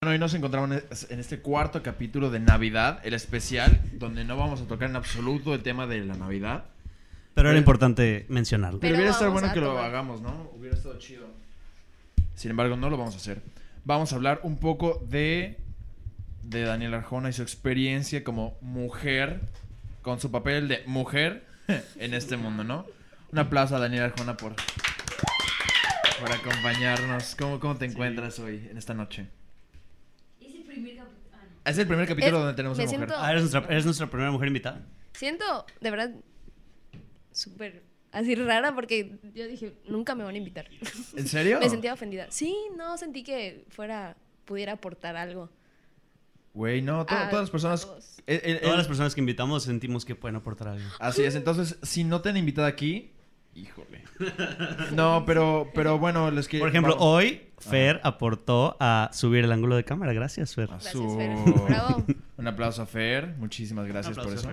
[0.00, 0.70] Bueno, hoy nos encontramos
[1.10, 5.54] en- este cuarto capítulo de Navidad, el especial, donde no vamos a tocar en absoluto
[5.54, 6.66] el tema de la Navidad.
[7.34, 8.78] Pero era importante mencionarlo.
[8.78, 10.52] Pero, Pero hubiera estado bueno que lo hagamos, ¿no?
[10.56, 11.26] Hubiera estado chido.
[12.36, 13.42] Sin embargo, no lo vamos a hacer.
[13.84, 15.58] Vamos a hablar un poco de,
[16.44, 19.40] de Daniel Arjona y su experiencia como mujer,
[20.02, 21.44] con su papel de mujer
[21.96, 22.86] en este mundo, ¿no?
[23.32, 24.54] Un aplauso a Daniel Arjona por,
[26.20, 27.34] por acompañarnos.
[27.34, 29.26] ¿Cómo, ¿Cómo te encuentras hoy, en esta noche?
[30.78, 31.08] Es el primer capítulo.
[31.32, 31.70] Ah, no.
[31.70, 32.98] Es el primer capítulo Es- donde tenemos una mujer.
[32.98, 34.86] siento- Ah, ¿eres nuestra, eres nuestra primera mujer invitada.
[35.14, 36.10] Siento, de verdad,
[37.32, 40.68] súper así rara porque yo dije, nunca me van a invitar.
[41.16, 41.58] ¿En serio?
[41.60, 42.26] me sentía ofendida.
[42.30, 45.50] Sí, no sentí que fuera, pudiera aportar algo.
[46.54, 48.22] Güey, no, to- a- todas las personas...
[48.26, 50.88] el- el- Todas las personas que invitamos sentimos que pueden aportar algo.
[50.98, 53.12] Así es, entonces, si no te han invitado aquí,
[53.62, 54.02] híjole.
[54.94, 56.62] No, pero, pero bueno, les quiero...
[56.64, 60.12] Por ejemplo, vamos- hoy Fer aportó a subir el ángulo de cámara.
[60.12, 60.64] Gracias, Fer.
[60.64, 61.30] a Gracias, su- Fer.
[61.68, 62.04] Bravo.
[62.36, 64.50] Un aplauso a Fer, muchísimas gracias por eso.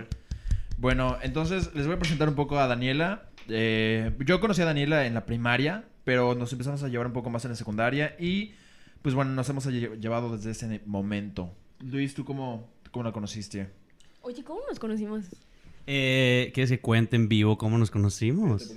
[0.78, 3.22] Bueno, entonces les voy a presentar un poco a Daniela.
[3.48, 7.30] Eh, yo conocí a Daniela en la primaria, pero nos empezamos a llevar un poco
[7.30, 8.54] más en la secundaria y
[9.02, 11.52] pues bueno, nos hemos lle- llevado desde ese momento.
[11.80, 13.70] Luis, ¿tú cómo, cómo la conociste?
[14.22, 15.26] Oye, ¿cómo nos conocimos?
[15.86, 18.72] Eh, ¿Quieres que cuente en vivo cómo nos conocimos?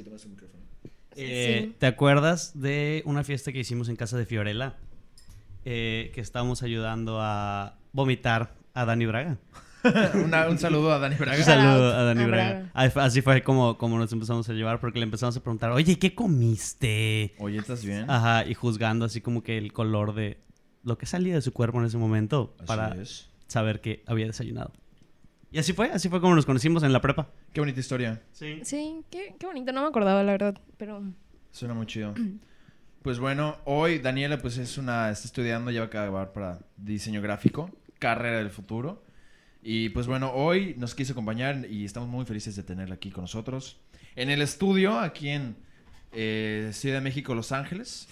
[1.15, 1.75] Eh, Sí.
[1.79, 4.75] ¿Te acuerdas de una fiesta que hicimos en casa de Fiorella?
[5.65, 9.37] Eh, que estábamos ayudando a vomitar a Dani Braga.
[10.23, 11.37] Una- un saludo a Dani Un Braga.
[11.37, 12.69] Shout saludo a Dani a Braga.
[12.73, 13.03] Braga.
[13.03, 16.13] Así fue como, como nos empezamos a llevar porque le empezamos a preguntar, oye, ¿qué
[16.15, 17.33] comiste?
[17.39, 18.09] Oye, ¿estás bien?
[18.09, 20.37] Ajá, y juzgando así como que el color de
[20.83, 23.29] lo que salía de su cuerpo en ese momento Así para es.
[23.47, 24.71] saber que había desayunado.
[25.51, 27.29] Y así fue, así fue como nos conocimos en la prepa.
[27.53, 28.21] Qué bonita historia.
[28.31, 28.59] Sí.
[28.63, 31.03] Sí, qué, qué bonito, no me acordaba la verdad, pero
[31.51, 32.13] Suena muy chido.
[33.01, 37.21] Pues bueno, hoy Daniela pues es una, está estudiando, ya va a acabar para diseño
[37.21, 39.05] gráfico, carrera del futuro.
[39.63, 43.23] Y pues bueno, hoy nos quiso acompañar y estamos muy felices de tenerla aquí con
[43.23, 43.79] nosotros.
[44.17, 45.55] En el estudio, aquí en
[46.11, 48.09] eh, Ciudad de México, Los Ángeles.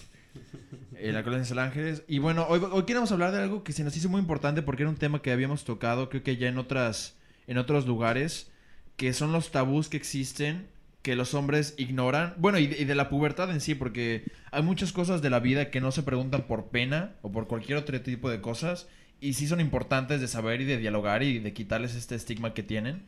[0.96, 2.02] En la colonia de Los Ángeles.
[2.08, 4.84] Y bueno, hoy, hoy queremos hablar de algo que se nos hizo muy importante porque
[4.84, 7.17] era un tema que habíamos tocado, creo que ya en otras,
[7.48, 8.52] en otros lugares,
[8.96, 10.68] que son los tabús que existen
[11.02, 12.34] que los hombres ignoran.
[12.38, 15.40] Bueno, y de, y de la pubertad en sí, porque hay muchas cosas de la
[15.40, 18.88] vida que no se preguntan por pena o por cualquier otro tipo de cosas.
[19.20, 22.62] Y sí son importantes de saber y de dialogar y de quitarles este estigma que
[22.62, 23.06] tienen.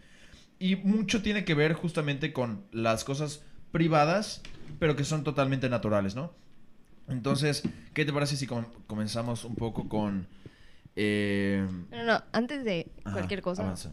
[0.59, 3.43] Y mucho tiene que ver justamente con las cosas
[3.73, 4.43] privadas,
[4.79, 6.33] pero que son totalmente naturales, ¿no?
[7.09, 7.62] Entonces,
[7.95, 10.27] ¿qué te parece si com- comenzamos un poco con...
[10.97, 13.93] eh, no, no, antes de ajá, cualquier cosa, avanza.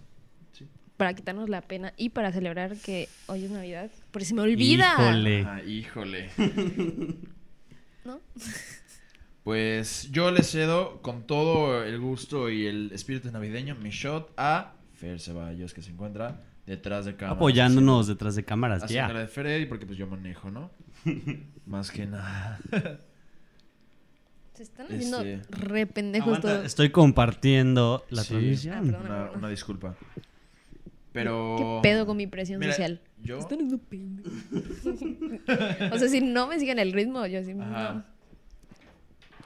[0.97, 4.93] Para quitarnos la pena y para celebrar que hoy es Navidad, porque se me olvida.
[4.97, 5.41] Híjole.
[5.41, 6.29] Ajá, híjole.
[8.05, 8.19] ¿No?
[9.43, 14.73] Pues yo le cedo con todo el gusto y el espíritu navideño mi shot a
[14.95, 17.35] Fer Ceballos, que se encuentra detrás de cámara.
[17.37, 19.07] Apoyándonos detrás de cámaras, ya.
[19.13, 20.71] De Freddy, porque pues yo manejo, ¿no?
[21.65, 22.59] Más que nada.
[24.53, 26.65] Se están haciendo Este- re pendejos todos.
[26.65, 28.29] estoy compartiendo la Sí.
[28.29, 28.95] transmisión.
[29.07, 29.95] Ah, una disculpa.
[31.17, 31.79] Pero...
[31.81, 33.01] ¿Qué pedo con mi presión Mira, social?
[33.23, 33.39] Yo...
[33.39, 34.31] Están haciendo pendejos.
[35.91, 37.55] o sea, si no me siguen el ritmo, yo sí.
[37.59, 37.93] Ajá.
[37.93, 38.05] No.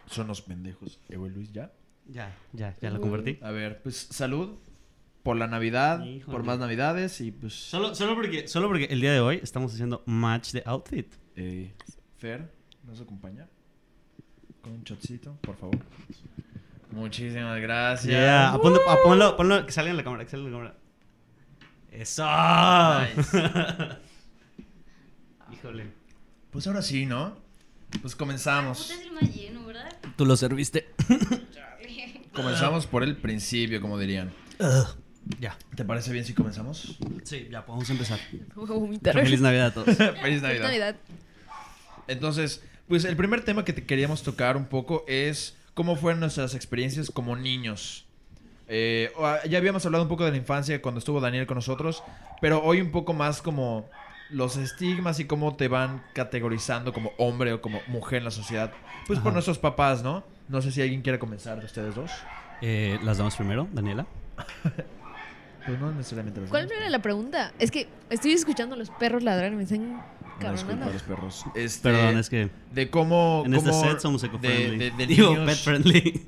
[0.08, 1.00] Son los pendejos.
[1.08, 1.72] ¿Eh, güey, Luis, ya?
[2.08, 3.40] Ya, ya, ya lo convertí.
[3.42, 4.60] A ver, pues salud
[5.24, 6.36] por la Navidad, Híjole.
[6.36, 7.54] por más Navidades y pues...
[7.54, 11.08] Solo, solo, porque, solo porque el día de hoy estamos haciendo match de outfit.
[11.38, 11.72] Eh,
[12.18, 12.52] Fer,
[12.84, 13.48] ¿nos acompaña?
[14.62, 15.80] Con un shotcito, por favor.
[16.92, 18.12] Muchísimas gracias.
[18.12, 18.60] Yeah.
[18.62, 20.81] Ponlo, ponlo, ponlo, que salga en la cámara, que salga en la cámara.
[21.92, 22.26] ¡Eso!
[25.52, 25.92] Híjole.
[26.50, 27.38] Pues ahora sí, ¿no?
[28.02, 28.90] Pues comenzamos.
[28.90, 29.92] es el más lleno, ¿verdad?
[30.16, 30.90] Tú lo serviste.
[32.34, 34.32] Comenzamos por el principio, como dirían.
[35.40, 35.58] ya.
[35.76, 36.98] ¿Te parece bien si comenzamos?
[37.24, 38.20] Sí, ya podemos empezar.
[38.56, 39.14] A vomitar.
[39.14, 39.98] Feliz Navidad a todos.
[39.98, 40.64] Feliz Feliz Navidad.
[40.64, 40.96] Navidad.
[42.08, 46.56] Entonces, pues el primer tema que te queríamos tocar un poco es cómo fueron nuestras
[46.56, 48.06] experiencias como niños.
[48.74, 52.04] Eh, o- ya habíamos hablado un poco de la infancia cuando estuvo Daniel con nosotros,
[52.40, 53.90] pero hoy un poco más como
[54.30, 58.72] los estigmas y cómo te van categorizando como hombre o como mujer en la sociedad.
[59.08, 60.24] Pues por nuestros papás, ¿no?
[60.48, 62.12] No sé si alguien quiere comenzar de ustedes dos.
[62.62, 64.06] Eh, Las damos primero, Daniela.
[65.66, 67.52] Pues no necesariamente los ¿Cuál era la pregunta?
[67.60, 70.02] Es que estoy escuchando a los perros ladrar y me están
[70.40, 70.92] cabronando.
[70.92, 71.46] los perros.
[71.54, 73.44] Este, Perdón, es que De cómo...
[73.46, 75.06] en este set somos de, eco-friendly.
[75.06, 76.26] Digo, pet-friendly.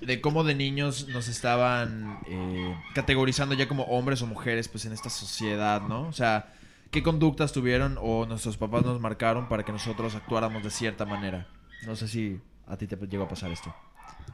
[0.00, 4.92] De cómo de niños nos estaban eh, categorizando ya como hombres o mujeres pues en
[4.92, 6.08] esta sociedad, ¿no?
[6.08, 6.52] O sea,
[6.90, 11.46] ¿qué conductas tuvieron o nuestros papás nos marcaron para que nosotros actuáramos de cierta manera?
[11.86, 13.74] No sé si a ti te llegó a pasar esto.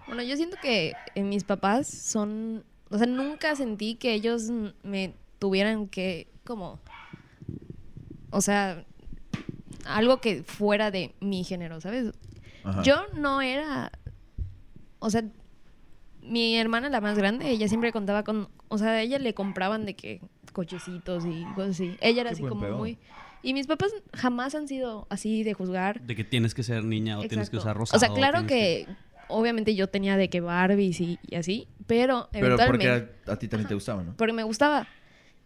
[0.07, 4.51] Bueno, yo siento que eh, mis papás son, o sea, nunca sentí que ellos
[4.83, 6.81] me tuvieran que como,
[8.31, 8.85] o sea,
[9.85, 12.13] algo que fuera de mi género, ¿sabes?
[12.65, 12.83] Ajá.
[12.83, 13.93] Yo no era,
[14.99, 15.25] o sea,
[16.23, 19.87] mi hermana la más grande, ella siempre contaba con, o sea, a ella le compraban
[19.87, 20.21] de que
[20.53, 21.97] cochecitos y cosas así.
[22.01, 22.77] Ella era Qué así como pedo.
[22.79, 22.99] muy
[23.41, 26.01] y mis papás jamás han sido así de juzgar.
[26.03, 27.97] De que tienes que ser niña o tienes que usar rosado.
[27.97, 28.89] O sea, claro que,
[29.29, 33.47] obviamente yo tenía de que Barbies y, y así, pero Pero porque a, a ti
[33.47, 34.15] también te gustaba, ¿no?
[34.17, 34.89] porque me gustaba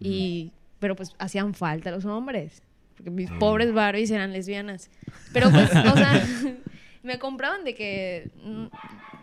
[0.00, 2.62] y pero pues hacían falta los hombres,
[2.96, 3.34] porque mis Sí.
[3.38, 4.90] pobres Barbies eran lesbianas.
[5.32, 6.26] Pero pues, o sea,
[7.02, 8.66] me compraban de que mm,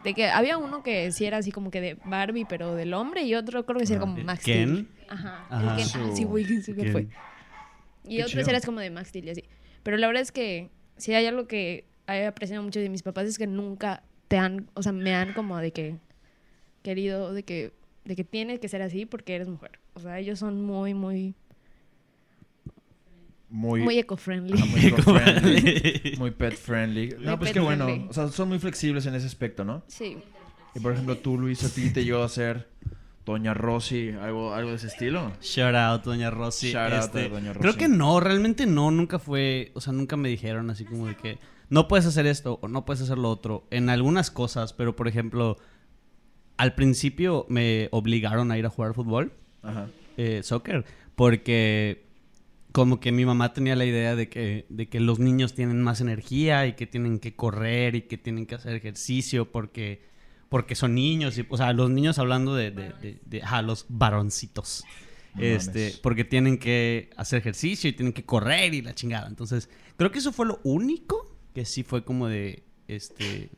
[0.03, 3.23] de que había uno que sí era así como que de Barbie, pero del hombre
[3.23, 4.11] y otro creo que sí era Ajá.
[4.13, 4.69] como Max Ken.
[4.69, 4.87] Steel.
[5.09, 5.45] Ajá.
[5.49, 5.77] Ajá.
[5.81, 6.01] El Ken.
[6.01, 7.07] Ah, sí, güey, sí que fue.
[8.05, 8.49] Y Qué otros chido.
[8.49, 9.43] eras como de Max Steel y así.
[9.83, 13.25] Pero la verdad es que si hay algo que he apreciado mucho de mis papás
[13.27, 15.95] es que nunca te han, o sea, me han como de que
[16.83, 17.73] querido de que
[18.05, 19.79] de que tienes que ser así porque eres mujer.
[19.93, 21.35] O sea, ellos son muy muy
[23.49, 24.61] Muy, muy eco-friendly.
[24.63, 27.15] muy eco-friendly, muy pet friendly.
[27.19, 27.87] No, Muy pues qué bueno.
[28.09, 29.83] O sea, son muy flexibles en ese aspecto, ¿no?
[29.87, 30.17] Sí.
[30.75, 32.69] Y por ejemplo, tú, Luis, a ti te llegó a ser
[33.25, 35.31] Doña Rosy, algo, algo de ese estilo.
[35.41, 36.71] Shout out, Doña Rosy.
[36.71, 37.77] Shout out Este, a Doña Creo Rosy.
[37.79, 41.39] que no, realmente no, nunca fue, o sea, nunca me dijeron así como de que
[41.69, 43.65] no puedes hacer esto o no puedes hacer lo otro.
[43.71, 45.57] En algunas cosas, pero por ejemplo,
[46.57, 49.87] al principio me obligaron a ir a jugar fútbol, Ajá.
[50.17, 50.85] eh, soccer,
[51.15, 52.08] porque
[52.71, 56.01] como que mi mamá tenía la idea de que, de que los niños tienen más
[56.01, 60.03] energía y que tienen que correr y que tienen que hacer ejercicio porque,
[60.49, 61.37] porque son niños.
[61.37, 64.83] Y, o sea, los niños hablando de, de, de- de- ajá, los varoncitos.
[65.35, 65.97] No este, mames.
[65.97, 69.27] porque tienen que hacer ejercicio y tienen que correr y la chingada.
[69.27, 73.49] Entonces, creo que eso fue lo único que sí fue como de, este,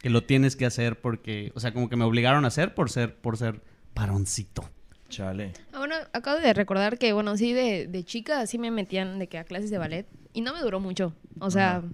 [0.00, 2.90] que lo tienes que hacer porque, o sea, como que me obligaron a hacer por
[2.90, 3.62] ser, por ser
[3.94, 4.68] varoncito.
[5.10, 5.52] Chale.
[5.72, 9.28] Ah, bueno, acabo de recordar que, bueno, sí, de, de chica sí me metían de
[9.28, 10.06] que a clases de ballet.
[10.32, 11.14] Y no me duró mucho.
[11.40, 11.88] O sea, Ajá.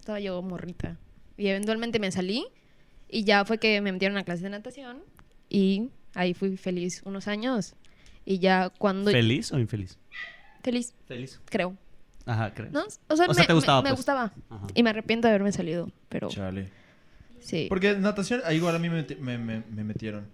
[0.00, 0.96] estaba yo morrita.
[1.36, 2.46] Y eventualmente me salí.
[3.08, 4.98] Y ya fue que me metieron a clases de natación.
[5.48, 7.74] Y ahí fui feliz unos años.
[8.24, 9.10] Y ya cuando...
[9.10, 9.98] ¿Feliz o infeliz?
[10.62, 11.40] Feliz, Feliz.
[11.44, 11.76] creo.
[12.26, 12.70] Ajá, creo.
[12.72, 12.84] ¿No?
[13.08, 13.98] O sea, O sea, me, te gustaba, me- me pues.
[13.98, 14.32] gustaba.
[14.48, 14.66] Ajá.
[14.74, 15.90] Y me arrepiento de haberme salido.
[16.08, 16.70] Pero Chale.
[17.40, 17.66] sí.
[17.68, 19.04] Porque natación, ahí igual a mí me-
[19.38, 20.26] me- me metieron.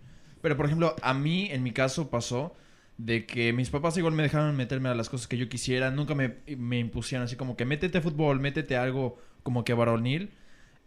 [0.42, 2.54] Pero, por ejemplo, a mí, en mi caso, pasó
[2.98, 5.90] de que mis papás igual me dejaron meterme a las cosas que yo quisiera.
[5.90, 9.72] Nunca me, me impusieron así como que métete a fútbol, métete a algo como que
[9.75, 10.31] varonil.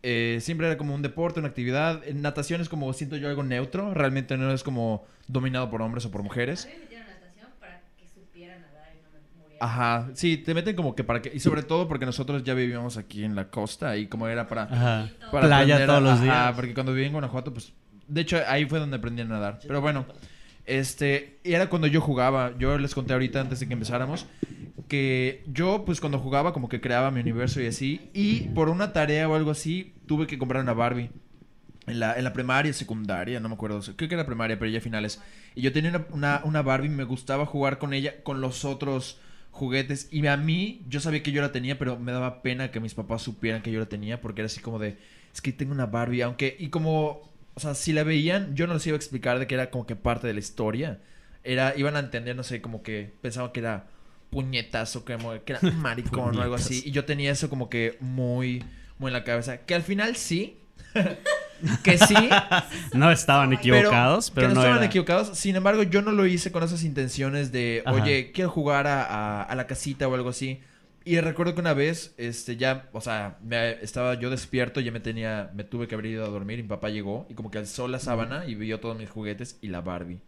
[0.03, 2.05] Eh, siempre era como un deporte, una actividad.
[2.07, 3.93] En natación es como, siento yo, algo neutro.
[3.93, 6.65] Realmente no es como dominado por hombres o por mujeres.
[6.65, 9.65] A mí me metieron a natación para que supiera nadar y no me muriera.
[9.65, 11.31] Ajá, sí, te meten como que para que...
[11.33, 14.63] Y sobre todo porque nosotros ya vivíamos aquí en la costa y como era para...
[14.63, 15.09] Ajá.
[15.31, 16.55] para Playa aprender todos a- los ajá, días.
[16.55, 17.71] porque cuando viví en Guanajuato, pues...
[18.07, 19.59] De hecho, ahí fue donde aprendí a nadar.
[19.65, 20.05] Pero bueno,
[20.65, 21.39] este...
[21.43, 22.53] y Era cuando yo jugaba.
[22.57, 24.25] Yo les conté ahorita, antes de que empezáramos,
[24.87, 28.09] que yo, pues, cuando jugaba, como que creaba mi universo y así.
[28.13, 31.09] Y por una tarea o algo así, tuve que comprar una Barbie.
[31.85, 33.81] En la, en la primaria, secundaria, no me acuerdo.
[33.95, 35.21] Creo que era primaria, pero ya finales.
[35.53, 39.19] Y yo tenía una, una, una Barbie, me gustaba jugar con ella, con los otros
[39.51, 40.07] juguetes.
[40.11, 42.93] Y a mí, yo sabía que yo la tenía, pero me daba pena que mis
[42.93, 44.97] papás supieran que yo la tenía, porque era así como de,
[45.33, 48.73] es que tengo una Barbie, aunque, y como, o sea, si la veían, yo no
[48.75, 50.99] les iba a explicar de que era como que parte de la historia.
[51.43, 53.87] Era, iban a entender, no sé, como que pensaban que era
[54.29, 56.81] puñetas o como que era maricón o algo así.
[56.85, 58.63] Y yo tenía eso como que muy,
[58.97, 59.57] muy en la cabeza.
[59.59, 60.57] Que al final sí.
[61.83, 62.15] que sí,
[62.93, 65.37] No estaban equivocados, pero, que no, no, estaban era- equivocados.
[65.37, 67.95] Sin embargo, yo no lo hice con esas intenciones de, Ajá.
[68.01, 70.61] oye, quiero jugar a, a- a la casita o algo así.
[71.05, 75.01] Y recuerdo que una vez, este, ya, o sea, me- estaba yo despierto, ya me
[75.01, 77.57] tenía, me tuve que haber ido a dormir, y mi papá llegó y como que
[77.57, 80.19] alzó la sábana y vio todos mis juguetes y la Barbie.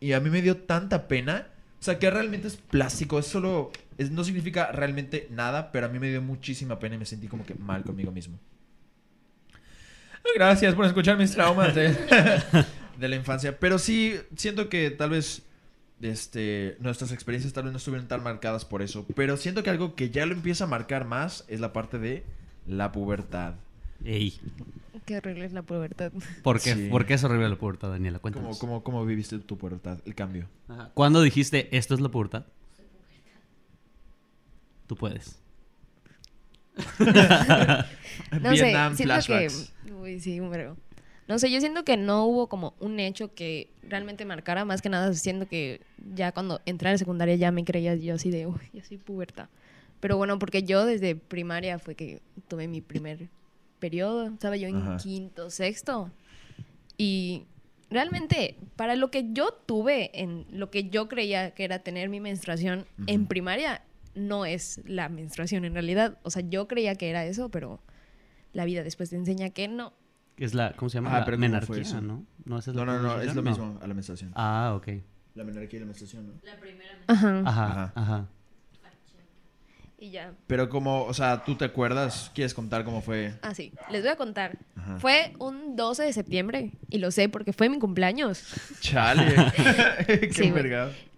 [0.00, 1.48] Y a mí me dio tanta pena,
[1.80, 5.88] o sea, que realmente es plástico, es solo, es- no significa realmente nada, pero a
[5.90, 8.38] mí me dio muchísima pena y me sentí como que mal conmigo mismo.
[10.34, 11.88] Gracias por escuchar mis traumas de,
[12.98, 13.58] de la infancia.
[13.58, 15.42] Pero sí, siento que tal vez
[16.02, 19.06] este, nuestras experiencias tal vez no estuvieron tan marcadas por eso.
[19.16, 22.24] Pero siento que algo que ya lo empieza a marcar más es la parte de
[22.66, 23.54] la pubertad.
[24.04, 24.38] Ey,
[25.06, 26.12] Qué horrible es la pubertad.
[26.44, 26.88] ¿por qué, Sí.
[26.88, 28.18] ¿por qué es horrible la pubertad, Daniela?
[28.18, 28.58] ¿Cómo, Cuéntanos.
[28.58, 29.98] cómo, cómo viviste tu pubertad?
[30.06, 30.46] El cambio.
[30.68, 30.90] Ajá.
[30.94, 32.44] ¿Cuándo dijiste esto es la pubertad?
[34.86, 35.38] Tú puedes.
[38.40, 39.72] No Vietnam sé, siento flashbacks.
[39.84, 39.92] que...
[39.92, 40.76] Uy, sí, un vergo.
[41.32, 44.66] No sé, yo siento que no hubo como un hecho que realmente marcara.
[44.66, 45.80] Más que nada, siento que
[46.14, 48.98] ya cuando entré a la secundaria ya me creía yo así de, uy, ya soy
[48.98, 49.48] puberta.
[50.00, 53.30] Pero bueno, porque yo desde primaria fue que tuve mi primer
[53.78, 54.98] periodo, estaba yo en Ajá.
[54.98, 56.10] quinto, sexto.
[56.98, 57.44] Y
[57.88, 62.20] realmente, para lo que yo tuve, en lo que yo creía que era tener mi
[62.20, 63.80] menstruación en primaria,
[64.14, 66.18] no es la menstruación en realidad.
[66.24, 67.80] O sea, yo creía que era eso, pero
[68.52, 69.94] la vida después te enseña que no.
[70.36, 71.10] Que es la, ¿cómo se llama?
[71.14, 72.00] Ah, la pero ¿cómo fue menarquía?
[72.00, 72.24] ¿no?
[72.44, 74.32] No, esa es No, la no, no, es lo menstruación, mismo a la menstruación.
[74.34, 74.88] Ah, ok.
[75.34, 76.32] La menarquía y la menstruación, ¿no?
[76.42, 77.38] La primera Ajá.
[77.40, 77.92] Ajá, Ajá.
[77.94, 78.28] ajá.
[80.02, 80.34] Y ya.
[80.48, 82.32] Pero como, o sea, ¿tú te acuerdas?
[82.34, 83.34] ¿Quieres contar cómo fue?
[83.40, 83.72] Ah, sí.
[83.88, 84.58] Les voy a contar.
[84.74, 84.98] Ajá.
[84.98, 88.42] Fue un 12 de septiembre y lo sé porque fue mi cumpleaños.
[88.80, 89.32] Chale.
[90.06, 90.52] Qué Sí.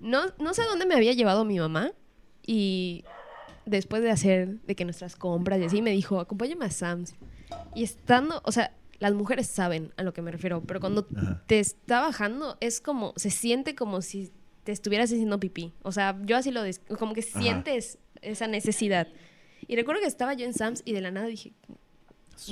[0.00, 1.92] No, no sé a dónde me había llevado mi mamá
[2.46, 3.04] y
[3.64, 7.14] después de hacer de que nuestras compras y así me dijo, acompáñame a Sam's.
[7.74, 11.42] Y estando, o sea, las mujeres saben a lo que me refiero, pero cuando Ajá.
[11.46, 14.30] te está bajando es como, se siente como si
[14.64, 15.72] te estuvieras haciendo pipí.
[15.82, 16.62] O sea, yo así lo,
[16.98, 17.40] como que Ajá.
[17.40, 19.08] sientes esa necesidad.
[19.66, 21.52] Y recuerdo que estaba yo en Sam's y de la nada dije,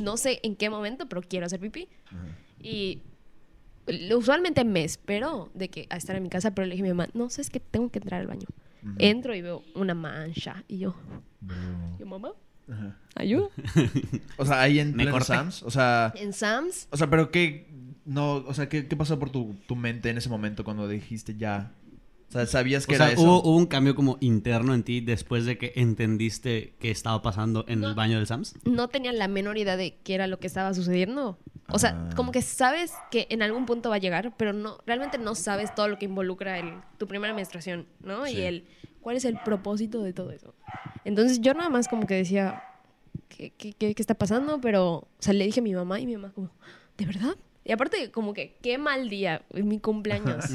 [0.00, 1.88] no sé en qué momento, pero quiero hacer pipí.
[2.06, 2.37] Ajá.
[2.61, 3.02] Y
[4.14, 6.90] usualmente me espero de que a estar en mi casa, pero le dije a mi
[6.90, 8.46] mamá, no, sabes que tengo que entrar al baño.
[8.99, 10.64] Entro y veo una mancha.
[10.66, 10.94] Y yo,
[11.40, 11.54] Bro.
[11.99, 12.32] yo mamá,
[12.71, 12.97] Ajá.
[13.14, 13.49] ayuda.
[14.38, 15.21] O sea, ahí en Me pleno.
[15.21, 17.69] Sam's, o sea, En Sam's, o sea, pero qué
[18.04, 21.37] no, o sea, ¿qué, qué pasó por tu, tu mente en ese momento cuando dijiste
[21.37, 21.73] ya?
[22.28, 23.23] O sea, ¿sabías que O sea, era eso?
[23.23, 27.64] ¿hubo, hubo un cambio como interno en ti después de que entendiste qué estaba pasando
[27.69, 28.54] en el baño del Sams.
[28.64, 31.38] no tenía la menor idea de qué era lo que estaba sucediendo.
[31.69, 32.14] O sea, Ah.
[32.16, 35.75] como que sabes que en algún punto va a llegar, pero no realmente no sabes
[35.75, 38.25] todo lo que involucra el, tu primera menstruación, ¿no?
[38.26, 38.38] Sí.
[38.38, 38.64] Y el
[39.02, 40.54] cuál es el propósito de todo eso.
[41.04, 42.62] Entonces yo nada más como que decía,
[43.28, 44.61] ¿qué, qué, qué- qué está pasando?
[44.61, 46.50] Pero, o sea, le dije a mi mamá y mi mamá como,
[46.97, 47.35] ¿de verdad?
[47.64, 50.50] Y aparte como que, qué mal día, es mi cumpleaños.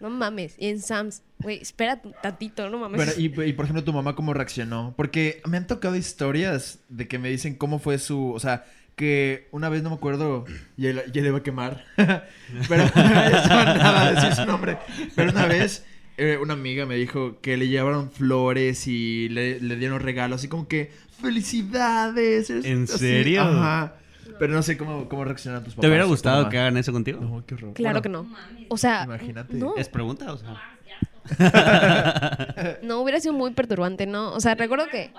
[0.00, 0.54] No mames.
[0.58, 3.00] Y en Sam's, güey, espera tantito, no mames.
[3.00, 4.92] Pero, y, y, por ejemplo, tu mamá, ¿cómo reaccionó?
[4.96, 8.32] Porque me han tocado historias de que me dicen cómo fue su.
[8.32, 10.44] O sea, que una vez no me acuerdo.
[10.76, 11.84] Ya, ya le iba a quemar.
[11.96, 14.76] Pero eso nada, decir su nombre.
[15.16, 15.86] Pero una vez.
[16.16, 20.48] Eh, una amiga me dijo que le llevaron flores y le, le dieron regalos, así
[20.48, 20.90] como que
[21.20, 22.50] ¡Felicidades!
[22.50, 22.98] ¿En así".
[22.98, 23.42] serio?
[23.42, 23.94] Ajá.
[24.38, 25.82] Pero no sé cómo, cómo reaccionan tus papás.
[25.82, 27.20] ¿Te hubiera gustado que hagan eso contigo?
[27.20, 27.74] No, qué horror.
[27.74, 28.36] claro Bueno, que no.
[28.68, 29.54] O sea, Imagínate.
[29.54, 30.32] no, ¿Es pregunta?
[30.32, 30.60] O sea,
[32.82, 34.32] no hubiera sido muy perturbante, ¿no?
[34.32, 35.12] O sea, recuerdo que...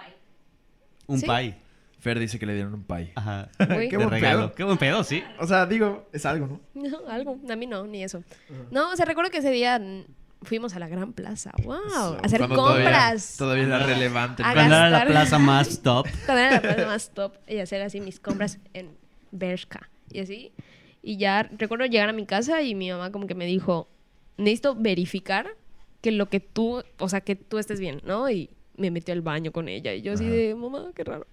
[1.08, 1.26] un Sí.
[1.26, 1.56] pie.
[2.00, 3.14] Fer dice que le dieron un pie.
[3.16, 3.48] Ajá.
[3.58, 4.40] Qué de buen regalo.
[4.48, 4.54] pedo.
[4.56, 5.24] Qué buen pedo, sí.
[5.40, 6.62] O sea, digo, es algo, ¿no?
[6.90, 7.40] No, algo.
[7.50, 8.24] A mí no, ni eso.
[8.72, 9.82] No, o sea, recuerdo que ese día
[10.44, 11.52] fuimos a la gran plaza.
[11.64, 11.76] ¡Wow!
[11.76, 13.36] A hacer Cuando compras.
[13.38, 14.44] Todavía, todavía era relevante.
[14.44, 16.08] A Cuando era la plaza más top.
[16.26, 17.34] Cuando era la plaza más top.
[17.48, 18.92] Y hacer así mis compras en
[19.32, 19.90] Bershka.
[20.12, 20.52] Y así.
[21.02, 23.90] Y ya recuerdo llegar a mi casa y mi mamá como que me dijo,
[24.38, 25.48] necesito verificar
[26.02, 28.30] que lo que tú, o sea, que tú estés bien, ¿no?
[28.30, 29.94] Y me metió al baño con ella.
[29.94, 30.34] Y yo así Ajá.
[30.34, 31.28] de, mamá, qué raro.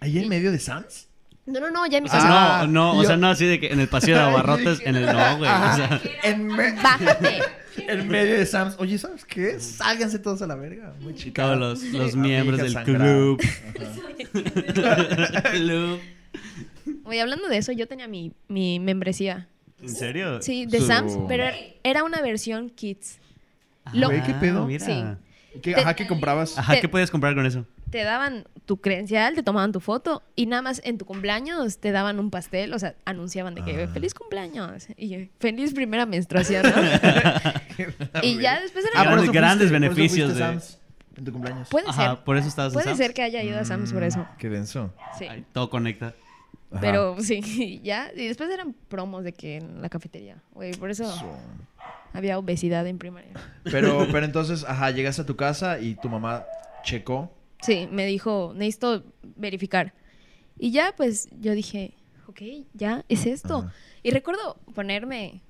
[0.00, 1.08] ¿Ahí en medio de Sans?
[1.46, 2.60] No, no, no, ya en mi sea, casa.
[2.62, 4.80] Ah, no, no, o yo- sea, no así de que en el pasillo de abarrotes,
[4.84, 5.50] en el no, güey.
[5.50, 7.38] O sea, En, me- Bájate.
[7.88, 8.76] en medio de Sam's.
[8.78, 9.58] Oye, ¿sabes qué?
[9.60, 10.94] Sálganse todos a la verga.
[11.00, 11.42] Muy chica.
[11.42, 12.18] todos los, los Sí.
[12.18, 13.40] miembros del club.
[15.52, 16.00] Club.
[17.04, 19.48] Oye, hablando de eso, yo tenía mi, mi membresía.
[19.82, 20.40] ¿En serio?
[20.42, 21.44] Sí, de Su- Sam's, pero
[21.82, 23.18] era una versión kids.
[23.92, 24.62] Lo- Güey, ¿qué pedo?
[24.62, 24.84] Ah, mira.
[24.84, 25.04] Sí.
[25.62, 26.58] ¿Qué, Te- ajá, ¿qué comprabas?
[26.58, 27.64] Ajá, Te- ¿qué puedes comprar con eso?
[27.96, 31.92] Te daban tu credencial, te tomaban tu foto y nada más en tu cumpleaños te
[31.92, 33.88] daban un pastel, o sea, anunciaban de que Ah.
[33.88, 36.70] feliz cumpleaños y yo, feliz primera menstruación, ¿no?
[38.22, 40.78] y ya después era Ah, por Grandes- grandes fuiste- por eso beneficios de- Sam's
[41.16, 41.68] en tu cumpleaños.
[41.70, 42.98] puede Ajá, ser, por eso estabas en puede Sam's.
[42.98, 44.26] ser que haya ido a Sam's por eso.
[44.36, 44.92] Qué denso.
[45.18, 45.24] Sí.
[45.26, 46.14] Ay, todo conecta.
[46.70, 46.80] Ajá.
[46.82, 48.10] Pero sí, ya.
[48.14, 50.36] Y después eran promos de que en la cafetería.
[50.52, 51.10] Güey, por eso
[52.12, 53.32] había obesidad en primaria.
[53.64, 56.44] Pero, pero entonces, ajá, llegaste a tu casa y tu mamá
[56.84, 57.32] checó.
[57.62, 59.04] Sí, me dijo, necesito
[59.36, 59.94] verificar.
[60.58, 61.94] Y ya, pues, yo dije,
[62.26, 62.42] ok,
[62.74, 63.58] ya, es esto.
[63.58, 63.74] Ajá.
[64.02, 65.42] Y recuerdo ponerme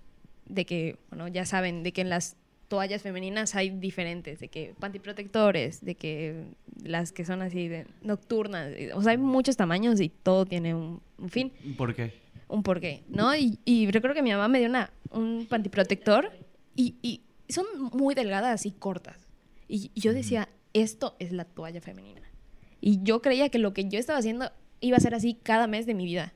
[0.46, 2.36] de que, bueno, ya saben, de que en las
[2.68, 6.44] toallas femeninas hay diferentes, de que pantiprotectores, de que
[6.82, 11.00] las que son así de nocturnas, o sea, hay muchos tamaños y todo tiene un,
[11.18, 12.12] un fin, ¿Por qué?
[12.48, 13.34] un porqué, ¿no?
[13.36, 16.32] Y, y recuerdo que mi mamá me dio una, un pantiprotector
[16.74, 19.26] y, y son muy delgadas y cortas.
[19.68, 20.48] Y, y yo decía,
[20.82, 22.22] esto es la toalla femenina.
[22.80, 25.86] Y yo creía que lo que yo estaba haciendo iba a ser así cada mes
[25.86, 26.32] de mi vida.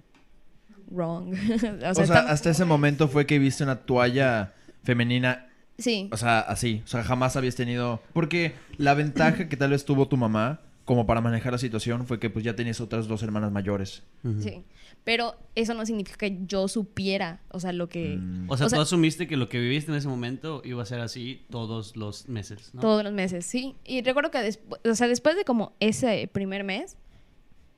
[0.91, 1.33] Wrong.
[1.33, 6.09] o O sea, hasta ese momento fue que viste una toalla femenina, sí.
[6.13, 6.83] o sea, así.
[6.85, 8.03] O sea, jamás habías tenido...
[8.13, 12.19] Porque la ventaja que tal vez tuvo tu mamá como para manejar la situación fue
[12.19, 14.03] que pues ya tenías otras dos hermanas mayores.
[14.41, 14.65] Sí.
[15.03, 18.17] Pero eso no significa que yo supiera, o sea, lo que...
[18.19, 18.51] Mm.
[18.51, 20.87] O sea, O sea- tú asumiste que lo que viviste en ese momento iba a
[20.87, 22.81] ser así todos los meses, ¿no?
[22.83, 23.75] Todos los meses, sí.
[23.85, 26.97] Y recuerdo que después, o sea, después de como ese primer mes,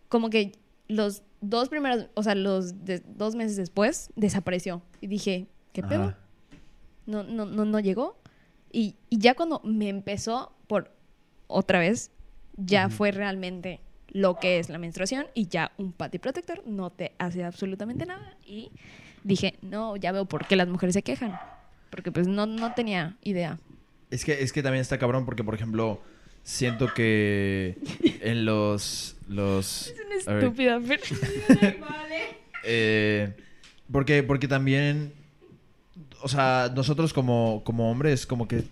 [0.08, 0.52] como que
[0.88, 4.82] los dos primeros, o sea, los de- dos meses después, desapareció.
[5.00, 6.02] Y dije, ¿qué pedo?
[6.02, 6.18] Ajá.
[7.06, 8.18] No, no, no, no llegó.
[8.72, 10.90] Y, y ya cuando me empezó por
[11.46, 12.10] otra vez,
[12.56, 13.80] ya fue realmente
[14.12, 18.37] lo que es la menstruación y ya un panty protector no te hace absolutamente nada.
[18.45, 18.71] Y
[19.25, 21.38] dije, no, ya veo por qué las mujeres se quejan.
[21.90, 23.59] Porque pues no, no tenía idea.
[24.11, 26.00] Es que, es que también está cabrón porque, por ejemplo,
[26.42, 27.78] siento que
[28.21, 29.16] en los...
[29.28, 29.92] los
[30.26, 31.02] a ver, Estúpida, pero...
[32.64, 33.35] eh,
[33.90, 35.14] porque, porque también,
[36.23, 38.64] o sea, nosotros como, como hombres, como que,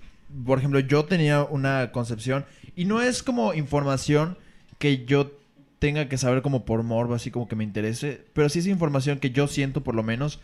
[0.44, 2.44] por ejemplo, yo tenía una concepción
[2.76, 4.36] y no es como información
[4.80, 5.30] que yo
[5.78, 9.18] tenga que saber como por morbo, así como que me interese, pero sí es información
[9.20, 10.40] que yo siento por lo menos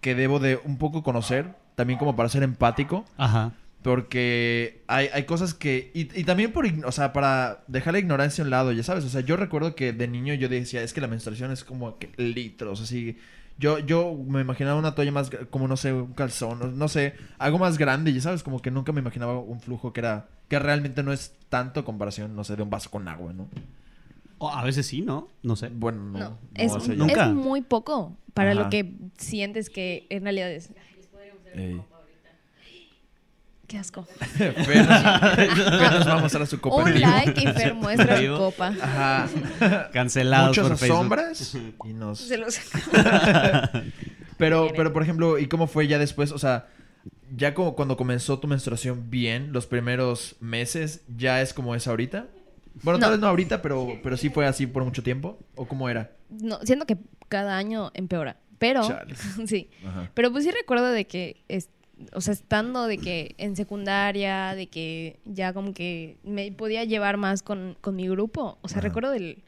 [0.00, 3.04] que debo de un poco conocer, también como para ser empático.
[3.16, 3.52] Ajá.
[3.82, 5.92] Porque hay, hay cosas que...
[5.94, 6.66] Y, y también por...
[6.84, 9.04] O sea, para dejar la ignorancia a un lado, ya sabes.
[9.04, 11.98] O sea, yo recuerdo que de niño yo decía, es que la menstruación es como
[11.98, 13.16] que litros, así...
[13.56, 15.30] Yo, yo me imaginaba una toalla más...
[15.50, 17.14] Como, no sé, un calzón, no, no sé.
[17.38, 18.42] Algo más grande, ya sabes.
[18.42, 20.28] Como que nunca me imaginaba un flujo que era...
[20.48, 23.48] Que realmente no es tanto comparación, no sé, de un vaso con agua, ¿no?
[24.38, 25.28] O a veces sí, ¿no?
[25.42, 25.68] No sé.
[25.68, 26.18] Bueno, no.
[26.18, 26.88] No, no es.
[26.88, 27.26] Nunca.
[27.26, 28.62] es muy poco para Ajá.
[28.62, 30.70] lo que sientes que en realidad es.
[31.54, 31.82] Ey.
[33.66, 34.02] Qué asco.
[34.36, 36.84] Fer, Fer nos va a mostrar su copa.
[36.84, 38.68] Un like y Fer muestra su copa.
[38.80, 39.28] Ajá.
[39.92, 40.98] Cancelado por Muchas Facebook.
[40.98, 42.18] sombras y nos...
[42.18, 42.58] Se los...
[44.38, 46.30] Pero, pero por ejemplo, ¿y cómo fue ya después?
[46.30, 46.68] O sea,
[47.36, 52.26] ya como cuando comenzó tu menstruación bien, los primeros meses, ¿ya es como es ahorita?
[52.82, 55.38] Bueno, tal vez no ahorita, pero, pero sí fue así por mucho tiempo.
[55.56, 56.12] ¿O cómo era?
[56.30, 56.96] No, siento que
[57.28, 58.36] cada año empeora.
[58.58, 58.82] Pero,
[59.46, 59.70] sí.
[59.86, 60.10] Ajá.
[60.14, 61.70] Pero pues sí recuerdo de que, es-
[62.12, 67.16] o sea, estando de que en secundaria, de que ya como que me podía llevar
[67.16, 68.58] más con, con mi grupo.
[68.62, 68.86] O sea, Ajá.
[68.88, 69.42] recuerdo del...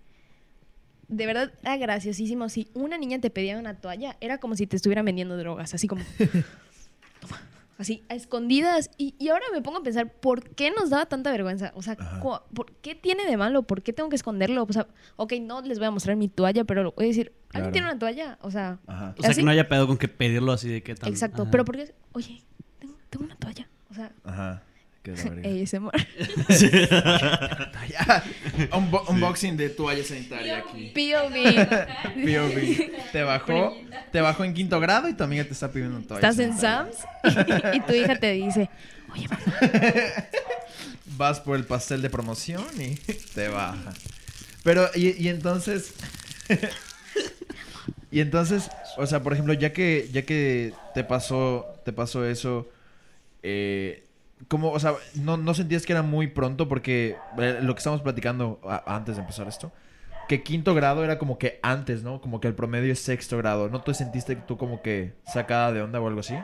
[1.07, 2.49] De verdad era graciosísimo.
[2.49, 5.75] Si una niña te pedía una toalla, era como si te estuvieran vendiendo drogas.
[5.75, 6.03] Así como...
[7.81, 8.91] Así, a escondidas.
[8.99, 11.73] Y, y ahora me pongo a pensar, ¿por qué nos daba tanta vergüenza?
[11.75, 13.63] O sea, ¿por qué tiene de malo?
[13.63, 14.67] ¿Por qué tengo que esconderlo?
[14.69, 17.65] O sea, ok, no les voy a mostrar mi toalla, pero voy a decir, Claro.
[17.67, 18.39] ¿alguien tiene una toalla?
[18.43, 19.15] O sea, Ajá.
[19.19, 19.41] O sea, ¿Así?
[19.41, 21.09] que no haya pedo con que pedirlo así de que tan...
[21.09, 21.43] exacto.
[21.43, 21.51] Ajá.
[21.51, 22.43] Pero porque, oye,
[22.79, 23.67] tengo, tengo una toalla.
[23.91, 24.63] O sea, Ajá.
[25.05, 26.07] ASMR.
[27.89, 28.23] Ya.
[28.73, 30.93] Unbo- Unboxing de toalla sanitaria aquí.
[30.95, 31.35] POV.
[32.15, 32.91] POV.
[33.13, 33.77] Te bajó,
[34.13, 36.93] te bajó en quinto grado y tu amiga te está pidiendo toalla Estás en sanitaria.
[37.23, 38.69] Sam's y tu hija te dice,
[39.13, 39.43] oye, mamá,
[41.17, 42.95] vas por el pastel de promoción y
[43.35, 43.93] te baja.
[44.63, 45.95] Pero, y, y entonces.
[48.13, 52.69] y entonces, o sea, por ejemplo, ya que, ya que te pasó, te pasó eso,
[53.43, 54.05] eh,
[54.49, 58.03] como, o sea, no, no sentías que era muy pronto porque eh, lo que estamos
[58.03, 59.73] platicando a- antes de empezar esto,
[60.29, 62.21] que quinto grado era como que antes, ¿no?
[62.21, 63.69] Como que el promedio es sexto grado.
[63.69, 66.35] ¿No te sentiste tú como que sacada de onda o algo así?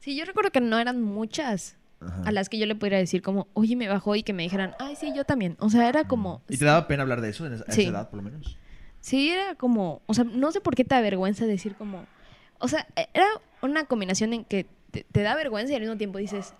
[0.00, 2.22] Sí, yo recuerdo que no eran muchas Ajá.
[2.26, 4.74] a las que yo le pudiera decir como, oye, me bajó y que me dijeran,
[4.78, 5.56] ay, sí, yo también.
[5.60, 6.42] O sea, era como...
[6.48, 7.82] ¿Y te daba pena hablar de eso en esa, a Sí.
[7.82, 8.56] esa edad, por lo menos?
[9.00, 12.04] Sí, era como, o sea, no sé por qué te da vergüenza decir como,
[12.58, 13.26] o sea, e- era
[13.62, 16.54] una combinación en que te, te da vergüenza y al mismo tiempo dices,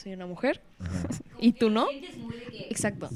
[0.00, 0.62] soy una mujer
[1.38, 1.86] y tú no.
[2.68, 3.10] Exacto.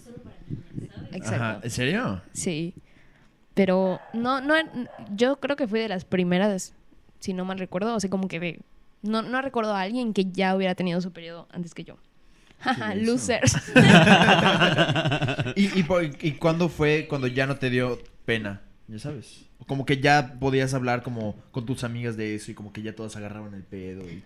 [1.12, 1.44] Exacto.
[1.44, 1.60] Ajá.
[1.62, 2.22] ¿En serio?
[2.32, 2.74] Sí.
[3.54, 4.54] Pero no, no,
[5.14, 6.74] yo creo que fui de las primeras,
[7.20, 8.60] si no mal recuerdo, o sea, como que de,
[9.02, 11.96] no, no recuerdo a alguien que ya hubiera tenido su periodo antes que yo.
[12.96, 13.54] Losers.
[15.56, 15.86] ¿Y, y,
[16.20, 18.62] y cuándo fue cuando ya no te dio pena?
[18.88, 19.46] Ya sabes.
[19.66, 22.94] Como que ya podías hablar como con tus amigas de eso y como que ya
[22.94, 24.02] todas agarraban el pedo.
[24.02, 24.24] Y...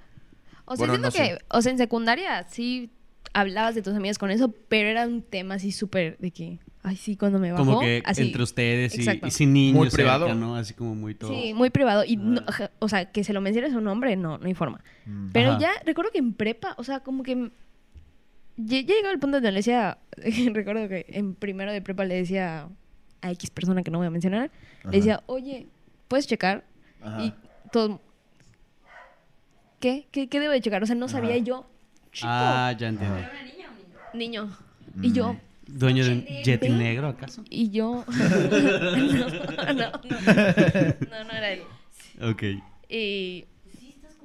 [0.68, 1.44] O sea, Bueno, siento no que, sé.
[1.48, 2.90] o sea, en secundaria sí
[3.34, 6.96] hablabas de tus amigas con eso, pero era un tema así súper de que, ay,
[6.96, 8.22] sí, cuando me bajó, Como que así.
[8.22, 9.76] entre ustedes y, sin niños.
[9.76, 10.26] Muy privado.
[10.26, 10.56] cerca, ¿no?
[10.56, 11.30] Así como muy todo.
[11.30, 12.04] Sí, muy privado.
[12.04, 12.70] Y, no- Ah.
[12.78, 14.82] o sea, que se lo menciones a un hombre, no, no hay forma.
[15.06, 15.28] Mm.
[15.32, 15.60] Pero Ajá.
[15.60, 17.50] ya recuerdo que en prepa, o sea, como que
[18.56, 19.98] ya, ya llegaba el punto donde le decía,
[20.52, 22.68] recuerdo que en primero de prepa le decía
[23.20, 24.50] a X persona que no voy a mencionar,
[24.80, 24.90] Ajá.
[24.90, 25.66] le decía, oye,
[26.08, 26.64] ¿puedes checar?
[27.02, 27.24] Ajá.
[27.24, 27.34] Y
[27.72, 28.00] todo,
[29.80, 30.06] ¿qué?
[30.10, 30.28] ¿qué?
[30.28, 30.82] ¿Qué debo de checar?
[30.82, 31.66] O sea, no sabía y yo,
[32.12, 33.16] chico, Ah, ya entiendo.
[33.18, 34.42] ¿Era una niña o un niño?
[34.44, 34.56] niño.
[35.02, 35.78] Y yo, Mm.
[35.78, 36.68] ¿Dueño de un Ve.
[36.70, 37.44] negro acaso?
[37.50, 39.90] y yo, no, no, no,
[41.10, 41.62] no, no era él.
[42.22, 42.42] Ok.
[42.88, 43.44] Y
[43.78, 44.16] Sí, estás.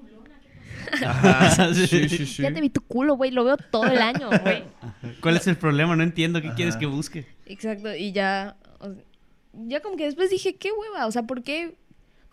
[1.06, 1.74] Ajá.
[1.74, 2.42] Sí, sí, sí.
[2.44, 4.64] ya te vi tu culo, güey, lo veo todo el año, güey.
[5.22, 5.96] ¿Cuál es el problema?
[5.98, 6.42] No entiendo.
[6.42, 7.26] ¿Qué quieres que busque?
[7.46, 9.04] Exacto, y ya, o sea,
[9.68, 11.76] ya como que después dije, qué hueva, o sea, ¿por qué?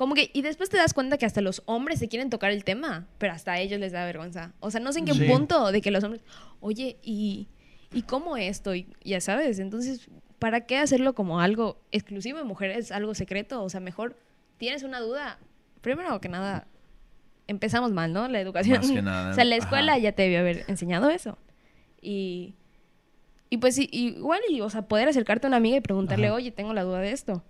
[0.01, 2.65] Como que, y después te das cuenta que hasta los hombres se quieren tocar el
[2.65, 4.55] tema, pero hasta a ellos les da vergüenza.
[4.61, 5.27] O sea, no sé en qué Sí.
[5.27, 6.23] punto de que los hombres,
[6.61, 7.49] oye, ¿y,
[7.93, 8.75] ¿y cómo esto?
[8.75, 10.09] Y ya sabes, entonces
[10.39, 13.63] ¿para qué hacerlo como algo exclusivo de mujeres, algo secreto?
[13.63, 14.17] O sea, mejor
[14.57, 15.39] tienes una duda.
[15.83, 16.67] Primero que nada,
[17.47, 18.27] empezamos mal, ¿no?
[18.27, 18.79] La educación.
[18.79, 20.01] Más que nada, o sea, la escuela ajá.
[20.01, 21.37] ya te debió haber enseñado eso.
[22.01, 22.55] Y,
[23.51, 26.37] y pues igual, y, o sea, poder acercarte a una amiga y preguntarle, Ajá.
[26.37, 27.45] oye, tengo la duda de esto.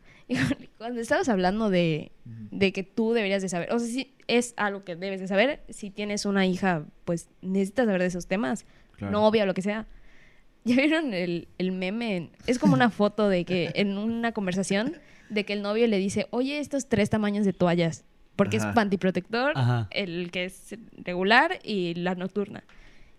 [0.79, 2.13] Cuando estabas hablando de,
[2.51, 5.63] de que tú deberías de saber, o sea, si es algo que debes de saber,
[5.69, 8.65] si tienes una hija, pues necesitas saber de esos temas,
[8.97, 9.13] Claro.
[9.13, 9.87] novia o lo que sea.
[10.65, 12.31] ¿Ya vieron el, el meme?
[12.47, 14.95] Es como una foto de que en una conversación
[15.31, 18.05] de que el novio le dice, oye, estos tres tamaños de toallas,
[18.37, 18.69] porque Ajá.
[18.69, 19.89] es pantiprotector, Ajá.
[19.91, 22.65] el que es regular y la nocturna.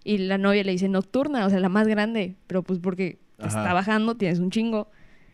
[0.04, 3.47] Y la novia le dice nocturna, o sea, la más grande, pero pues porque Ajá.
[3.47, 4.89] está bajando, tienes un chingo.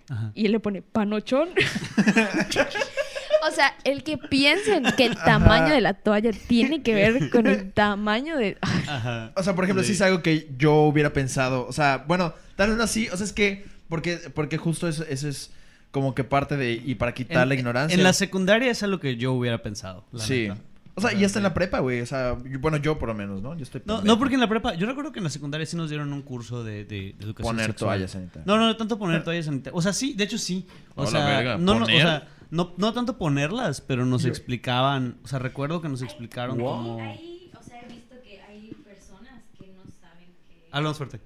[0.09, 0.31] Ajá.
[0.35, 1.49] Y él le pone panochón.
[3.47, 7.47] o sea, el que piensen que el tamaño de la toalla tiene que ver con
[7.47, 8.57] el tamaño de...
[8.61, 9.31] Ajá.
[9.35, 9.93] O sea, por ejemplo, sí.
[9.93, 11.65] es algo que yo hubiera pensado.
[11.67, 13.09] O sea, bueno, tal vez no así.
[13.09, 13.65] O sea, es que.
[13.89, 15.51] Porque, porque justo eso, eso es
[15.91, 16.73] como que parte de.
[16.73, 17.95] Y para quitar En- la ignorancia.
[17.97, 20.05] En la secundaria es algo que yo hubiera pensado.
[20.11, 20.47] la Sí.
[20.49, 20.57] neta.
[20.97, 22.01] O sea, y hasta en la prepa, güey.
[22.01, 23.55] O sea, yo- bueno, yo por lo menos, ¿no?
[23.55, 23.83] Yo estoy.
[23.85, 26.11] No, no, porque en la prepa, yo recuerdo que en la secundaria sí nos dieron
[26.11, 27.89] un curso de, de- de educación Poner sexual.
[27.89, 28.47] toallas sanitarias.
[28.47, 29.77] No, no, no tanto poner toallas sanitarias.
[29.77, 30.67] O sea, sí, de hecho sí.
[30.95, 32.01] O sea, verga, no, no, o ¿poner?
[32.01, 36.57] sea, no, no tanto ponerlas, pero nos Yo- explicaban, o sea, recuerdo que nos explicaron
[36.57, 36.71] Wow.
[36.75, 36.99] como...
[37.01, 40.67] Hay, o sea, he visto que hay personas que no saben que...
[40.71, 41.19] Hablamos fuerte.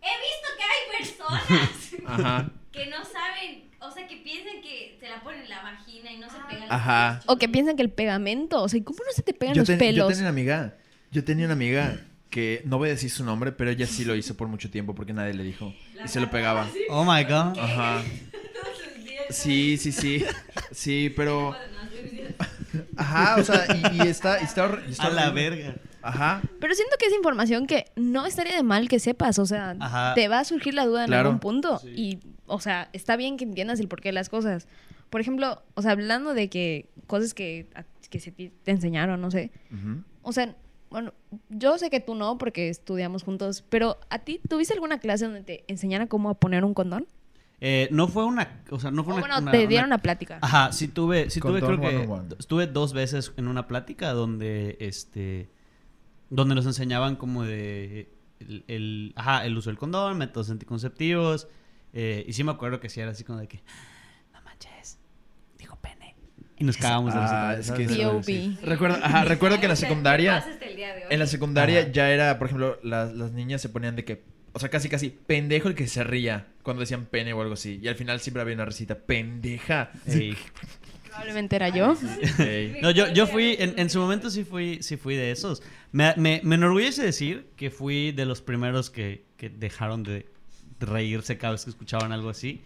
[0.00, 2.50] He visto que hay personas Ajá.
[2.72, 6.18] que no saben, o sea, que piensan que se la ponen en la vagina y
[6.18, 7.10] no se pegan los Ajá.
[7.20, 9.60] pelos O que piensan que el pegamento, o sea, ¿cómo no se te pegan Yo,
[9.62, 10.08] los ten- yo pelos?
[10.08, 10.74] tenía una amiga.
[11.10, 11.98] Yo tenía una amiga
[12.30, 14.94] que no voy a decir su nombre, pero ella sí lo hizo por mucho tiempo
[14.94, 15.74] porque nadie le dijo.
[16.04, 16.68] Y se lo pegaba.
[16.88, 17.58] Oh my god.
[17.58, 18.02] Ajá.
[18.32, 19.24] Todos los días.
[19.30, 20.24] Sí, sí, sí.
[20.70, 21.56] Sí, pero.
[22.96, 25.74] Ajá, o sea, y, y está, y está, y está A la verga.
[26.02, 26.40] Ajá.
[26.60, 30.14] Pero siento que es información que no estaría de mal que sepas, o sea, Ajá.
[30.14, 31.28] te va a surgir la duda en Claro.
[31.28, 31.78] algún punto.
[31.80, 31.88] Sí.
[31.94, 32.18] Y,
[32.50, 34.66] o sea, está bien que entiendas el porqué de las cosas.
[35.08, 39.30] Por ejemplo, o sea, hablando de que cosas que, a- que se te enseñaron, no
[39.30, 39.50] sé.
[40.22, 40.54] O sea,
[40.90, 41.12] bueno,
[41.48, 45.42] yo sé que tú no, porque estudiamos juntos, pero ¿a ti tuviste alguna clase donde
[45.42, 47.06] te enseñaran cómo poner un condón?
[47.62, 49.20] Eh, no fue una, o sea, no fue una...
[49.20, 50.38] bueno, una- te dieron una plática.
[50.40, 52.36] Ajá, sí tuve, sí tuve, creo que 101.
[52.38, 55.50] estuve dos veces en una plática donde, este,
[56.30, 58.08] donde nos enseñaban como de
[58.40, 61.48] el, el- ajá, el uso del condón, métodos anticonceptivos,
[61.92, 63.62] eh, y sí me acuerdo que sí era así como de que,
[64.32, 64.98] no manches,
[65.58, 66.14] dijo pene,
[66.56, 68.62] y nos cagábamos de Ah, es.
[68.62, 71.06] Recuerdo, ajá, recuerdo que en la secundaria, pasa hasta el día de hoy.
[71.10, 71.90] en la secundaria Ajá.
[71.92, 74.22] ya era, por ejemplo, las, las niñas se ponían de que,
[74.52, 77.78] o sea, casi casi pendejo el que se ría cuando decían pene o algo así.
[77.82, 79.92] Y al final siempre había una risita, pendeja.
[80.06, 80.36] Ey.
[81.06, 81.96] Probablemente era yo.
[82.38, 82.78] Ey.
[82.82, 85.62] No, yo, yo fui, en, en su momento sí fui, sí fui de esos.
[85.92, 90.28] Me, me, me enorgullece decir que fui de los primeros que, que dejaron de
[90.80, 92.64] reírse cada vez que escuchaban algo así.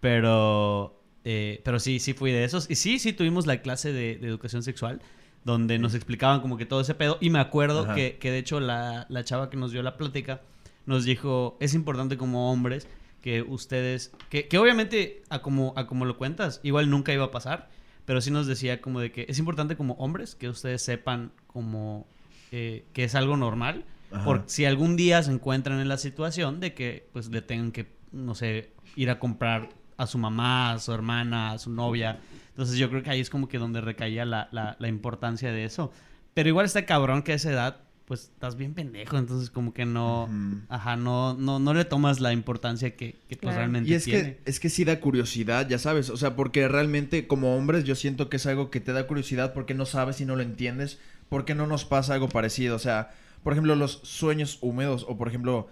[0.00, 2.70] Pero, eh, pero sí, sí fui de esos.
[2.70, 5.00] Y sí, sí tuvimos la clase de, de educación sexual
[5.44, 7.18] donde nos explicaban como que todo ese pedo.
[7.20, 10.40] Y me acuerdo que, que de hecho la, la chava que nos dio la plática
[10.86, 12.88] nos dijo, es importante como hombres
[13.20, 17.30] que ustedes, que, que obviamente a como, a como lo cuentas, igual nunca iba a
[17.30, 17.70] pasar,
[18.04, 22.06] pero sí nos decía como de que es importante como hombres que ustedes sepan como
[22.52, 24.24] eh, que es algo normal, Ajá.
[24.24, 27.86] por si algún día se encuentran en la situación de que pues le tengan que,
[28.12, 32.18] no sé, ir a comprar a su mamá, a su hermana, a su novia.
[32.50, 35.64] Entonces yo creo que ahí es como que donde recaía la, la, la importancia de
[35.64, 35.92] eso.
[36.34, 39.86] Pero igual está cabrón que a esa edad, pues estás bien pendejo, entonces como que
[39.86, 40.28] no,
[40.68, 43.56] ajá, no, no, no le tomas la importancia que, que pues Claro.
[43.58, 44.22] realmente Y es tiene.
[44.36, 46.10] que, es que sí da curiosidad, ya sabes.
[46.10, 49.54] O sea, porque realmente como hombres yo siento que es algo que te da curiosidad
[49.54, 50.98] porque no sabes y no lo entiendes.
[51.30, 52.76] Porque no nos pasa algo parecido.
[52.76, 53.10] O sea,
[53.44, 55.06] por ejemplo, los sueños húmedos.
[55.08, 55.68] O por ejemplo.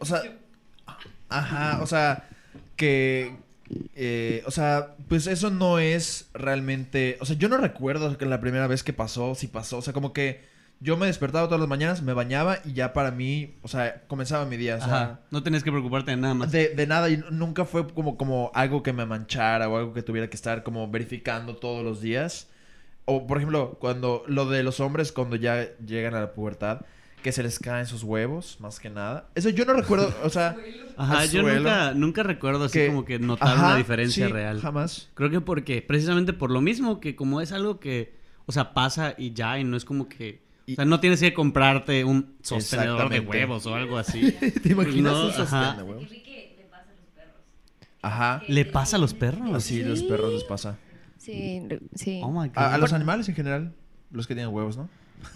[0.00, 0.22] O sea.
[1.28, 2.28] Ajá, o sea.
[2.76, 3.36] Que.
[3.94, 7.18] eh, o sea, pues eso no es realmente.
[7.20, 9.78] O sea, yo no recuerdo que la primera vez que pasó, si pasó.
[9.78, 10.46] O sea, como que
[10.80, 14.44] yo me despertaba todas las mañanas, me bañaba y ya para mí, o sea, comenzaba
[14.46, 14.76] mi día.
[14.76, 16.50] O sea, Ajá, no tenías que preocuparte de nada más.
[16.52, 20.02] de, de nada, y nunca fue como, como algo que me manchara o algo que
[20.02, 22.48] tuviera que estar como verificando todos los días.
[23.10, 26.82] O, por ejemplo, cuando lo de los hombres cuando ya llegan a la pubertad,
[27.22, 29.28] que se les caen sus huevos, más que nada.
[29.34, 30.56] Eso yo no recuerdo, o sea...
[30.96, 34.32] Ajá, yo suelo, nunca, nunca recuerdo así que- como que notar Ajá, una diferencia sí,
[34.32, 34.60] real.
[34.60, 35.08] Jamás.
[35.14, 38.14] Creo que porque, precisamente por lo mismo, que como es algo que,
[38.46, 41.20] o sea, pasa y ya, y no es como que, Y- o sea, no tienes
[41.20, 44.32] que comprarte un sostenedor de huevos o algo así.
[44.62, 45.74] ¿Te imaginas No, un sostén ajá.
[45.78, 46.10] de huevos?
[46.10, 47.42] vi que le pasa a los perros.
[48.02, 48.42] Ajá.
[48.48, 49.48] ¿Le pasa a los perros?
[49.54, 50.76] Así los perros les pasa.
[51.32, 52.20] Sí, sí.
[52.24, 52.56] Oh my God.
[52.56, 53.72] A, a los animales en general,
[54.10, 54.88] los que tienen huevos, ¿no?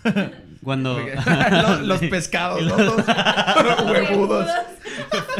[0.65, 0.99] Cuando
[1.51, 2.77] los, los pescados, ¿no?
[2.79, 4.49] Los huevudos.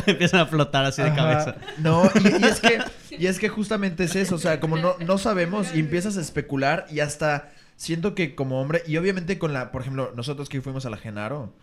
[0.07, 1.17] empiezan a flotar así de Ajá.
[1.17, 1.57] cabeza.
[1.79, 2.79] No, y, y es que,
[3.11, 6.21] y es que justamente es eso, o sea, como no, no sabemos y empiezas a
[6.21, 10.61] especular y hasta siento que como hombre, y obviamente con la, por ejemplo, nosotros que
[10.61, 11.55] fuimos a la Genaro,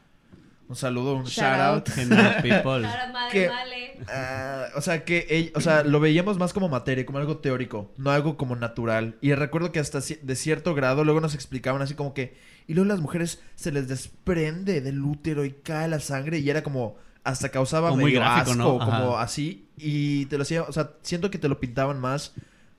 [0.69, 1.75] un saludo, un Shout shout out.
[1.75, 1.89] out.
[1.89, 2.87] Genial, people.
[2.87, 3.99] Ahora, madre, Que- vale.
[4.07, 8.11] Ah, o sea, que o sea, lo veíamos más como materia, como algo teórico, no
[8.11, 9.17] algo como natural.
[9.19, 12.87] Y recuerdo que hasta de cierto grado luego nos explicaban así como que, y luego
[12.87, 17.49] las mujeres se les desprende del útero y cae la sangre y era como, hasta
[17.49, 18.79] causaba Como muy gráfico, asco, ¿no?
[18.79, 19.67] como así.
[19.75, 22.33] Y te lo hacía, o sea, siento que te lo pintaban más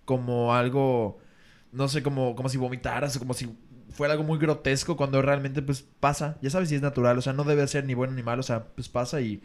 [0.06, 1.18] como algo,
[1.72, 3.50] no sé, como, como si vomitaras o como si
[3.90, 7.32] fuera algo muy grotesco cuando realmente pues pasa, ya sabes si es natural, o sea,
[7.32, 9.42] no debe ser ni bueno ni malo, o sea, pues pasa y,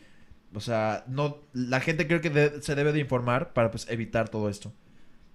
[0.54, 4.50] o sea, no, la gente creo que se debe de informar para pues evitar todo
[4.50, 4.74] esto.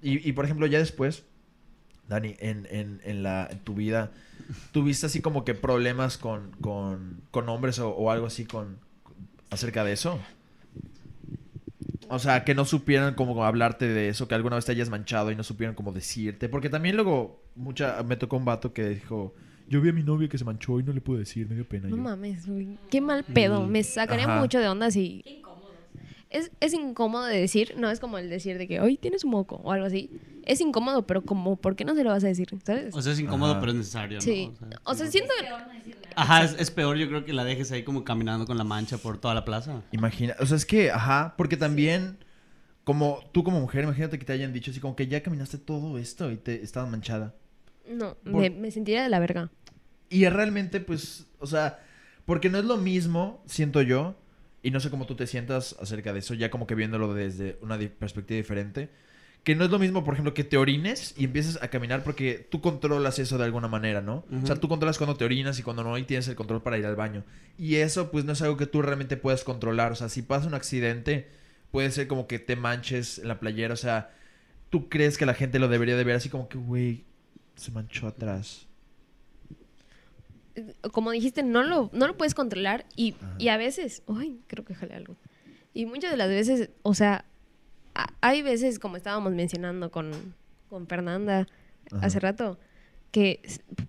[0.03, 1.25] Y, y por ejemplo, ya después,
[2.09, 4.11] Dani, en, en, en, la, tu vida,
[4.73, 8.79] ¿tuviste así como que problemas con, con, con hombres o, o algo así con,
[9.51, 10.19] acerca de eso?
[12.09, 15.31] O sea, que no supieran como hablarte de eso, que alguna vez te hayas manchado
[15.31, 16.49] y no supieran cómo decirte.
[16.49, 19.35] Porque también luego mucha, me tocó un vato que dijo,
[19.69, 21.67] yo vi a mi novia que se manchó y no le pude decir, me dio
[21.69, 21.89] pena.
[21.89, 22.77] No Yo, mames, güey.
[22.91, 23.63] Qué mal pedo.
[23.63, 23.71] Mm.
[23.71, 24.41] Me sacaría Ajá.
[24.41, 25.23] mucho de onda si...
[25.23, 25.71] Qué incómodo.
[26.29, 29.31] Es, es incómodo de decir, no es como el decir de que hoy tienes un
[29.33, 30.11] moco o algo así.
[30.45, 32.49] Es incómodo, pero como, ¿por qué no se lo vas a decir?
[32.65, 32.95] ¿Sabes?
[32.95, 33.61] O sea, es incómodo, Ajá.
[33.61, 34.23] pero es necesario, ¿no?
[34.23, 34.53] sí.
[34.85, 35.49] O sea, siento que...
[35.49, 35.57] No.
[36.17, 38.99] Ajá, es, es peor yo creo que la dejes ahí como caminando con la mancha
[38.99, 39.83] por toda la plaza.
[39.93, 42.19] Imagina, o sea, es que, ajá, porque también,
[42.85, 45.99] como tú como mujer, imagínate que te hayan dicho así como que ya caminaste todo
[45.99, 47.35] esto y te estabas manchada.
[47.91, 49.51] No, Por- me, me sentiría de la verga.
[50.09, 51.81] Y realmente, pues, o sea,
[52.25, 54.17] porque no es lo mismo, siento yo,
[54.63, 57.59] y no sé cómo tú te sientas acerca de eso, ya como que viéndolo desde
[57.63, 58.91] una di- perspectiva diferente,
[59.45, 62.47] que no es lo mismo, por ejemplo, que te orines y empieces a caminar porque
[62.51, 64.25] tú controlas eso de alguna manera, ¿no?
[64.43, 66.77] O sea, tú controlas cuando te orinas y cuando no, y tienes el control para
[66.77, 67.25] ir al baño.
[67.57, 69.93] Y eso, pues, no es algo que tú realmente puedas controlar.
[69.93, 71.29] O sea, si pasa un accidente,
[71.71, 74.11] puede ser como que te manches en la playera, o sea,
[74.69, 77.05] tú crees que la gente lo debería de ver así como que, güey,
[77.57, 78.67] se manchó atrás.
[80.93, 84.03] Como dijiste, no lo, no lo puedes controlar y, y a veces...
[84.07, 85.17] Uy, creo que jalé algo.
[85.73, 87.25] Y muchas de las veces, o sea,
[87.95, 90.35] a- hay veces, como estábamos mencionando con,
[90.69, 91.47] con Fernanda
[91.93, 92.07] Ajá.
[92.07, 92.59] hace rato,
[93.13, 93.41] que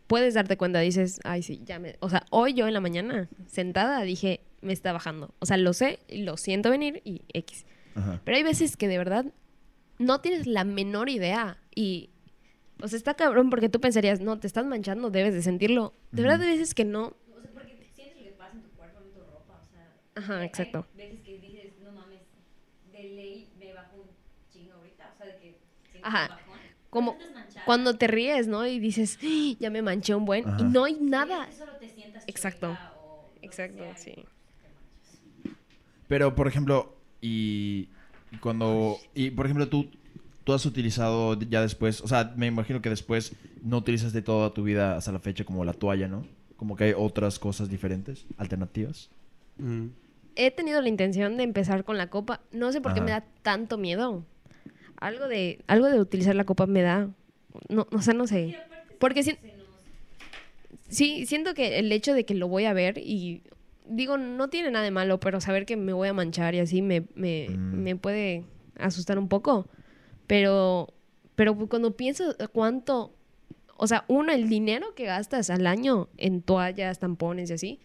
[0.07, 1.95] puedes darte cuenta, dices, ay, sí, ya me...
[1.99, 5.33] O sea, hoy yo en la mañana, sentada, dije, me está bajando.
[5.39, 7.65] O sea, lo sé, lo siento venir y X.
[7.95, 8.21] Ajá.
[8.23, 9.25] Pero hay veces que de verdad
[9.97, 12.11] no tienes la menor idea y...
[12.81, 15.93] O sea, está cabrón porque tú pensarías, no, te estás manchando, debes de sentirlo.
[16.11, 16.47] De verdad Ujú.
[16.49, 17.03] hay veces que no.
[17.07, 20.23] O sea, porque sientes lo que pasa en tu cuerpo, en tu ropa, o sea.
[20.23, 20.85] Ajá, exacto.
[20.99, 22.19] Hay veces que dices, no mames,
[22.91, 24.07] de ley me bajo un
[24.51, 25.59] chingo ahorita, o sea, de que
[25.91, 26.23] siento Ajá.
[26.23, 26.59] un bajón.
[26.89, 27.63] Como manchada.
[27.65, 28.65] Cuando te ríes, ¿no?
[28.67, 30.47] Y dices, "Ah, ya me manché un buen.
[30.47, 30.57] Ajá.
[30.59, 31.45] Y no hay Sí, nada.
[31.45, 32.79] que solo te sientas Exacto.
[32.97, 34.11] o Exacto, sí.
[34.11, 34.25] te.
[36.07, 37.87] Pero, por ejemplo, y,
[38.31, 38.97] y cuando...
[39.13, 39.89] Y, por ejemplo, tú,
[40.43, 42.01] tú has utilizado ya después...
[42.01, 45.43] O sea, me imagino que después no utilizas de toda tu vida hasta la fecha
[45.43, 46.25] como la toalla, ¿no?
[46.57, 49.09] Como que hay otras cosas diferentes, alternativas.
[49.57, 49.87] Mm.
[50.35, 52.41] He tenido la intención de empezar con la copa.
[52.51, 54.23] No sé por qué me da tanto miedo.
[54.97, 57.09] Algo de, algo de utilizar la copa me da.
[57.69, 58.55] No, o sea, no sé.
[58.99, 59.37] Porque si-
[60.89, 63.43] Sí, siento que el hecho de que lo voy a ver y
[63.87, 66.81] digo, no tiene nada de malo, pero saber que me voy a manchar y así
[66.81, 67.83] me, me, Mm.
[67.83, 68.43] me puede
[68.77, 69.67] asustar un poco.
[70.31, 70.87] Pero,
[71.35, 73.13] pero cuando pienso cuánto,
[73.75, 77.79] o sea, uno, el dinero que gastas al año en toallas, tampones y así.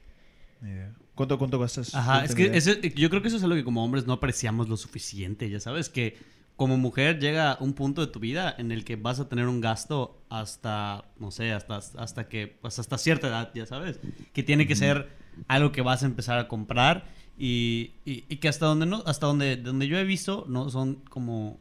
[1.17, 1.93] ¿Cuánto, cuánto gastas?
[1.93, 4.13] Ajá, ¿No es que ese- yo creo que eso es algo que como hombres no
[4.13, 6.17] apreciamos lo suficiente, ya sabes, que
[6.55, 9.61] como mujer llega un punto de tu vida en el que vas a tener un
[9.61, 13.99] gasto hasta, no sé, hasta, hasta que, pues hasta cierta edad, ya sabes,
[14.33, 15.09] que tiene que ser
[15.49, 17.07] algo que vas a empezar a comprar
[17.37, 20.95] y, y- y que hasta donde no, hasta donde, donde yo he visto no son
[21.11, 21.59] como,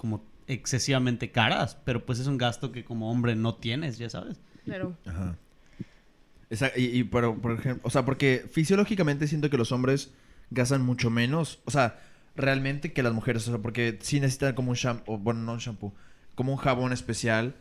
[0.00, 4.40] como excesivamente caras, pero pues es un gasto que como hombre no tienes, ya sabes.
[4.64, 5.36] Pero Ajá.
[6.48, 10.10] Esa- y, y pero, por ejemplo, o sea, porque fisiológicamente siento que los hombres
[10.50, 12.00] gastan mucho menos, o sea,
[12.34, 15.58] realmente que las mujeres, o sea, porque sí necesitan como un shampoo, bueno, no un
[15.58, 15.92] shampoo,
[16.34, 17.54] como un jabón especial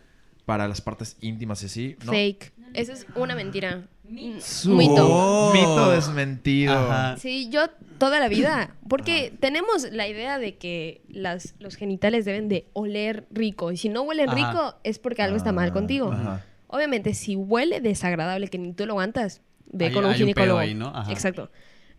[0.45, 2.11] para las partes íntimas y así, ¿no?
[2.13, 2.53] fake.
[2.73, 3.87] Eso es una mentira.
[4.03, 4.41] Mito.
[4.41, 5.07] Su- Mito.
[5.07, 6.73] Oh, Mito desmentido.
[6.73, 7.17] Ajá.
[7.17, 7.67] Sí, yo
[7.99, 8.75] toda la vida.
[8.87, 13.71] Porque tenemos la idea de que las, los genitales deben de oler rico.
[13.71, 14.35] Y si no huelen Ajá.
[14.51, 16.11] rico, es porque algo está mal Ah, contigo.
[16.11, 16.45] ajá.
[16.67, 20.27] Obviamente, si huele desagradable que ni tú lo aguantas, ve Hay- con un hay un
[20.27, 20.59] pedo ginecólogo.
[20.59, 20.87] ahí, ¿no?
[20.87, 21.11] Ajá.
[21.11, 21.51] Exacto.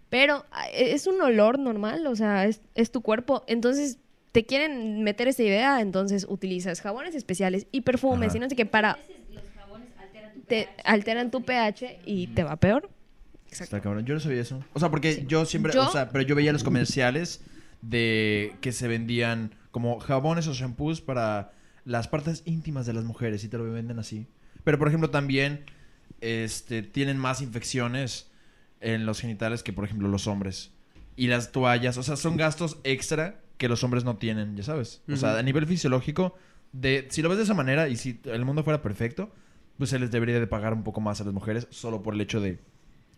[0.09, 3.45] Pero ah, es un olor normal, o sea, es, es tu cuerpo.
[3.47, 3.99] Entonces,
[4.33, 8.37] te quieren meter esa idea, entonces utilizas jabones especiales y perfumes Ajá.
[8.37, 8.93] y no sé qué para...
[8.93, 12.91] A veces los jabones alteran tu te alteran tu pH y te va peor.
[13.47, 13.77] Exacto.
[13.77, 14.05] Está cabrón.
[14.05, 14.63] Yo no sabía eso.
[14.75, 15.25] O sea, porque Sí.
[15.27, 17.41] yo siempre, Yo- o sea, pero yo veía los comerciales
[17.81, 21.53] de que se vendían como jabones o shampoos para
[21.85, 24.27] las partes íntimas de las mujeres y te lo venden así.
[24.65, 25.65] Pero por ejemplo también
[26.21, 28.31] este tienen más infecciones
[28.81, 30.73] en los genitales que por ejemplo los hombres.
[31.17, 35.03] Y las toallas, o sea, son gastos extra que los hombres no tienen, ya sabes.
[35.13, 36.35] O sea, a nivel fisiológico,
[36.73, 39.31] de, si lo ves de esa manera y si el mundo fuera perfecto,
[39.81, 42.21] pues se les debería de pagar un poco más a las mujeres solo por el
[42.21, 42.61] hecho de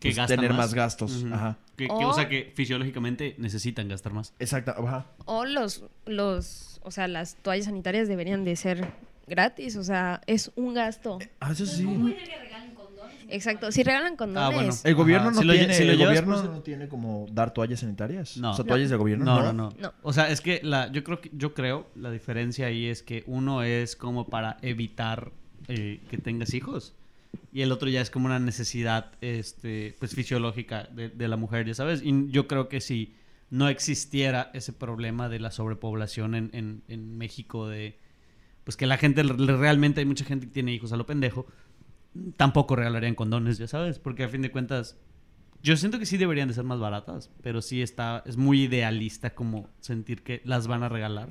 [0.01, 0.59] Que pues, tener más.
[0.59, 1.25] más, gastos.
[1.31, 1.59] Ajá.
[1.77, 4.33] Que, que- O- o sea que fisiológicamente necesitan gastar más.
[4.39, 5.07] Exacto, ajá.
[5.27, 8.89] O los, los, o sea, las toallas sanitarias deberían de ser
[9.27, 11.19] gratis, o sea, es un gasto.
[11.41, 11.85] Ah, eso sí.
[11.85, 13.17] ¿Cómo puede ser que regalen condones?
[13.29, 14.75] Exacto, si regalan condones, Ah, bueno.
[14.85, 15.35] El gobierno Ajá.
[15.37, 18.37] no Si lo tiene, si el llevas gobierno por- no tiene como dar toallas sanitarias.
[18.37, 18.51] No.
[18.51, 18.69] O sea, No.
[18.69, 19.25] toallas del gobierno.
[19.25, 19.93] No, no, no, No.
[20.03, 23.23] O sea, es que la, yo creo que, yo creo, la diferencia ahí es que
[23.27, 25.31] uno es como para evitar
[25.69, 26.95] eh, que tengas hijos.
[27.53, 31.75] Y el otro ya es como una necesidad, este, pues fisiológica de, la mujer, ya
[31.75, 32.03] sabes.
[32.03, 33.15] Y yo creo que si
[33.51, 37.99] no existiera ese problema de la sobrepoblación en, en, en México, de
[38.65, 41.47] pues que la gente realmente hay mucha gente que tiene hijos a lo pendejo,
[42.37, 44.97] tampoco regalarían condones, ya sabes, porque a fin de cuentas
[45.63, 49.31] yo siento que sí deberían de ser más baratas, pero sí está es muy idealista
[49.35, 51.31] como sentir que las van a regalar.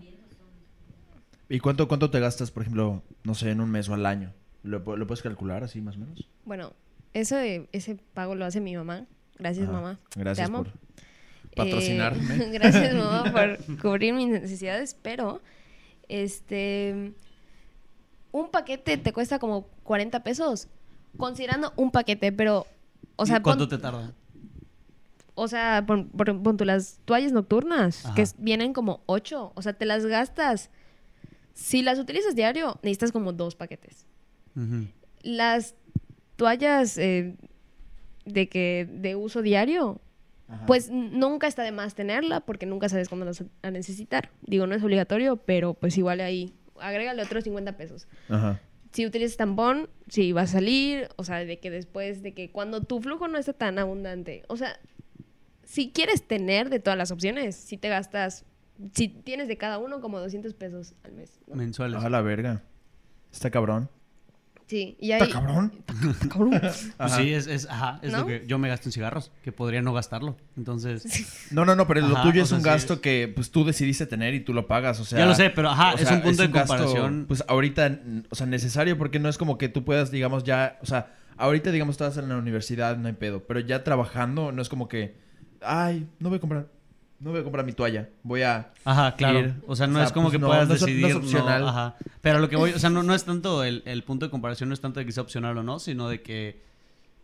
[1.53, 4.33] ¿Y cuánto, cuánto te gastas, por ejemplo, no sé, en un mes o al año?
[4.63, 6.27] ¿Lo, lo puedes calcular así más o menos?
[6.45, 6.73] bueno,
[7.13, 9.05] ese, ese pago lo hace mi mamá.
[9.37, 9.73] Gracias, Ajá.
[9.73, 9.99] mamá.
[10.15, 10.63] Gracias Te amo.
[10.63, 10.73] por
[11.55, 12.35] patrocinarme.
[12.35, 15.41] Eh, gracias, mamá, por cubrir mis necesidades, pero
[16.07, 17.13] este
[18.31, 20.67] un paquete te cuesta como 40 pesos,
[21.17, 22.65] considerando un paquete, pero
[23.17, 24.13] o sea, ¿Y ¿Cuánto pon- te tarda?
[25.35, 28.15] o sea, pon, pon- pon tú las toallas nocturnas, Ajá.
[28.15, 30.69] que vienen como 8, o sea, te las gastas.
[31.53, 34.05] Si las utilizas diario, necesitas como dos paquetes.
[35.21, 35.75] Las
[36.35, 37.35] toallas eh,
[38.25, 40.01] de que de uso diario,
[40.47, 40.65] Ajá.
[40.65, 44.31] pues nunca está de más tenerla porque nunca sabes cuándo las vas a necesitar.
[44.41, 48.07] Digo, no es obligatorio, pero pues igual ahí, agrégale otros 50 pesos.
[48.29, 48.59] Ajá.
[48.91, 52.81] Si utilizas tampón, si vas a salir, o sea, de que después, de que cuando
[52.81, 54.77] tu flujo no está tan abundante, o sea,
[55.63, 58.43] si quieres tener de todas las opciones, si te gastas,
[58.93, 61.39] si tienes de cada uno como 200 pesos al mes.
[61.47, 61.55] ¿no?
[61.55, 62.03] Mensuales.
[62.03, 62.63] A la verga.
[63.31, 63.89] Está cabrón.
[64.67, 65.21] Sí, y ahí...
[65.21, 65.73] Está cabrón.
[66.11, 66.51] Está cabrón.
[66.97, 68.19] Pues sí, es, es, ajá, es ¿No?
[68.19, 70.37] lo que yo me gasto en cigarros, que podría no gastarlo.
[70.55, 71.03] Entonces,
[71.51, 74.33] No, no, no, pero lo tuyo es sea, un gasto que pues tú decidiste tener
[74.33, 75.19] y tú lo pagas, o sea...
[75.19, 77.25] Ya lo sé, pero, ajá, o es sea, un punto de gasto, comparación.
[77.27, 80.85] pues ahorita, o sea, necesario porque no es como que tú puedas, digamos, ya, o
[80.85, 84.69] sea, ahorita, digamos, estás en la universidad, no hay pedo, pero ya trabajando no es
[84.69, 85.17] como que,
[85.61, 86.67] ay, no voy a comprar,
[87.21, 88.73] no voy a comprar mi toalla, voy a...
[88.83, 89.39] Ajá, claro.
[89.39, 89.53] ir.
[89.67, 90.93] O sea, no O sea, es como pues que no, puedas no es- no es
[90.95, 91.15] decidir.
[91.15, 91.67] opcional.
[91.67, 91.95] ajá.
[92.21, 94.69] Pero lo que voy, o sea, no, no es tanto el, el punto de comparación,
[94.69, 96.61] no es tanto de que sea opcional o no, sino de que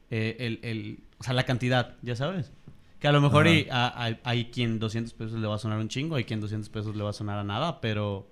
[0.10, 2.52] eh, el, el, o sea, la cantidad, ya sabes.
[3.00, 6.24] Que a lo mejor hay quien 200 pesos le va a sonar un chingo, hay
[6.24, 8.28] quien 200 pesos le va a sonar a nada, pero,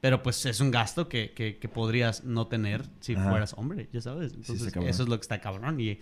[0.00, 3.30] pero pues es un gasto que, que, que podrías no tener si Ajá.
[3.30, 4.32] fueras hombre, ya sabes.
[4.34, 5.98] Entonces, eso es lo que está cabrón y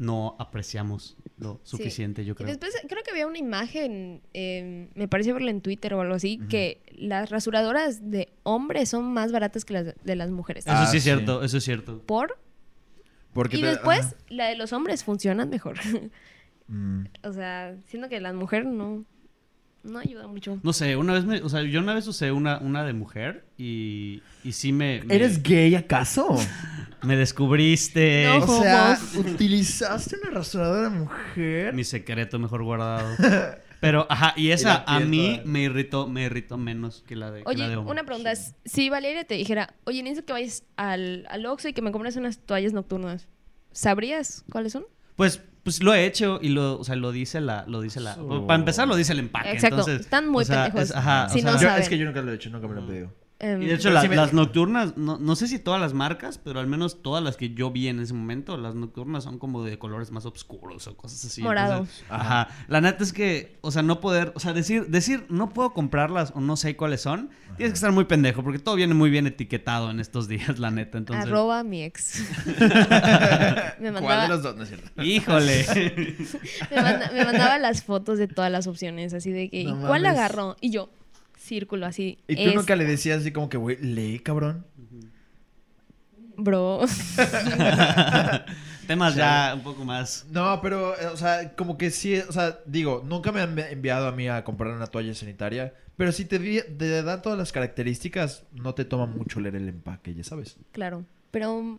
[0.00, 1.76] no apreciamos lo Sí.
[1.76, 2.46] suficiente, yo Y creo.
[2.48, 6.38] después creo que había una imagen, eh, me pareció verla en Twitter o algo así,
[6.48, 10.66] que las rasuradoras de hombres son más baratas que las de las mujeres.
[10.66, 11.10] Eso Ah, sí es sí.
[11.10, 12.00] cierto, eso es cierto.
[12.06, 12.38] ¿Por?
[13.34, 14.14] Porque Y te- después, ajá.
[14.30, 15.76] la de los hombres funcionan mejor.
[16.72, 17.06] Mm.
[17.24, 19.04] o sea, siento que la mujer no,
[19.82, 20.60] no ayuda mucho.
[20.62, 23.44] No sé, una vez me, o sea, yo una vez usé una, una de mujer
[23.58, 26.28] y, y sí me, me, ¿Eres gay acaso?
[27.02, 28.44] me descubriste No.
[28.44, 31.72] o sea, utilizaste una rasuradora mujer.
[31.74, 33.08] mi secreto mejor guardado.
[33.80, 37.38] Pero, ajá, y esa a mí toda- me irritó, me irritó menos que la de,
[37.38, 38.32] que la Oye, de una pregunta.
[38.66, 42.16] Si Valeria te dijera, oye, necesito que vayas al, al Oxxo y que me compres
[42.16, 43.26] unas toallas nocturnas,
[43.72, 44.84] ¿sabrías cuáles son?
[45.16, 48.16] Pues, pues lo he hecho y lo, o sea, lo dice la, lo dice la.
[48.46, 49.52] Para empezar lo dice el empaque.
[49.52, 50.90] Exacto, entonces, están muy o sea, pendejos.
[50.90, 51.82] es- ajá, Si o sea, no Yo- saben.
[51.82, 53.14] es que yo nunca lo he hecho, nunca me lo he pedido.
[53.42, 56.36] Em, Y de hecho, la- me- las nocturnas, no, no sé si todas las marcas,
[56.36, 59.64] pero al menos todas las que yo vi en ese momento, las nocturnas son como
[59.64, 61.42] de colores más oscuros o cosas así.
[61.42, 61.80] Morados.
[61.88, 62.48] Entonces, ajá.
[62.68, 66.32] La neta es que, o sea, no poder, o sea, decir, decir, no puedo comprarlas
[66.36, 69.26] o no sé cuáles son, tienes que estar muy pendejo, porque todo viene muy bien
[69.26, 70.98] etiquetado en estos días, la neta.
[70.98, 72.22] Entonces, Arroba mi ex.
[72.46, 74.56] me, ¿Cuál mandaba, de los dos?
[74.56, 75.02] No es cierto.
[75.02, 75.66] híjole.
[76.70, 79.86] me, manda- me mandaba las fotos de todas las opciones, así de que, No ¿y
[79.86, 80.18] ¿cuál mames.
[80.18, 80.56] agarró?
[80.60, 80.90] Y yo,
[81.50, 82.18] círculo, así.
[82.28, 84.64] ¿Y tú es- nunca le decías así como que, güey, lee, cabrón?
[86.36, 86.80] Bro.
[88.86, 90.26] Temas ya un poco más.
[90.30, 94.08] No, pero, eh, o sea, como que sí, o sea, digo, nunca me han enviado
[94.08, 98.44] a mí a comprar una toalla sanitaria, pero si te, te dan todas las características,
[98.52, 100.56] no te toma mucho leer el empaque, ya sabes.
[100.72, 101.04] claro.
[101.30, 101.78] Pero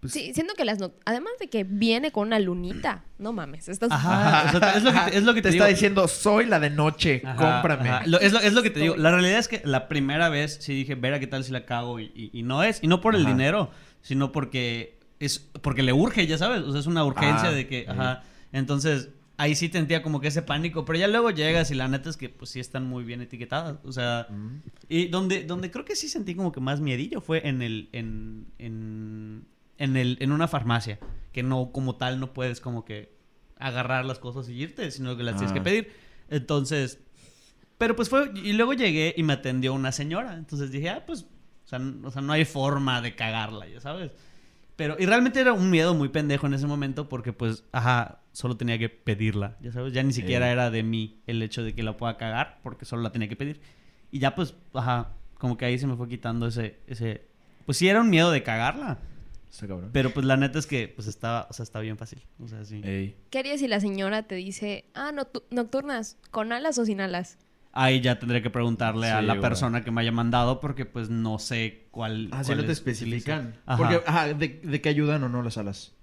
[0.00, 3.68] Pues, Sí, siento que las no- además de que viene con una lunita, no mames,
[3.68, 6.08] estás Ajá, o sea, es lo que te, es lo que te te está diciendo,
[6.08, 7.88] soy la de noche, Ajá, cómprame.
[7.90, 8.06] ajá.
[8.06, 8.96] Lo- es, lo, es lo que te digo.
[8.96, 12.00] La realidad es que la primera vez sí dije, verá qué tal si la cago
[12.00, 12.78] y, y- y no es.
[12.82, 13.70] Y no por el dinero,
[14.00, 16.62] sino porque es porque le urge, ya sabes.
[16.62, 17.86] O sea, es una urgencia Ah, de que, sí.
[17.90, 18.22] ajá.
[18.52, 20.86] Entonces, ahí sí tendría como que ese pánico.
[20.86, 23.76] Pero ya luego llegas y la neta es que pues sí están muy bien etiquetadas.
[23.84, 24.60] O sea, Mm.
[24.88, 28.46] y donde, donde creo que sí sentí como que más miedillo fue en el, en,
[28.58, 29.44] en,
[29.80, 31.00] en el, en una farmacia.
[31.32, 33.12] Que no, como tal, no puedes como que
[33.58, 35.54] agarrar las cosas y irte, sino que las tienes Ah.
[35.54, 35.92] que pedir.
[36.28, 37.00] Entonces,
[37.78, 40.34] pero pues fue, y luego llegué y me atendió una señora.
[40.34, 44.12] Entonces dije, ah, pues, o sea, o sea, no hay forma de cagarla, ya sabes.
[44.76, 48.56] Pero, y realmente era un miedo muy pendejo en ese momento porque, pues, ajá, solo
[48.56, 49.92] tenía que pedirla, ya sabes.
[49.92, 50.52] Ya ni siquiera Sí.
[50.52, 53.36] era de mí el hecho de que la pueda cagar porque solo la tenía que
[53.36, 53.60] pedir.
[54.10, 57.26] Y ya, pues, ajá, como que ahí se me fue quitando ese, ese,
[57.66, 58.98] pues sí era un miedo de cagarla.
[59.50, 59.90] Está cabrón.
[59.92, 62.22] Pero, pues, la neta es que, pues, estaba, o sea, está bien fácil.
[62.38, 62.80] O sea, sí.
[62.84, 63.16] Ey.
[63.30, 67.38] ¿Qué harías si la señora te dice, ah, noctu- nocturnas, con alas o sin alas?
[67.72, 69.42] Ahí ya tendré que preguntarle a la güey.
[69.42, 72.28] persona que me haya mandado porque pues no sé cuál.
[72.32, 73.56] Ah, cuál no te es- especifican.
[73.66, 73.76] Ajá.
[73.78, 75.94] Porque, ajá, ¿de, de qué ayudan o no las alas?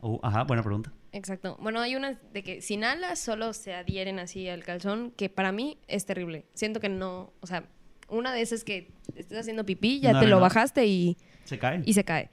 [0.00, 0.92] Oh, ajá, buena pregunta.
[1.12, 1.56] Exacto.
[1.60, 5.52] Bueno, hay unas de que sin alas solo se adhieren así al calzón, que para
[5.52, 6.44] mí es terrible.
[6.52, 7.64] Siento que no, o sea,
[8.08, 10.42] una de esas que estás haciendo pipí, ya No, te no, lo no.
[10.42, 11.80] bajaste y, Se cae.
[11.86, 12.28] y se cae.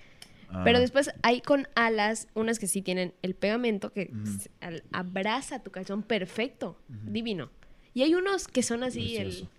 [0.53, 0.61] Ah.
[0.63, 5.59] Pero después hay con alas, unas que sí tienen el pegamento que se- al- abraza
[5.63, 7.49] tu calzón perfecto, divino.
[7.93, 9.49] Y hay unos que son así el, Precioso.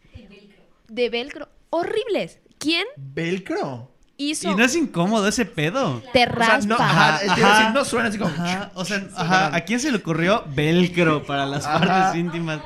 [0.89, 2.41] de velcro, horribles.
[2.59, 3.91] ¿Quién ¿Velcro?
[4.17, 4.51] hizo?
[4.51, 6.01] Y no es incómodo ese pedo.
[6.13, 6.67] Te O sea, raspa.
[6.67, 7.59] no, ajá, Ajá.
[7.59, 8.31] decir, no suena así como...
[8.33, 11.81] Ajá, o sea, ajá, ¿a quién se le ocurrió velcro para las Ajá.
[11.87, 12.61] partes íntimas?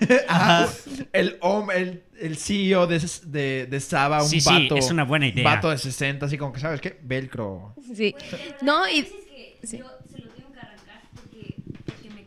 [0.28, 0.68] Ajá.
[1.12, 1.38] El,
[1.74, 4.76] el, el CEO de, de, de Saba, un Sí, sí, vato...
[4.76, 5.44] es una buena idea.
[5.44, 6.98] Vato de 60, así como que, ¿sabes qué?
[7.02, 7.74] Velcro.
[7.94, 8.14] Sí.
[8.62, 9.16] No, hay y veces
[9.60, 9.78] que sí.
[9.78, 12.24] yo se lo tengo que arrancar porque, porque me...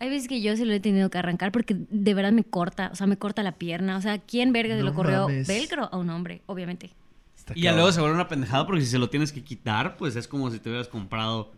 [0.00, 2.90] Hay veces que yo se lo he tenido que arrancar porque de verdad me corta,
[2.92, 3.96] o sea, me corta la pierna.
[3.96, 5.46] O sea, ¿quién verga se No le ocurrió mames.
[5.46, 6.42] velcro a un hombre?
[6.46, 6.90] Obviamente.
[7.36, 9.96] Está Y ya luego se vuelve una pendejada porque si se lo tienes que quitar,
[9.96, 11.52] pues es como si te hubieras comprado,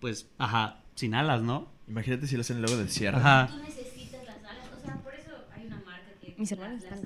[0.00, 1.74] pues, ajá, sin alas, ¿no?
[1.88, 3.18] Imagínate si lo hacen luego del cierre.
[3.18, 3.48] Ajá.
[3.50, 7.00] Tú necesitas las alas, o sea, por eso hay una marca que Mis hermanos están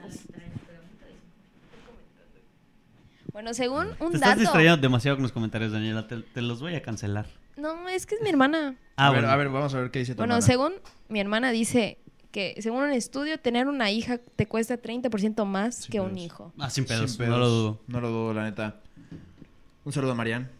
[3.32, 4.40] bueno, según un Te estás dato.
[4.40, 6.08] distrayendo demasiado con los comentarios, Daniela.
[6.08, 7.26] Te, te los voy a cancelar.
[7.56, 8.74] No, es que es mi hermana.
[8.96, 9.32] Ah, a, ver, bueno.
[9.32, 10.46] a ver, vamos a ver qué dice tu Bueno, hermana.
[10.46, 10.72] según
[11.08, 11.98] mi hermana dice
[12.32, 16.52] que según un estudio tener una hija te cuesta 30% más Sin que un hijo.
[16.58, 17.30] Ah, sin pedos, Sin pedos.
[17.32, 17.80] no lo dudo.
[17.86, 18.80] No lo dudo, la neta.
[19.84, 20.50] Un saludo a Marian.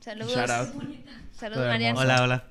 [0.00, 0.32] Saludos.
[0.34, 0.68] Shout out.
[1.32, 2.02] Saludos, hermosa.
[2.04, 2.44] Hola, hola.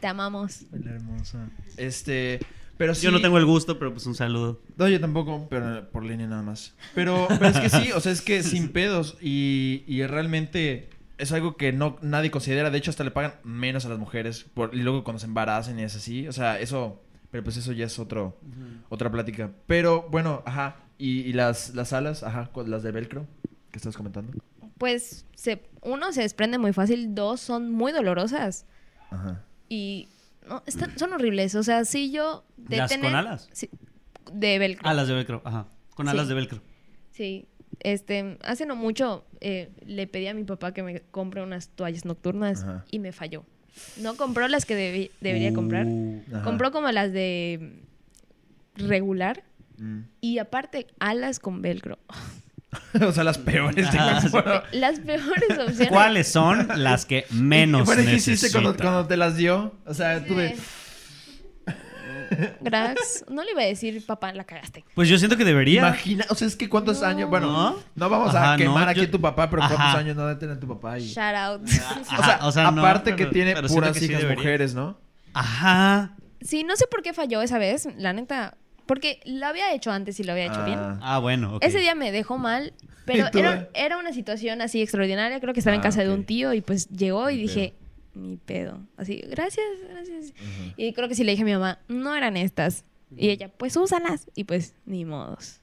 [0.00, 0.62] Te amamos.
[0.72, 1.48] Hola, hermosa.
[1.76, 2.40] Este,
[2.76, 3.04] pero sí.
[3.04, 4.60] Yo no tengo el gusto, pero pues un saludo.
[4.76, 6.74] No, yo tampoco, pero por línea nada más.
[6.94, 11.32] Pero, pero es que sí, o sea, es que sin pedos y, y realmente es
[11.32, 12.70] algo que no nadie considera.
[12.70, 15.78] De hecho, hasta le pagan menos a las mujeres por, y luego cuando se embarazan
[15.78, 16.26] y es así.
[16.28, 18.38] O sea, eso, pero pues eso ya es otro,
[18.88, 19.50] otra plática.
[19.66, 20.76] Pero bueno, ajá.
[20.98, 23.26] Y, y las, las alas, ajá, las de velcro
[23.70, 24.32] que estás comentando.
[24.78, 28.66] Pues se, uno se desprende muy fácil, dos son muy dolorosas
[29.10, 29.42] Ajá.
[29.68, 30.08] y
[30.48, 31.54] no, están- son horribles.
[31.54, 33.48] O sea, si yo de ¿Las con tener- alas?
[33.52, 33.68] Sí,
[34.32, 34.88] de velcro.
[34.88, 35.66] Alas de velcro, ajá.
[35.94, 36.10] Con Sí.
[36.10, 36.60] alas de velcro.
[37.12, 37.46] Sí,
[37.80, 42.04] este, hace no mucho eh, le pedí a mi papá que me compre unas toallas
[42.04, 42.84] nocturnas Ajá.
[42.90, 43.44] y me falló.
[44.00, 45.86] No compró las que debi- debería comprar.
[45.86, 46.42] Uh, Ajá.
[46.44, 47.80] Compró como las de
[48.76, 49.44] regular
[49.78, 50.00] Mm.
[50.20, 51.98] y aparte alas con velcro.
[53.06, 53.86] o sea, las peores.
[53.88, 55.88] Ajá, las- peores opciones.
[55.88, 59.74] ¿Cuáles son las que menos Bueno, ¿qué hiciste cuando, te las dio?
[59.86, 60.16] O sea.
[60.16, 60.56] Eh,
[62.60, 64.84] Grax, no le iba a decir, papá, la cagaste.
[64.94, 65.80] Pues yo siento que debería.
[65.80, 67.06] Imagina, o sea, es que cuántos No.
[67.06, 67.76] años, bueno, ¿No?
[67.94, 69.98] no, vamos a quemar no, aquí yo- a tu papá, pero cuántos Ajá.
[69.98, 71.06] años no debe tener tu papá y...
[71.06, 71.62] Shout out.
[71.62, 74.98] o sea, Ajá, o sea, no, aparte pero- que tiene puras que hijas mujeres, ¿no?
[75.34, 76.16] Ajá.
[76.40, 78.56] sí, no sé por qué falló esa vez, la neta.
[78.86, 80.78] Porque lo había hecho antes y lo había hecho bien.
[80.78, 81.58] Ah, Ah, bueno.
[81.62, 82.72] Ese día me dejó mal,
[83.06, 85.40] pero era, era una situación así extraordinaria.
[85.40, 87.74] Creo que estaba en Ah, casa de un tío y pues llegó y Ni dije,
[88.14, 88.80] ni pedo.
[88.96, 90.32] Así, gracias, gracias.
[90.76, 92.84] Y creo que sí le dije a mi mamá, no eran estas.
[93.16, 94.26] Y ella, pues úsalas.
[94.34, 95.60] Y pues, ni modos.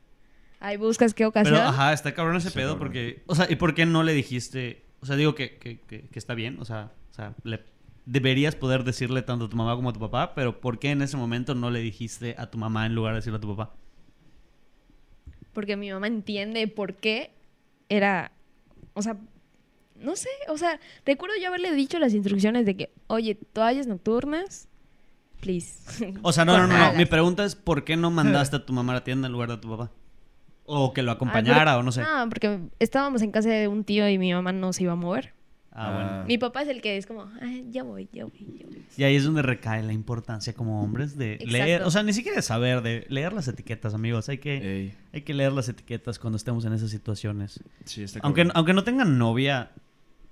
[0.60, 1.56] Ahí buscas qué ocasión.
[1.56, 2.80] Pero, ajá, está cabrón ese pedo cabrón.
[2.80, 3.24] porque...
[3.26, 4.86] O sea, ¿y por qué no le dijiste...?
[5.02, 7.60] O sea, digo que, que, que, que está bien, o sea, o sea le,
[8.06, 11.02] deberías poder decirle tanto a tu mamá como a tu papá, pero ¿por qué en
[11.02, 13.74] ese momento no le dijiste a tu mamá en lugar de decirle a tu papá?
[15.54, 17.32] Porque mi mamá entiende por qué
[17.90, 18.32] era.
[18.94, 19.18] O sea,
[19.96, 20.30] no sé.
[20.50, 24.68] O sea, recuerdo yo haberle dicho las instrucciones de que, oye, toallas nocturnas,
[25.42, 26.14] please.
[26.22, 26.94] O sea, no, no, no.
[26.94, 29.50] Mi pregunta es ¿por qué no mandaste a tu mamá a la tienda en lugar
[29.50, 29.92] de a tu papá?
[30.66, 32.02] O que lo Ah, acompañara, porque- o no sé.
[32.02, 34.96] No, porque estábamos en casa de un tío y mi mamá no se iba a
[34.96, 35.34] mover.
[35.74, 36.26] Ah, bueno.
[36.28, 38.84] Mi papá es el que es como, "Ay, ya voy, ya voy, ya voy.
[38.98, 41.52] Y ahí es donde recae la importancia como hombres de Exacto.
[41.52, 44.28] leer, o sea, ni siquiera de saber, de leer las etiquetas, amigos.
[44.28, 47.64] Hay que, Ey, hay que leer las etiquetas cuando estemos en esas situaciones.
[47.86, 49.72] sí, está Aunque, aunque no tengan novia,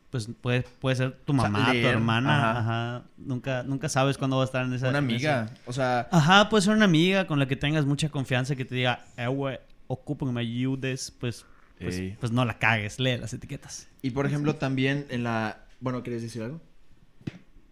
[0.10, 2.60] pues puede, puede ser tu sea, mamá, tu hermana, ajá.
[2.98, 3.04] ajá.
[3.18, 4.90] Nunca, nunca sabes cuándo va a estar en esa...
[4.90, 8.10] Una amiga, esa- o sea, Ajá, puede ser una amiga con la que tengas mucha
[8.10, 11.46] confianza que te diga, eh, güey, ocupo que me ayudes, pues,
[11.80, 13.88] pues, pues no la cagues, lee las etiquetas.
[14.02, 15.66] y por ejemplo también en la...
[15.80, 16.62] Bueno, ¿quieres decir algo?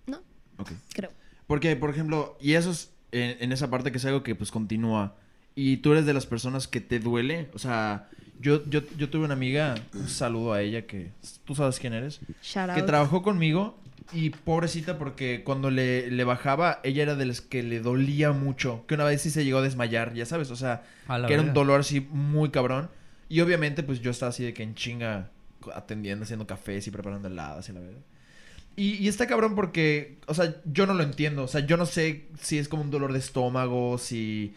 [0.06, 0.22] No,
[0.58, 0.72] Ok.
[0.94, 1.12] creo.
[1.46, 4.52] Porque, por ejemplo, y eso es en, en esa parte que es algo que pues
[4.52, 5.16] continúa.
[5.56, 7.50] Y tú eres de las personas que te duele.
[7.54, 11.12] O sea, yo, yo, yo tuve una amiga, un saludo a ella que
[11.46, 12.86] tú sabes quién eres, Shout que out.
[12.86, 13.78] trabajó conmigo
[14.14, 18.86] y pobrecita porque cuando le, le bajaba, ella era de las que le dolía mucho.
[18.88, 20.84] Que una vez sí se llegó a desmayar, ya sabes, o sea,
[21.28, 22.90] que era un dolor así muy cabrón.
[23.30, 25.32] Y obviamente pues yo estaba así de que en chinga
[25.74, 28.02] atendiendo, haciendo cafés y preparando heladas y la verdad.
[28.76, 31.44] Y, y está cabrón porque, o sea, yo no lo entiendo.
[31.44, 34.54] O sea, yo no sé si es como un dolor de estómago, si...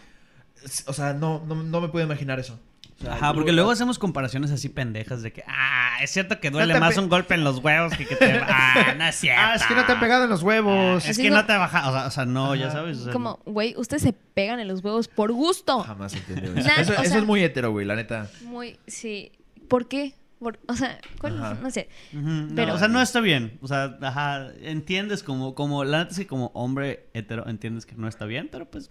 [0.86, 2.60] O sea, no, no, no me puedo imaginar eso.
[3.00, 6.50] O sea, Ajá, porque luego hacemos comparaciones así pendejas de que, ah, es cierto que
[6.50, 8.38] duele No más un golpe en los huevos que que te...
[8.46, 9.40] Ah, no es cierto.
[9.42, 11.06] Ah, es que no te han pegado en los huevos.
[11.08, 12.98] Es que no- no te baja, o sea, o sea, no, ya sabes.
[12.98, 15.80] o sea, Como, güey, ustedes se pegan en los huevos por gusto.
[15.80, 16.68] Jamás entendí eso.
[16.68, 18.28] Nah, eso, o eso sea- es muy hetero, güey, la neta.
[18.42, 19.32] Muy, sí.
[19.68, 20.14] ¿Por qué?
[20.38, 21.56] Por- o sea, ¿cuál- Ajá.
[21.62, 21.88] no sé.
[22.12, 23.58] Ujú, no, Pero- o sea, no está bien.
[23.62, 27.94] O sea, ajá, entiendes como, como, la neta es que como hombre hetero entiendes que
[27.94, 28.90] no está bien, pero pues,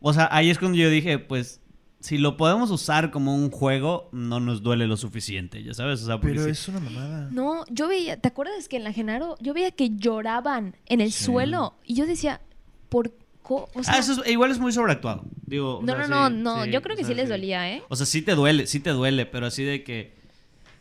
[0.00, 1.60] o sea, ahí es cuando yo dije, pues,
[2.00, 6.06] si lo podemos usar como un juego, no nos duele lo suficiente, ya sabes, o
[6.06, 7.28] sea, porque Pero sí- es una mamada.
[7.30, 11.12] No, yo veía, ¿te acuerdas que en la Genaro yo veía que lloraban en el
[11.12, 11.24] Sí.
[11.24, 11.74] suelo?
[11.84, 12.40] Y yo decía,
[12.88, 13.16] ¿por qué?
[13.48, 15.24] O sea, ah, eso es- igual es muy sobreactuado.
[15.44, 17.14] Digo, o no, sea, no, no, sí, no, sí, yo creo o que sea, sí
[17.16, 17.82] les dolía, ¿eh?
[17.88, 20.14] O sea, sí te duele, sí te duele, pero así de que,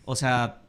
[0.05, 0.61] o sea,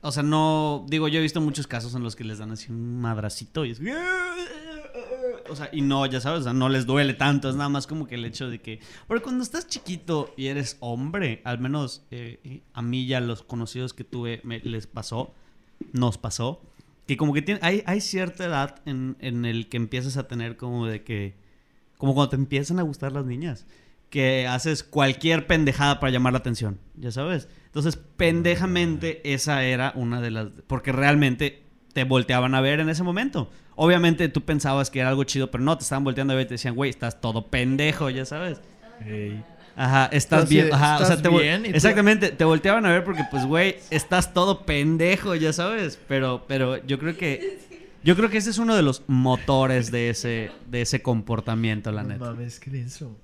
[0.00, 2.72] o sea, no, digo, yo he visto muchos casos en los que les dan así
[2.72, 3.80] un madracito y es,
[5.50, 7.86] o sea, y no, ya sabes, o sea, no les duele tanto, es nada más
[7.86, 12.04] como que el hecho de que, pero cuando estás chiquito y eres hombre, al menos
[12.10, 15.34] eh, a mí ya los conocidos que tuve me- les pasó,
[15.92, 16.62] nos pasó,
[17.06, 20.56] que como que tiene, hay, hay cierta edad en, en el que empiezas a tener
[20.56, 21.34] como de que,
[21.98, 23.66] como cuando te empiezan a gustar las niñas,
[24.10, 27.48] que haces cualquier pendejada para llamar la atención, ya sabes.
[27.66, 31.63] Entonces, pendejamente, esa era una de las, porque realmente
[31.94, 33.50] te volteaban a ver en ese momento.
[33.76, 36.48] Obviamente tú pensabas que era algo chido, pero no, te estaban volteando a ver y
[36.48, 38.60] te decían, güey, estás todo pendejo, ya sabes.
[39.76, 40.72] Ajá, estás bien.
[40.72, 41.66] Ajá, o sea, ¿estás te bien?
[41.66, 45.98] Exactamente, te volteaban a ver porque, pues, güey, estás todo pendejo, ya sabes.
[46.06, 47.58] Pero, pero yo creo que.
[48.02, 52.02] Yo creo que ese es uno de los motores de ese, de ese comportamiento, la
[52.02, 52.26] no neta.
[52.26, 53.16] mames, qué denso.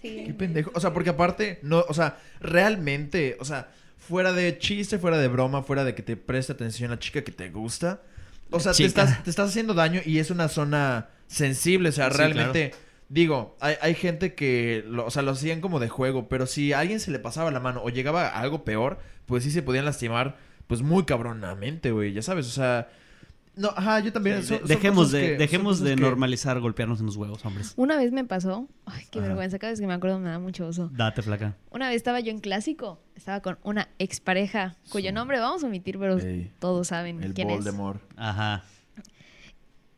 [0.00, 0.22] Sí.
[0.26, 0.70] Qué pendejo.
[0.74, 3.72] O sea, porque aparte, no, o sea, realmente, o sea,
[4.08, 7.32] fuera de chiste, fuera de broma, fuera de que te preste atención la chica que
[7.32, 8.02] te gusta.
[8.50, 11.88] O sea, te estás, te estás haciendo daño y es una zona sensible.
[11.88, 12.72] O sea, Sí, realmente,
[13.08, 16.72] digo, hay, hay gente que, lo, o sea, lo hacían como de juego, pero si
[16.72, 19.62] a alguien se le pasaba la mano o llegaba a algo peor, pues sí se
[19.62, 20.36] podían lastimar,
[20.66, 22.88] pues muy cabronamente, güey, ya sabes, o sea...
[23.54, 24.40] No, ajá, yo también...
[24.42, 27.44] Sí, son- de- son dejemos de, que- dejemos de que- normalizar golpearnos en los huevos,
[27.44, 27.74] hombres.
[27.76, 29.28] Una vez me pasó, ay, qué Ajá.
[29.28, 30.88] vergüenza, cada vez que me acuerdo me da mucho oso.
[30.94, 31.54] Date, flaca.
[31.70, 35.14] Una vez estaba yo en clásico, estaba con una expareja, cuyo Sí.
[35.14, 38.00] nombre vamos a omitir, pero Ey, todos saben el quién Voldemort.
[38.16, 38.64] Ajá.
[38.96, 39.04] es.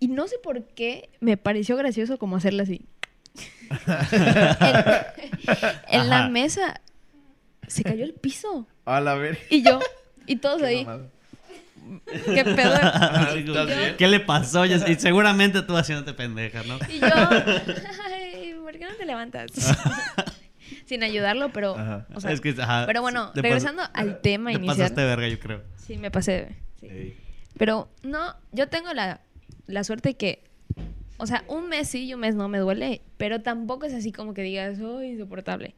[0.00, 2.86] Y no sé por qué me pareció gracioso como hacerla así.
[5.90, 6.28] en en la Ajá.
[6.28, 6.80] mesa
[7.66, 8.66] se cayó el piso.
[8.84, 9.38] A la ver.
[9.50, 9.80] Y yo,
[10.26, 10.86] y todos Qué ahí.
[12.34, 12.74] ¿Qué pedo?
[13.98, 14.64] ¿Qué le pasó?
[14.66, 16.78] Y seguramente tú haciéndote pendeja, ¿no?
[16.88, 17.06] Y yo,
[18.06, 19.50] ay, ¿por qué no te levantas?
[20.86, 22.06] Sin ayudarlo, pero, Ajá.
[22.14, 24.76] o sea, Es que, ajá, pero bueno, regresando al tema Te inicial.
[24.76, 25.62] pasaste verga, yo creo.
[25.76, 26.56] Sí, me pasé.
[26.80, 27.16] sí.
[27.56, 29.20] Pero no, yo tengo la,
[29.66, 30.42] la suerte que,
[31.18, 34.10] o sea, un mes sí y un mes no me duele, pero tampoco es así
[34.10, 35.74] como que digas, oh, insoportable.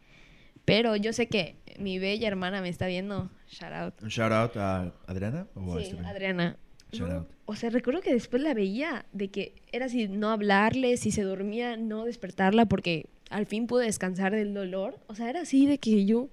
[0.66, 3.30] Pero yo sé que mi bella hermana me está viendo.
[3.48, 3.94] Shout out.
[4.02, 6.06] Un shout out a Adriana o a Sí, este güey?
[6.06, 6.56] Adriana.
[6.92, 7.28] Shout No, out.
[7.46, 11.22] o sea, recuerdo que después la veía de que era así, no hablarle, si se
[11.22, 14.98] dormía, no despertarla porque al fin pude descansar del dolor.
[15.06, 16.28] O sea, era así de que yo...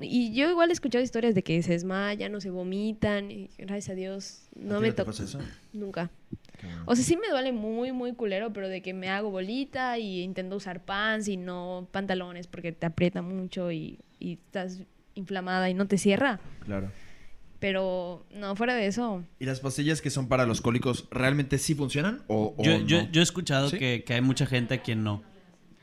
[0.00, 3.90] Y yo igual he escuchado historias de que se desmayan o se vomitan y gracias
[3.90, 5.10] a Dios ¿A no ti me tocó.
[5.72, 6.10] Nunca.
[6.86, 10.22] O sea, sí me duele muy, muy culero, pero de que me hago bolita y
[10.22, 14.80] intento usar pants y no pantalones porque te aprieta mucho y, y estás
[15.14, 16.40] inflamada y no te cierra.
[16.64, 16.90] Claro.
[17.58, 21.74] Pero no, fuera de eso, ¿Y las pastillas que son para los cólicos realmente sí
[21.74, 23.10] funcionan o, o Yo, yo, no?
[23.10, 23.78] yo he escuchado ¿Sí?
[23.78, 25.22] que, que hay mucha gente a quien no.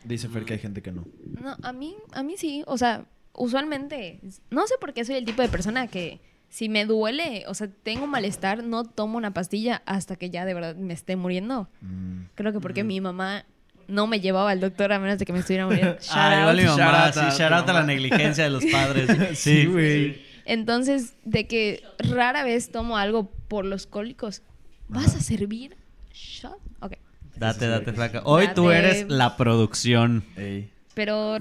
[0.04, 1.06] Dice Fer que hay gente que no.
[1.42, 2.64] No, a mí, a mí sí.
[2.66, 4.20] O sea, usualmente,
[4.50, 6.20] no sé por qué soy el tipo de persona que
[6.50, 10.54] si me duele, o sea, tengo malestar, no tomo una pastilla hasta que ya de
[10.54, 11.70] verdad me esté muriendo.
[11.82, 12.22] Mm.
[12.36, 13.46] Creo que porque mi mamá
[13.88, 15.94] no me llevaba al doctor a menos de que me estuviera muriendo.
[16.02, 16.64] Shout Ah, igual out.
[16.64, 19.38] mi mamá, Shout out sí, a shout out a la negligencia de los padres.
[19.38, 20.22] Sí, Sí, güey.
[20.46, 24.42] Entonces, de que rara vez tomo algo por los cólicos.
[24.88, 25.76] ¿Vas a servir?
[26.14, 26.58] Shot.
[26.80, 26.94] Ok.
[27.36, 28.22] Date, date, flaca.
[28.24, 30.24] Hoy tú eres la producción.
[30.38, 30.72] Ey.
[30.94, 31.38] Pero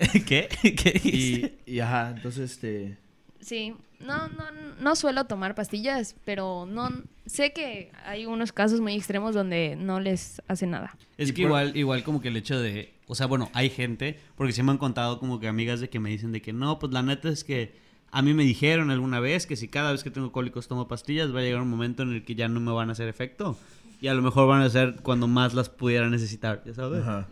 [0.26, 0.48] ¿Qué?
[0.62, 1.58] ¿Qué dijiste?
[1.66, 2.96] Y, y ajá, entonces este.
[3.40, 4.44] sí, no, no,
[4.80, 6.90] no suelo tomar pastillas, pero no
[7.26, 10.96] sé que hay unos casos muy extremos donde no les hace nada.
[11.18, 14.18] Es que por- igual, igual como que el hecho de, o sea, bueno, hay gente,
[14.36, 16.78] porque sí me han contado como que amigas de que me dicen de que no,
[16.78, 17.74] pues la neta es que
[18.10, 21.32] a mí me dijeron alguna vez que si cada vez que tengo cólicos tomo pastillas
[21.34, 23.56] va a llegar un momento en el que ya no me van a hacer efecto
[24.00, 27.02] y a lo mejor van a ser cuando más las pudiera necesitar, ya sabes.
[27.02, 27.28] Ajá.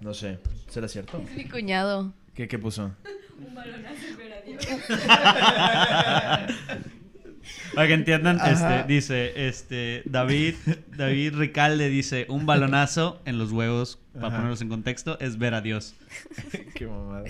[0.00, 0.38] No sé.
[0.68, 1.22] ¿Será cierto?
[1.36, 2.12] Mi cuñado.
[2.34, 2.92] ¿Qué, qué puso?
[7.74, 8.80] Para que entiendan, Ajá.
[8.80, 10.54] este, dice, este, David,
[10.96, 14.36] David Ricalde dice, un balonazo en los huevos, para Ajá.
[14.36, 15.94] ponerlos en contexto, es ver a Dios.
[16.74, 17.24] Qué mamada.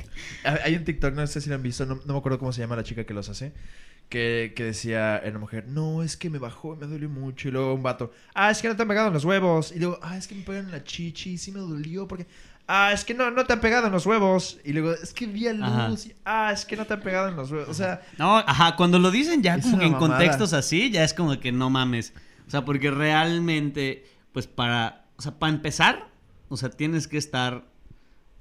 [0.45, 2.53] Ah, Hay un TikTok, no sé si lo han visto, no, no me acuerdo cómo
[2.53, 3.53] se llama la chica que los hace.
[4.09, 7.49] Que, que decía en la mujer, no, es que me bajó y me dolió mucho.
[7.49, 9.71] Y luego un vato, ah, es que no te han pegado en los huevos.
[9.71, 12.27] Y luego, ah, es que me pegan en la chichi y sí me dolió porque,
[12.69, 14.59] ah, es que no, no te han pegado en los huevos.
[14.65, 16.07] Y luego, es que vi a luz.
[16.07, 17.69] y, ah, es que no te han pegado en los huevos.
[17.69, 20.17] O sea, No, ajá, cuando lo dicen ya como que en mamada.
[20.19, 22.13] contextos así, ya es como que no mames.
[22.47, 26.09] O sea, porque realmente, pues para, o sea, para empezar,
[26.49, 27.65] o sea, tienes que estar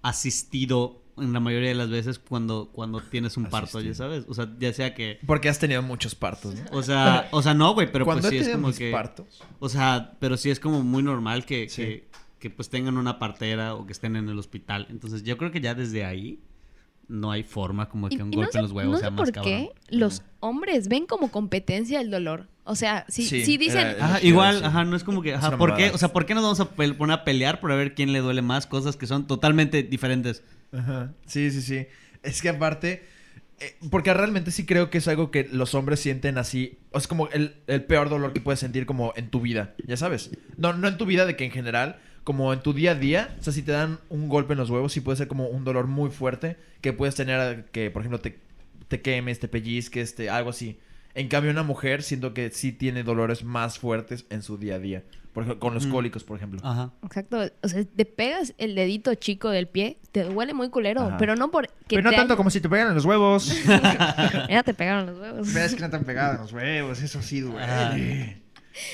[0.01, 4.25] asistido en la mayoría de las veces cuando, cuando tienes un parto, ya sabes.
[4.27, 6.77] O sea, ya sea que, porque has tenido muchos partos, ¿no?
[6.77, 9.41] o sea, o sea, no, güey, pero pues sí he es como mis que, partos.
[9.59, 11.81] o sea, pero sí es como muy normal que, Sí.
[11.81, 12.07] que,
[12.39, 14.87] que, pues tengan una partera o que estén en el hospital.
[14.89, 16.39] Entonces, yo creo que ya desde ahí
[17.07, 19.09] no hay forma como que un y no golpe sé, en los huevos no sea
[19.09, 19.69] sé más por cabrón.
[19.87, 22.47] qué los hombres ven como competencia el dolor.
[22.65, 25.57] O sea, si, Sí, si dicen, era- Ajá, igual, ajá, no es como que, ajá,
[25.57, 25.89] ¿por qué?
[25.91, 28.19] O sea, ¿por qué nos vamos a poner a pelear por a ver quién le
[28.19, 30.43] duele más cosas que son totalmente diferentes?
[30.73, 31.13] Ajá.
[31.25, 31.87] Sí, sí, sí.
[32.23, 33.05] Es que aparte,
[33.61, 36.77] eh, porque realmente sí creo que es algo que los hombres sienten así.
[36.91, 39.95] O es como el, el peor dolor que puedes sentir como en tu vida, ya
[39.95, 40.31] sabes.
[40.57, 43.33] No, no en tu vida de que en general, como en tu día a día.
[43.39, 45.63] O sea, si te dan un golpe en los huevos, sí puede ser como un
[45.63, 48.37] dolor muy fuerte que puedes tener que, por ejemplo, te,
[48.89, 50.77] te quemes, te pellizques, te, algo así.
[51.15, 54.79] En cambio, una mujer siento que sí tiene dolores más fuertes en su día a
[54.79, 55.03] día.
[55.31, 55.91] Por ejemplo, con los Mm.
[55.91, 56.59] cólicos, por ejemplo.
[56.65, 56.91] Ajá.
[57.01, 61.17] exacto, o sea, te pegas el dedito chico del pie, te duele muy culero, Ajá.
[61.17, 63.55] pero no por que Pero no te tanto como si te pegan en los huevos.
[64.49, 65.53] Ya te pegaron los huevos.
[65.53, 68.41] Ves que no te han pegado en los huevos, eso sí duele.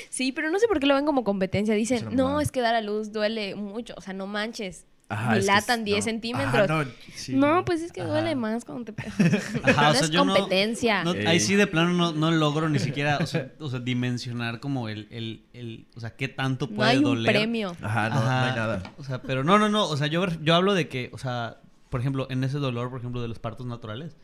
[0.09, 1.73] Sí, pero no sé por qué lo ven como competencia.
[1.75, 3.93] Dicen, no, es que dar a luz duele mucho.
[3.97, 4.85] O sea, no manches.
[5.09, 6.03] Ajá, Dilatan es- 10 no.
[6.03, 6.69] centímetros.
[6.69, 8.09] Ajá, no, sí, no, pues es que Ajá.
[8.09, 8.93] duele más cuando te.
[9.63, 11.03] Ajá, o no sea, es yo competencia.
[11.03, 14.59] no- ahí sí de plano no, no logro ni siquiera, o sea, o sea, dimensionar
[14.59, 17.31] como el, el, el, o sea, qué tanto No puede hay un doler.
[17.31, 17.75] premio.
[17.81, 18.81] Ajá, no, hay nada.
[18.97, 19.87] O sea, pero no, no, no.
[19.87, 21.57] O sea, yo, yo hablo de que, o sea,
[21.89, 24.15] por ejemplo, en ese dolor, por ejemplo, de los partos naturales.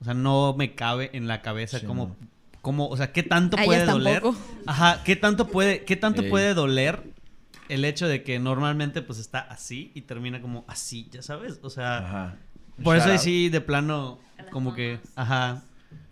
[0.00, 2.14] O sea, no me cabe en la cabeza Sí, como,
[2.58, 2.62] no.
[2.62, 4.22] como, o sea, qué tanto A puede doler.
[4.22, 4.38] tampoco.
[4.66, 6.30] Ajá, qué tanto puede, qué tanto Ey.
[6.30, 7.02] puede doler
[7.68, 11.58] el hecho de que normalmente pues está así y termina como así, ya sabes.
[11.62, 12.36] O sea, Ajá.
[12.82, 13.24] por eso Shout ahí out.
[13.24, 14.18] sí de plano
[14.50, 15.62] como que, ajá.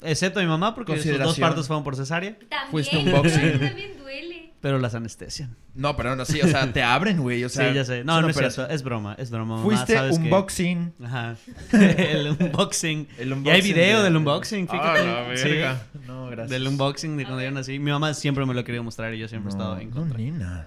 [0.03, 3.61] Excepto mi mamá porque sus dos partos fueron por cesárea, También, Fuiste un boxing.
[3.61, 4.36] también duele.
[4.67, 5.55] Pero las anestesian.
[5.77, 7.45] No, pero no, sí, o sea, te abren, güey.
[7.45, 8.01] O sea, sí, ya sé.
[8.01, 8.69] es No, no es cierto.
[8.69, 9.55] Es broma, es broma.
[9.55, 10.93] mamá, Fuiste sabes un que- boxing.
[11.05, 11.37] Ajá.
[11.73, 13.07] el unboxing.
[13.17, 15.01] El Y hay unboxing video de- del unboxing, fíjate.
[15.09, 15.45] Ah, la Sí.
[15.51, 15.83] verga.
[16.09, 16.51] No, gracias.
[16.51, 17.79] Del unboxing de cuando yo nací.
[17.79, 19.95] Mi mamá siempre me lo ha querido mostrar y yo siempre he estado en no,
[19.95, 20.67] contra.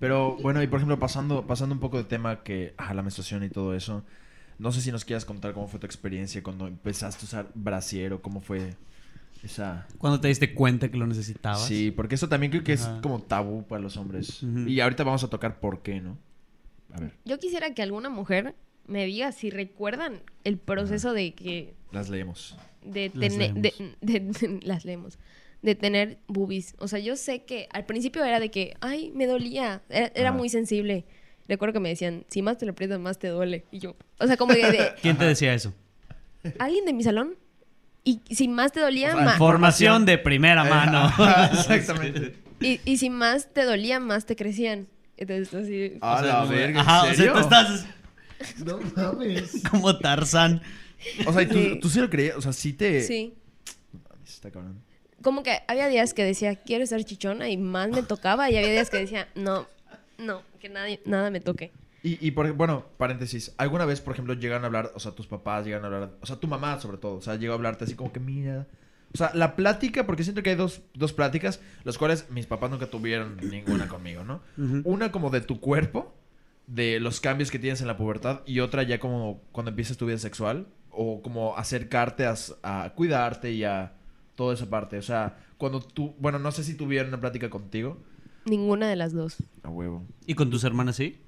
[0.00, 3.44] Pero bueno, y por ejemplo, pasando, pasando un poco de tema que, ah, la menstruación
[3.44, 4.04] y todo eso.
[4.58, 8.12] No sé si nos quieras contar cómo fue tu experiencia cuando empezaste a usar brasier
[8.14, 8.74] o cómo fue
[9.42, 9.86] esa...
[9.98, 11.64] Cuando te diste cuenta que lo necesitabas.
[11.66, 13.00] Sí, porque eso también creo que es Ajá.
[13.00, 14.42] como tabú para los hombres.
[14.42, 14.60] Ujú.
[14.68, 16.18] Y ahorita vamos a tocar por qué, ¿no?
[16.92, 18.54] A ver, Yo quisiera que alguna mujer
[18.86, 22.56] me diga si recuerdan el proceso de que las leemos.
[22.84, 23.96] de Las tener de, leemos.
[24.00, 25.18] de- de- las leemos
[25.60, 29.26] de tener boobies o sea yo sé que al principio era de que ay me
[29.26, 31.04] dolía era, era muy sensible
[31.48, 34.26] recuerdo que me decían si más te lo aprietas más te duele y yo o
[34.28, 35.74] sea como de, de- ¿Quién te decía eso?
[36.60, 37.34] alguien de mi salón
[38.04, 41.12] y si más te dolía O sea, ma- Información de primera mano.
[41.52, 42.36] Exactamente.
[42.60, 44.86] y, y si más te dolía más te crecían
[45.16, 47.86] entonces así A O sea, la verga, Ajá, ¿en o sea, tú estás
[48.64, 49.62] No mames.
[49.70, 50.62] como Tarzán.
[51.26, 51.78] O sea, ¿y tú, Sí.
[51.80, 52.36] tú sí lo creías?
[52.36, 53.02] O sea, sí te...
[53.02, 53.34] sí
[53.92, 54.80] No mames, Está cabrón.
[55.22, 58.70] como que había días que decía quiero ser chichona y más me tocaba y había
[58.70, 59.66] días que decía no
[60.18, 61.70] no que nadie nada me toque
[62.02, 65.26] Y, y por, bueno, paréntesis, ¿alguna vez, por ejemplo, llegan a hablar, o sea, tus
[65.26, 67.84] papás llegan a hablar, o sea, tu mamá sobre todo, o sea, llegó a hablarte
[67.84, 68.66] así como que, mira,
[69.12, 72.70] o sea, la plática, porque siento que hay dos, dos pláticas, las cuales mis papás
[72.70, 74.40] nunca tuvieron ninguna conmigo, ¿no?
[74.84, 76.14] Una como de tu cuerpo,
[76.66, 80.06] de los cambios que tienes en la pubertad, y otra ya como cuando empiezas tu
[80.06, 83.94] vida sexual, o como acercarte a, a cuidarte y a
[84.34, 84.98] toda esa parte.
[84.98, 87.98] O sea, cuando tú, bueno, no sé si tuvieron una plática contigo.
[88.44, 89.36] Ninguna de las dos.
[89.62, 91.18] A huevo, ¿Y con tus hermanas sí?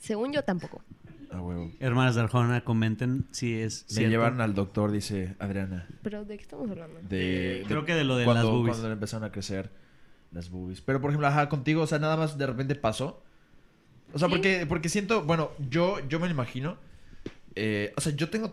[0.00, 0.82] Según yo tampoco.
[1.30, 1.70] a huevo.
[1.78, 4.10] Hermanas de Arjona, comenten si es Le cierto.
[4.10, 5.86] llevaron al doctor, dice Adriana.
[6.02, 6.98] Pero ¿de qué estamos hablando?
[7.08, 8.70] De, Creo que de lo de cuando, las boobies.
[8.76, 9.70] Cuando le empezaron a crecer
[10.32, 10.80] las boobies.
[10.80, 13.22] Pero, por ejemplo, ajá, contigo, o sea, nada más de repente pasó.
[14.12, 14.34] O sea, Sí.
[14.34, 16.78] porque, porque siento, bueno, yo, yo me lo imagino.
[17.54, 18.50] eh, o sea, yo tengo.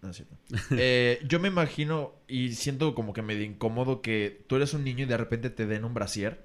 [0.00, 0.36] No, es cierto.
[0.78, 5.04] Eh, yo me imagino y siento como que medio incómodo que tú eres un niño
[5.04, 6.44] y de repente te den un brasier.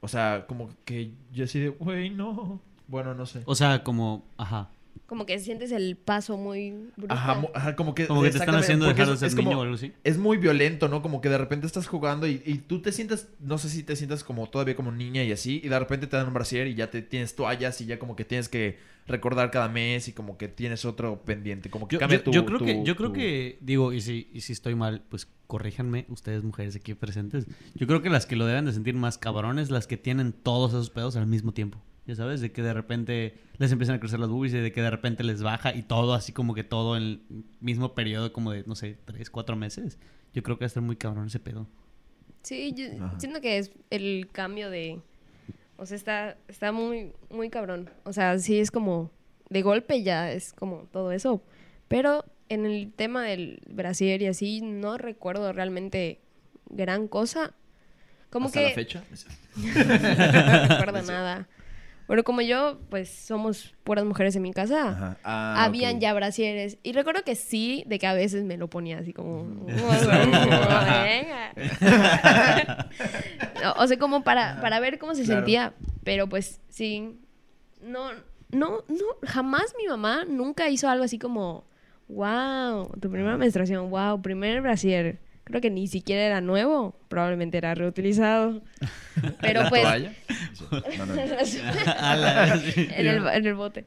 [0.00, 2.60] O sea, como que yo así de, güey, no.
[2.88, 3.42] Bueno, no sé.
[3.46, 4.70] O sea, como, ajá.
[5.06, 7.12] Como que sientes el paso muy brusco.
[7.12, 8.06] Ajá, ajá, como que.
[8.06, 9.62] Como que te están exactamente, haciendo porque dejar de es- ser es niño como- o
[9.62, 9.92] algo así.
[10.04, 11.02] es muy violento, ¿no?
[11.02, 13.96] Como que de repente estás jugando y, y tú te sientas, no sé si te
[13.96, 16.74] sientas como todavía como niña y así, y de repente te dan un brasier y
[16.74, 20.38] ya te tienes toallas y ya como que tienes que recordar cada mes y como
[20.38, 22.96] que tienes otro pendiente, como que Yo, cambia yo- tu- yo creo tu- que, yo
[22.96, 26.94] creo tu- que, digo, y si, y si estoy mal, pues corríjanme, ustedes mujeres aquí
[26.94, 27.46] presentes.
[27.74, 30.70] Yo creo que las que lo deben de sentir más cabrones, las que tienen todos
[30.70, 31.78] esos pedos al mismo tiempo.
[32.06, 34.82] Ya sabes, de que de repente les empiezan a crecer las boobies y de que
[34.82, 38.52] de repente les baja y todo así como que todo en el mismo periodo como
[38.52, 39.98] de, no sé, tres, cuatro meses.
[40.34, 41.66] Yo creo que va a estar muy cabrón ese pedo.
[42.42, 43.18] Sí, yo Ajá.
[43.18, 45.00] siento que es el cambio de...
[45.76, 47.90] O sea, está, está muy, muy cabrón.
[48.04, 49.10] O sea, sí es como...
[49.48, 51.42] De golpe ya es como todo eso.
[51.88, 56.20] Pero en el tema del brasier y así, no recuerdo realmente
[56.68, 57.54] gran cosa.
[58.30, 58.68] Como hasta que...
[58.68, 59.04] la fecha.
[59.56, 61.48] no recuerdo nada.
[62.06, 65.16] Pero como yo, pues somos puras mujeres en mi casa.
[65.24, 66.76] Ah, Habían ya brasieres.
[66.82, 69.44] Y recuerdo que sí, de que a veces me lo ponía así como...
[69.44, 69.74] No,
[73.76, 75.40] o sea, como para, para ver cómo se Claro.
[75.40, 75.72] sentía.
[76.04, 77.18] Pero pues sí.
[77.82, 78.12] No,
[78.50, 79.04] no, no.
[79.22, 81.64] Jamás mi mamá nunca hizo algo así como...
[82.06, 83.88] Wow, tu primera menstruación.
[83.88, 85.20] Wow, primer brasier.
[85.44, 86.98] Creo que ni siquiera era nuevo.
[87.08, 88.62] Probablemente era reutilizado.
[89.40, 89.82] Pero ¿La pues...
[89.82, 90.12] toalla?
[90.98, 91.14] No, no,
[92.74, 93.84] en, el, en el bote.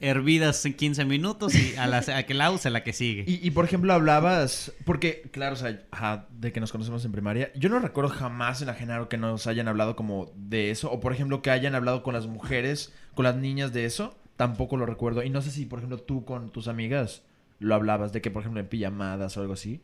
[0.00, 3.24] Hervidas en 15 minutos y a, la, a que la use la que sigue.
[3.26, 7.12] Y, y, por ejemplo, hablabas, porque claro, o sea, ajá, de que nos conocemos en
[7.12, 10.90] primaria, yo no recuerdo jamás en la Genaro que nos hayan hablado como de eso,
[10.90, 14.76] o por ejemplo que hayan hablado con las mujeres, con las niñas de eso, tampoco
[14.76, 15.22] lo recuerdo.
[15.22, 17.22] Y no sé si, por ejemplo, tú con tus amigas
[17.58, 19.80] lo hablabas, de que, por ejemplo, en pijamadas o algo así,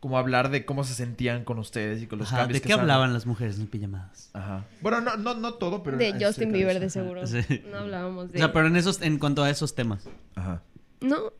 [0.00, 2.68] como hablar de cómo se sentían con ustedes y con los Ajá, cambios ¿De que
[2.68, 4.30] qué hablaban las mujeres en pijamadas?
[4.34, 4.64] Ajá.
[4.80, 5.96] Bueno, no, no, no todo, pero...
[5.96, 6.80] De Justin Bieber, eso.
[6.80, 7.26] de seguro.
[7.26, 7.40] Sí.
[7.70, 8.38] No hablábamos de...
[8.38, 10.08] O sea, pero en esos, en cuanto a esos temas.
[10.34, 10.62] Ajá.
[11.00, 11.32] No.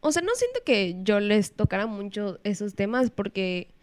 [0.00, 3.74] O sea, no siento que yo les tocara mucho esos temas porque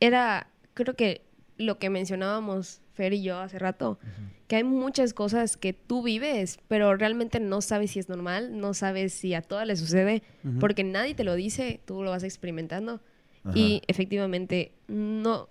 [0.00, 1.24] era, creo que
[1.56, 3.98] lo que mencionábamos Fer y yo hace rato,
[4.46, 8.74] que hay muchas cosas que tú vives, pero realmente no sabes si es normal, no
[8.74, 10.58] sabes si a todas les sucede, Ujú.
[10.58, 13.00] porque nadie te lo dice, tú lo vas experimentando.
[13.44, 13.58] Ajá.
[13.58, 15.48] Y efectivamente, no,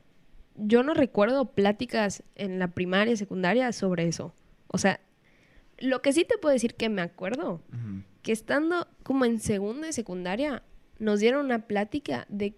[0.55, 4.33] yo no recuerdo pláticas en la primaria y secundaria sobre eso.
[4.67, 4.99] O sea,
[5.79, 8.03] lo que sí te puedo decir que me acuerdo, Ujú.
[8.21, 10.61] que estando como en segunda y secundaria,
[10.99, 12.55] nos dieron una plática de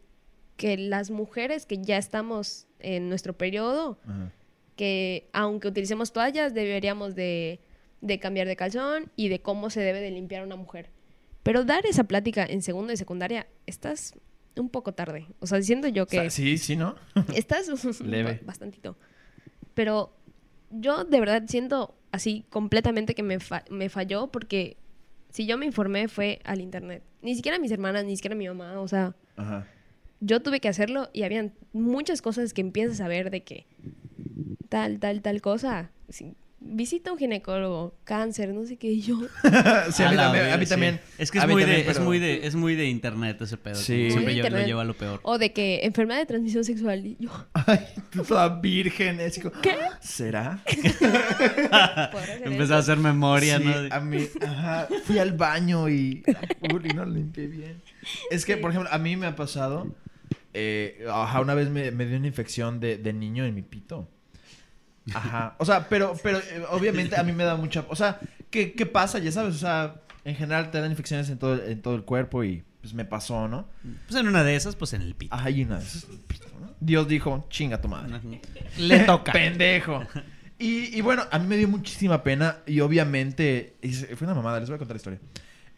[0.58, 3.98] que las mujeres que ya estamos en nuestro periodo.
[4.76, 7.60] Que aunque utilicemos toallas, deberíamos de,
[8.02, 10.90] de cambiar de calzón y de cómo se debe de limpiar una mujer.
[11.44, 14.14] Pero dar esa plática en segunda y secundaria, estás
[14.58, 15.28] un poco tarde.
[15.40, 16.96] O sea, diciendo yo O que sea, sí, sí, ¿no?
[17.36, 17.70] estás
[18.02, 18.34] Leve.
[18.34, 18.98] ba- bastantito.
[19.74, 20.14] Pero
[20.72, 24.78] yo de verdad siento así completamente que me, fa- me falló porque
[25.30, 27.04] si yo me informé fue al internet.
[27.22, 28.80] Ni siquiera mis hermanas, ni siquiera mi mamá.
[28.80, 29.68] O sea, Ajá.
[30.22, 33.68] yo tuve que hacerlo y habían muchas cosas que empiezas a ver de que
[34.76, 35.90] tal, tal, tal cosa.
[36.10, 38.92] Sí, visita a un ginecólogo, cáncer, no sé qué.
[38.92, 39.18] y yo,
[39.92, 40.70] sí, a mí, también, a verga, mí sí.
[40.70, 41.00] también.
[41.18, 43.56] Es que A es muy, también, de, es, muy de, es muy de internet ese
[43.56, 43.76] pedo.
[43.76, 44.12] Sí.
[44.12, 45.22] Siempre yo- lo lleva a lo peor.
[45.24, 47.06] o de que enfermedad de transmisión sexual.
[47.06, 47.80] Y yo, Ay,
[48.12, 49.22] tú toda virgen.
[49.22, 49.76] Es como, ¿Qué?
[50.02, 50.62] ¿Será?
[52.12, 52.76] ¿podrá ser Empezó eso?
[52.76, 53.96] a hacer memoria, Sí, ¿no?
[53.96, 56.22] a mí, ajá, fui al baño y,
[56.74, 57.82] uy, no limpié bien.
[58.30, 59.88] Es que, por ejemplo, a mí me ha pasado,
[60.54, 64.10] eh, ajá, una vez me, me dio una infección de, de niño en mi pito.
[65.14, 68.74] Ajá, o sea, pero, pero eh, obviamente a mí me da mucha, o sea, ¿qué,
[68.74, 69.20] qué pasa?
[69.20, 72.43] Ya sabes, o sea, en general te dan infecciones en todo, en todo el cuerpo
[72.43, 73.68] y pues me pasó, ¿no?
[74.08, 75.34] Pues en una de esas, pues en el pito.
[75.34, 75.80] Ajá, y una
[76.28, 76.74] pito, ¿no?
[76.80, 78.41] Dios dijo, chinga tu madre.
[78.78, 79.32] Le toca.
[79.32, 80.03] Pendejo.
[80.58, 84.60] Y, y bueno, a mí me dio muchísima pena y obviamente y fue una mamada,
[84.60, 85.20] les voy a contar la historia.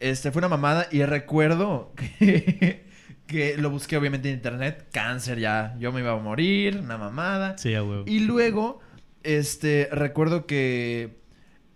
[0.00, 2.84] Este, fue una mamada y recuerdo que,
[3.26, 7.58] que lo busqué obviamente en internet, cáncer ya, yo me iba a morir, una mamada.
[7.58, 8.04] Sí, a huevo.
[8.06, 8.80] Y luego,
[9.22, 11.18] este, recuerdo que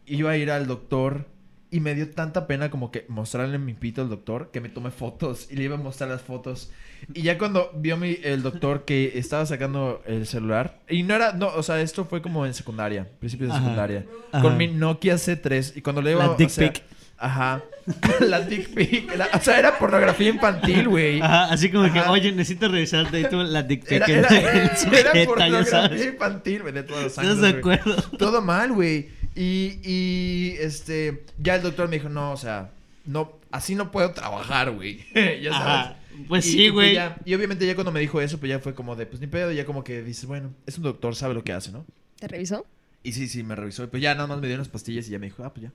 [0.07, 1.27] iba a ir al doctor
[1.73, 4.91] y me dio tanta pena como que mostrarle mi pito al doctor que me tomé
[4.91, 6.71] fotos y le iba a mostrar las fotos.
[7.15, 11.33] Y ya cuando vio mi, el doctor que estaba sacando el celular, y no era,
[11.33, 13.63] no, o sea, esto fue como en secundaria, principios de Ajá.
[13.63, 14.43] secundaria, Ajá.
[14.43, 16.83] con mi Nokia C3 y cuando le iba La dick o sea, pic.
[17.25, 17.63] Ajá.
[18.21, 19.17] la dick pic.
[19.17, 21.21] la- o sea, era pornografía infantil, güey.
[21.21, 24.29] Ajá, así como que, oye, necesito revisarte ahí tú la dick pic Era,
[25.27, 28.03] pornografía infantil, güey, de todos los ¿Estás ángulos, de acuerdo?
[28.19, 29.09] Todo mal, güey.
[29.35, 32.71] Y, y, este, ya el doctor me dijo, no, o sea,
[33.07, 35.05] no, así no puedo trabajar, güey.
[35.15, 35.53] ya sabes.
[35.53, 35.97] Ajá.
[36.29, 36.95] Pues Y- sí, y, güey.
[36.95, 39.27] ya- y obviamente ya cuando me dijo eso, pues ya fue como de, pues ni
[39.29, 41.87] pedo, ya como que dices, bueno, es un doctor, sabe lo que hace, ¿no?
[42.19, 42.67] ¿Te revisó?
[43.03, 43.85] Y sí, sí, me revisó.
[43.85, 45.65] Y pues ya nada más me dio unas pastillas y ya me dijo, ah, pues
[45.65, 45.73] ya.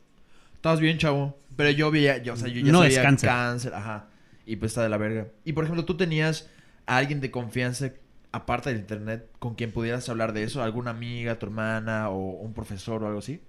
[0.57, 1.37] Estás bien, chavo.
[1.55, 3.73] Pero yo veía, yo, o sea, yo ya No es sabía cáncer.
[3.73, 4.09] ajá.
[4.45, 5.27] Y pues está de la verga.
[5.43, 6.49] Y por ejemplo, tú tenías
[6.85, 7.91] a alguien de confianza,
[8.31, 12.53] aparte del internet, con quien pudieras hablar de eso, alguna amiga, tu hermana o un
[12.53, 13.41] profesor o algo así.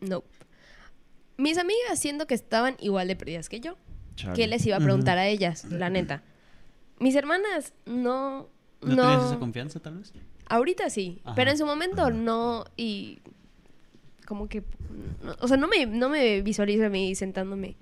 [0.00, 0.24] No.
[1.36, 3.76] Mis amigas siento que estaban igual de perdidas que yo.
[4.16, 4.34] Chale.
[4.34, 5.64] ¿Qué les iba a preguntar a ellas?
[5.64, 6.22] La neta.
[7.00, 8.48] Mis hermanas no...
[8.80, 10.12] ¿No, No, tenías esa confianza, tal vez?
[10.48, 11.34] Ahorita sí, Ajá.
[11.34, 12.10] pero en su momento Ajá.
[12.10, 13.20] no y
[14.26, 14.62] como que
[15.40, 17.76] o sea, no me no me visualizo a mí sentándome.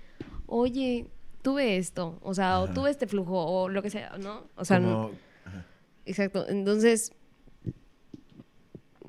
[0.47, 1.07] Oye,
[1.43, 4.47] tuve esto, o sea, o tuve este flujo o lo que sea, ¿no?
[4.57, 5.11] O sea, no-
[5.45, 5.65] ajá.
[6.07, 6.47] exacto.
[6.49, 7.13] Entonces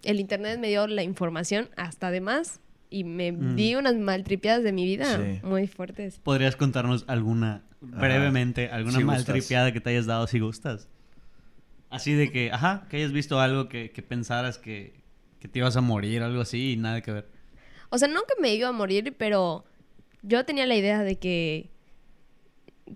[0.04, 2.60] el internet me dio la información hasta de más
[2.90, 3.56] y me Mm.
[3.56, 5.40] di unas maltripeadas de mi vida Sí.
[5.44, 6.20] muy fuertes.
[6.20, 9.34] ¿Podrías contarnos alguna, brevemente, alguna Si mal gustas.
[9.36, 10.88] tripeada que te hayas dado si gustas?
[11.90, 14.94] Así de que, ajá, que hayas visto algo que, que pensaras que,
[15.44, 17.28] que te ibas a morir algo así y nada que ver.
[17.90, 19.66] O sea, no que me iba a morir, pero
[20.22, 21.70] yo tenía la idea de que,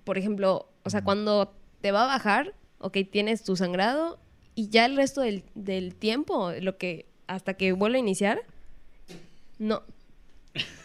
[0.06, 4.18] por ejemplo, o sea, cuando te va a bajar, ok, tienes tu sangrado
[4.56, 8.40] y ya el resto del, del tiempo, lo que hasta que vuelva a iniciar,
[9.60, 9.84] no.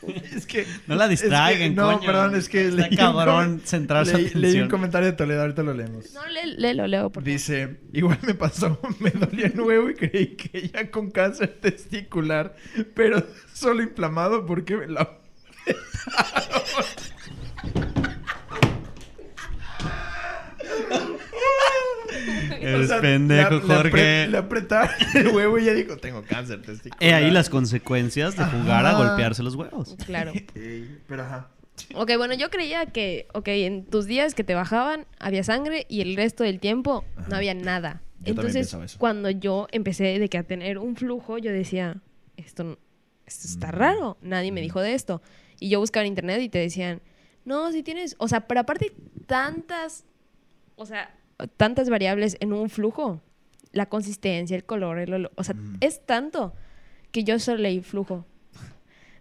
[0.34, 0.66] Es que.
[0.86, 2.06] No la es que- distraigan, No, coño.
[2.06, 2.68] perdón, es que.
[2.68, 6.12] Está leí un cabrón centrar su leí, leí un comentario de Toledo, ahorita lo leemos.
[6.12, 7.24] No, lé- léelo, leo, por favor.
[7.24, 12.54] Dice, igual me pasó, me dolía el huevo y creí que ella con cáncer testicular,
[12.94, 15.18] pero solo inflamado porque me la...
[22.60, 24.28] Eres O sea, pendejo, apre- Jorge.
[24.28, 26.98] Le apretaba el huevo y ella dijo, tengo cáncer testicular.
[27.02, 28.98] He ahí las consecuencias de jugar a Ajá.
[29.08, 29.96] golpearse los huevos.
[30.06, 30.32] Claro.
[31.08, 31.48] Pero ajá.
[31.94, 36.00] Ok, bueno, yo creía que, ok, en tus días que te bajaban había sangre y
[36.02, 37.36] el resto del tiempo no Ajá.
[37.38, 38.02] había nada.
[38.20, 38.98] Yo también Entonces, eso.
[38.98, 41.96] cuando yo empecé de que a tener un flujo, yo decía,
[42.36, 42.78] esto, no-
[43.26, 43.74] esto está Mm.
[43.74, 45.22] raro, nadie me dijo de esto.
[45.58, 47.00] Y yo buscaba en internet y te decían,
[47.44, 48.92] no, si tienes, o sea, pero aparte
[49.26, 50.04] tantas,
[50.76, 51.12] o sea,
[51.49, 53.20] tantas variables en un flujo,
[53.72, 55.76] la consistencia, el color, el olor, o sea, Mm.
[55.80, 56.53] es tanto
[57.11, 58.24] que yo solo leí flujo.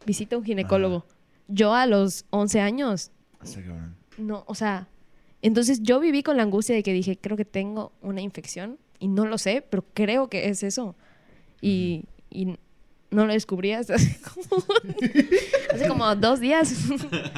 [0.06, 1.06] Visita un ginecólogo.
[1.48, 3.96] Yo a los 11 años, cabrón.
[4.18, 4.88] no, o sea,
[5.42, 9.08] entonces yo viví con la angustia de que dije, creo que tengo una infección y
[9.08, 10.96] no lo sé, pero creo que es eso.
[11.62, 12.58] Y, y
[13.12, 14.64] no lo descubrí hasta hace como,
[15.74, 16.74] hace como dos días.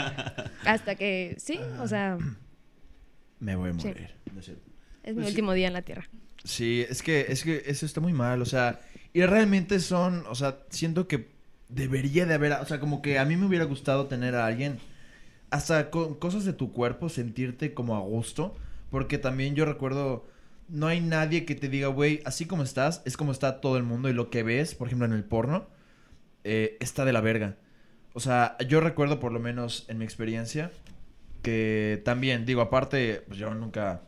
[0.66, 2.18] hasta que, sí, o sea,
[3.40, 3.88] Me voy a Sí.
[3.90, 4.12] morir.
[4.34, 4.72] No cierto.
[5.04, 6.10] Es mi Pues último día en la Tierra.
[6.44, 8.82] Sí, es que, es que eso está muy mal, o sea,
[9.14, 11.30] y realmente son, o sea, siento que
[11.70, 14.80] debería de haber, o sea, como que a mí me hubiera gustado tener a alguien,
[15.52, 18.56] hasta con cosas de tu cuerpo, sentirte como a gusto,
[18.90, 20.28] porque también yo recuerdo,
[20.68, 23.84] no hay nadie que te diga, güey, así como estás, es como está todo el
[23.84, 25.68] mundo y lo que ves, por ejemplo, en el porno,
[26.44, 27.58] eh, está de la verga.
[28.14, 30.72] O sea, yo recuerdo por lo menos en mi experiencia
[31.42, 34.02] que también, digo, aparte, pues yo nunca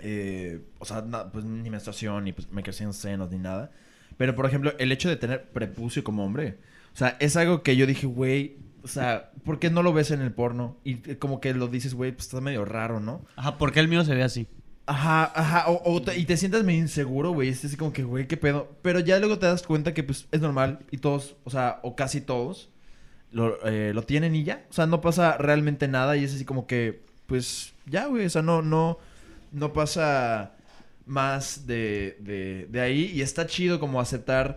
[0.00, 3.70] eh, o sea, na- pues ni menstruación, ni pues, me crecían senos, ni nada.
[4.16, 6.58] Pero, por ejemplo, el hecho de tener prepucio como hombre,
[6.94, 10.10] o sea, es algo que yo dije, güey, o sea, ¿por qué no lo ves
[10.10, 10.76] en el porno?
[10.84, 13.24] Y eh, como que lo dices, güey, pues está medio raro, ¿no?
[13.36, 14.46] Ajá, porque el mío se ve así.
[14.86, 18.04] Ajá, ajá, o, o te- y te sientas medio inseguro, güey, es así como que,
[18.04, 18.72] güey, qué pedo.
[18.82, 21.96] Pero ya luego te das cuenta que, pues, es normal y todos, o sea, o
[21.96, 22.70] casi todos,
[23.32, 24.64] lo, eh, lo tienen y ya.
[24.70, 28.30] O sea, no pasa realmente nada y es así como que, pues, ya, güey, o
[28.30, 28.98] sea, no, no,
[29.56, 30.52] no pasa
[31.06, 34.56] más de, de, de ahí y está chido como aceptar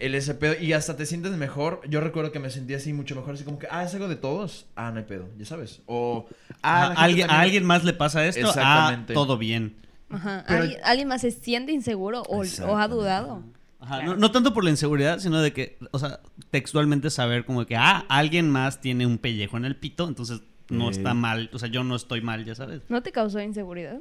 [0.00, 1.80] el ese pedo y hasta te sientes mejor.
[1.88, 4.16] Yo recuerdo que me sentía así mucho mejor, así como que, ah, es algo de
[4.16, 4.66] todos.
[4.74, 5.82] Ah, no hay pedo, ya sabes.
[5.86, 6.26] O,
[6.62, 9.14] ah, alguien, a también- alguien más le pasa esto, ah, Exactamente.
[9.14, 9.76] todo bien.
[10.10, 10.44] Ajá.
[10.48, 13.44] Pero- ¿Alguien, alguien más se siente inseguro o, o ha dudado?
[13.80, 14.12] Ajá, Claro.
[14.14, 16.20] no, no tanto por la inseguridad, sino de que, o sea,
[16.50, 20.40] textualmente saber como que, ah, alguien más tiene un pellejo en el pito, entonces
[20.70, 22.80] no está mal, o sea, yo no estoy mal, ya sabes.
[22.88, 24.00] ¿No te causó inseguridad?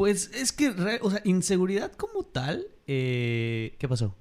[0.00, 0.70] Pues es que,
[1.02, 4.16] o sea, inseguridad como tal, eh, ¿qué pasó?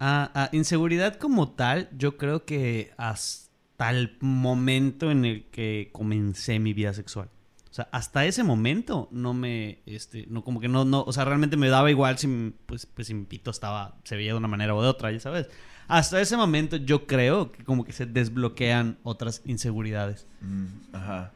[0.00, 6.58] Ah, ah, inseguridad como tal, yo creo que hasta el momento en el que comencé
[6.58, 7.28] mi vida sexual.
[7.70, 11.24] O sea, hasta ese momento no me, este, no como que no, no, o sea,
[11.24, 14.48] realmente me daba igual si, pues, pues si mi pito estaba, se veía de una
[14.48, 15.48] manera o de otra, ya sabes.
[15.86, 20.26] Hasta ese momento yo creo que como que se desbloquean otras inseguridades.
[20.40, 21.32] Mm, ajá.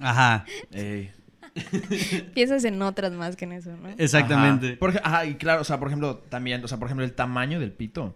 [0.00, 1.12] Ajá, Ey.
[2.34, 3.88] Piensas en otras más que en eso, ¿no?
[3.98, 4.68] exactamente.
[4.68, 4.76] Ajá.
[4.78, 7.60] Por ajá, y claro, o sea, por ejemplo, también, o sea, por ejemplo, el tamaño
[7.60, 8.14] del pito.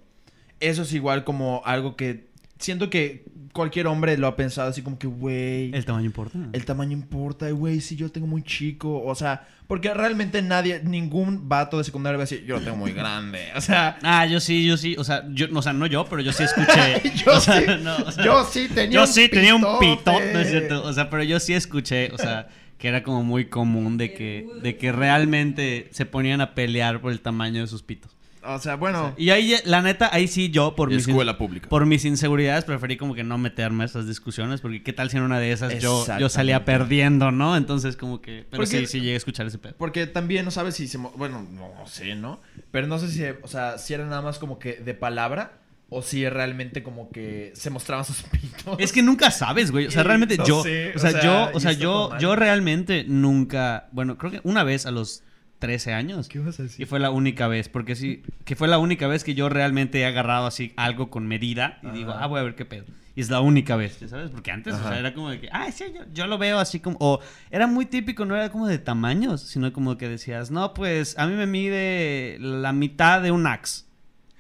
[0.61, 2.29] Eso es igual como algo que
[2.59, 6.39] siento que cualquier hombre lo ha pensado así como que, güey, El tamaño importa.
[6.53, 10.81] el tamaño importa, güey, si yo lo tengo muy chico, o sea, porque realmente nadie,
[10.83, 14.27] ningún vato de secundaria va a decir, yo lo tengo muy grande, o sea, Ah,
[14.27, 14.97] yo sí, yo sí.
[14.99, 17.01] O sea, yo, o sea, no yo, pero yo sí escuché.
[17.25, 19.61] Yo o sea, sí, no, o sea, yo sí tenía yo un sí tenía un
[19.63, 19.97] pitote.
[19.97, 20.83] pitote, ¿no es cierto?
[20.85, 22.49] O sea, pero yo sí escuché, o sea,
[22.79, 27.13] que era como muy común de que, de que realmente se ponían a pelear por
[27.13, 28.11] el tamaño de sus pitos.
[28.43, 31.69] o sea, bueno, Y ahí, la neta, ahí sí yo, por mis, escuela pública.
[31.69, 35.17] por mis inseguridades, preferí como que no meterme a esas discusiones, porque qué tal si
[35.17, 37.57] en una de esas yo, yo salía perdiendo, ¿no?
[37.57, 38.45] Entonces, como que.
[38.51, 39.75] Pero Porque- sí, sí llegué a escuchar ese pedo.
[39.79, 40.99] Porque también no sabes si se...
[40.99, 42.41] Bueno, no sé, ¿no?
[42.71, 45.61] Pero no sé si, o sea, si era nada más como que de palabra
[45.95, 48.77] o si realmente como que se mostraban sus pitos.
[48.79, 49.87] Es que nunca sabes, güey.
[49.87, 50.63] O sea, Y realmente no yo.
[50.63, 53.89] sé, o sea, yo, y o sea, yo, yo realmente nunca.
[53.93, 55.23] Bueno, creo que una vez a los
[55.61, 56.29] 13 años.
[56.29, 56.87] ¿Qué vas a Y decir?
[56.87, 60.05] fue la única vez, porque sí, que fue la única vez que yo realmente he
[60.07, 61.97] agarrado así algo con medida y Ajá.
[61.97, 62.85] digo, ah, voy a ver qué pedo.
[63.17, 64.33] Y es la única vez, ¿ya ¿sabes?
[64.33, 66.81] Porque antes, o sea, era como de que, ah, sí, yo, yo lo veo así
[66.81, 67.21] como, o
[67.53, 71.29] era muy típico, no era como de tamaños, sino como que decías, no, pues a
[71.29, 73.85] mí me mide la mitad de un axe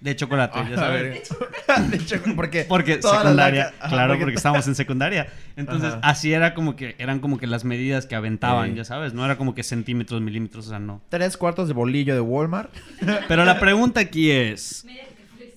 [0.04, 1.02] de chocolate, ya sabes.
[1.02, 1.88] ver.
[1.88, 2.64] De hecho, porque...
[2.68, 5.28] Porque secundaria, ajá, claro, porque estábamos en secundaria.
[5.56, 6.00] Entonces, Ajá.
[6.02, 9.38] así era como que, eran como que las medidas que aventaban, ya sabes, no era
[9.38, 11.00] como que centímetros, milímetros, o sea, no.
[11.08, 12.70] Tres cuartos de bolillo de Walmart.
[13.28, 14.84] Pero la pregunta aquí es,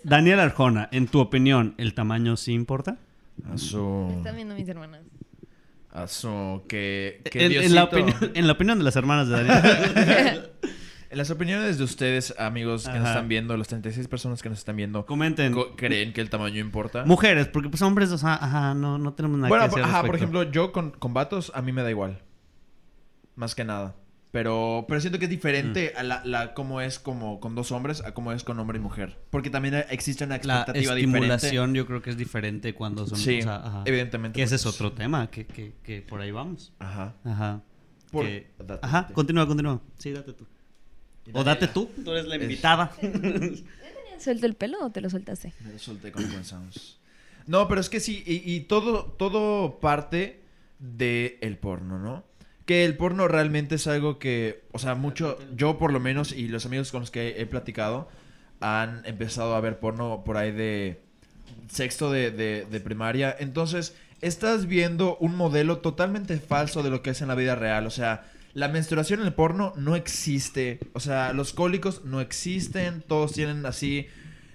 [0.04, 2.98] Daniel Arjona, en tu opinión, ¿el tamaño sí importa?
[3.56, 4.14] Su...
[4.16, 5.02] Están viendo mis hermanas.
[6.08, 6.64] Su...
[6.70, 7.22] Que...
[7.30, 10.52] que En, en la opinión, en la opinión de las hermanas de Daniel.
[11.18, 14.76] Las opiniones de ustedes, amigos que nos están viendo, las 36 personas que nos están
[14.76, 15.52] viendo, Comenten.
[15.52, 17.06] co- ¿creen que el tamaño importa?
[17.06, 20.04] Mujeres, porque pues hombres, o sea, ajá, no, no tenemos nada bueno, que hacer ajá,
[20.04, 22.22] por ejemplo, yo con, con vatos, a mí me da igual.
[23.36, 23.96] Más que nada.
[24.32, 26.00] Pero, pero siento que es diferente Mm.
[26.00, 28.82] a la, la cómo es como con dos hombres a cómo es con hombre y
[28.82, 29.18] mujer.
[29.32, 33.18] Porque también existe una La expectativa estimulación yo creo que es diferente cuando son...
[33.18, 33.82] Sí, o sea, ajá.
[33.86, 34.36] evidentemente.
[34.38, 36.74] Que ese es otro tema, que, que, que por ahí vamos.
[36.78, 37.16] Ajá.
[37.24, 37.62] Ajá.
[38.12, 38.52] Por- Que-
[38.84, 39.82] Ajá, continúa, continúa.
[39.98, 40.46] Sí, date tú.
[41.34, 42.92] O date tú, tú eres la invitada.
[44.20, 45.54] ¿Suelto el pelo o te lo soltaste?
[45.66, 47.00] Me lo solté cuando comenzamos.
[47.46, 50.42] No, pero es que sí, y, y todo, todo parte
[50.80, 52.24] de el porno, ¿no?
[52.66, 56.48] Que el porno realmente es algo que, o sea, mucho, yo por lo menos y
[56.50, 58.10] los amigos con los que he platicado
[58.60, 61.00] han empezado a ver porno por ahí de
[61.70, 63.34] sexto de, de- de primaria.
[63.40, 67.86] Entonces, estás viendo un modelo totalmente falso de lo que es en la vida real.
[67.88, 68.26] O sea,
[68.58, 70.80] la menstruación en el porno no existe.
[70.94, 73.04] O sea, los cólicos no existen.
[73.08, 74.08] Todos tienen así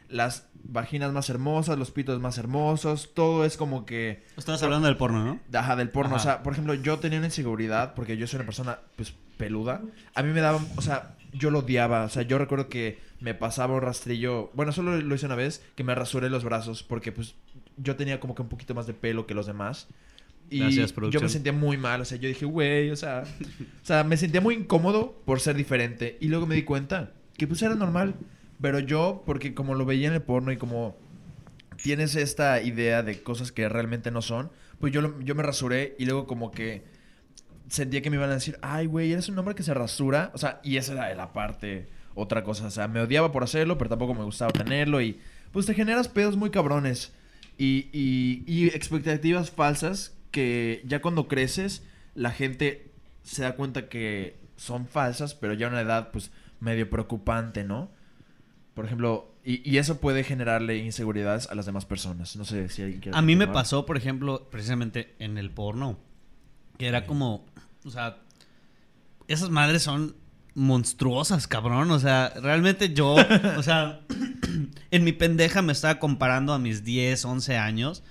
[0.09, 3.11] las vaginas más hermosas, los pitos más hermosos.
[3.15, 4.25] Todo es como que...
[4.37, 5.41] Estás hablando del porno, ¿no?
[5.57, 6.17] Ajá, del porno.
[6.17, 6.21] Ajá.
[6.21, 9.81] O sea, por ejemplo, yo tenía una inseguridad porque yo soy una persona, pues, peluda.
[10.17, 12.03] A mí me daba, o sea, yo lo odiaba.
[12.03, 14.51] O sea, yo recuerdo que me pasaba un rastrillo.
[14.55, 17.37] Bueno, solo lo hice una vez, que me rasuré los brazos porque, pues,
[17.77, 19.87] yo tenía como que un poquito más de pelo que los demás.
[20.53, 22.01] Y Gracias, yo me sentía muy mal.
[22.01, 25.57] O sea, yo dije, güey, o sea, o sea, me sentía muy incómodo por ser
[25.57, 26.17] diferente.
[26.21, 28.15] Y luego me di cuenta que, pues, era normal.
[28.61, 30.97] Pero yo, porque como lo veía en el porno y como
[31.83, 35.97] tienes esta idea de cosas que realmente no son, pues yo, lo- yo me rasuré
[35.99, 36.85] y luego como que
[37.69, 40.31] sentía que me iban a decir, ay, güey, eres un hombre que se rasura.
[40.35, 42.67] O sea, y esa era la parte, otra cosa.
[42.67, 45.19] O sea, me odiaba por hacerlo, pero tampoco me gustaba tenerlo y
[45.51, 47.13] pues te generas pedos muy cabrones
[47.59, 52.91] y, y, y expectativas falsas que ya cuando creces la gente
[53.23, 57.91] se da cuenta que son falsas, pero ya a una edad pues medio preocupante, ¿no?
[58.75, 62.37] Por ejemplo, y, y eso puede generarle inseguridades a las demás personas.
[62.37, 65.99] No sé si alguien quiere A mí me pasó, por ejemplo, precisamente en el porno,
[66.79, 67.47] que era como,
[67.85, 68.19] o sea,
[69.29, 70.17] esas madres son
[70.55, 71.91] monstruosas, cabrón.
[71.91, 73.17] O sea, realmente yo,
[73.57, 74.01] o sea,
[74.91, 78.03] en mi pendeja me estaba comparando a mis 10, 11 años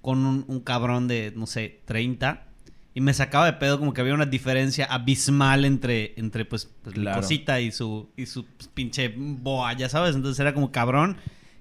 [0.00, 2.46] con un, un cabrón de, no sé, 30.
[2.92, 6.96] Y me sacaba de pedo como que había una diferencia abismal entre, entre pues, pues
[6.96, 10.16] mi cosita y su, y su pues, pinche boa, ya sabes.
[10.16, 11.16] Entonces era como cabrón.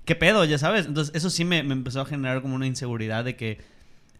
[0.06, 0.44] ¿Qué pedo?
[0.46, 0.88] Ya sabes.
[0.88, 3.60] Entonces eso sí me, me empezó a generar como una inseguridad de que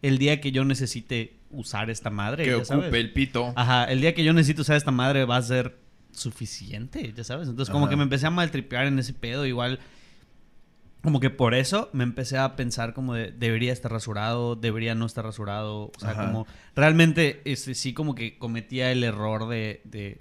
[0.02, 2.94] el día que yo necesite usar esta madre, Que ya ocupe sabes.
[2.94, 3.52] el pito.
[3.56, 5.78] Ajá, el día que yo necesito usar esta madre va a ser
[6.12, 7.48] suficiente, ya sabes.
[7.48, 9.46] Entonces, como que me empecé a maltripear en ese pedo.
[9.46, 9.80] Igual,
[11.02, 15.06] como que por eso me empecé a pensar como de, debería estar rasurado, debería no
[15.06, 15.90] estar rasurado.
[15.96, 16.26] O sea, Ajá.
[16.26, 16.46] como
[16.76, 20.20] realmente este, sí como que cometía el error de, de,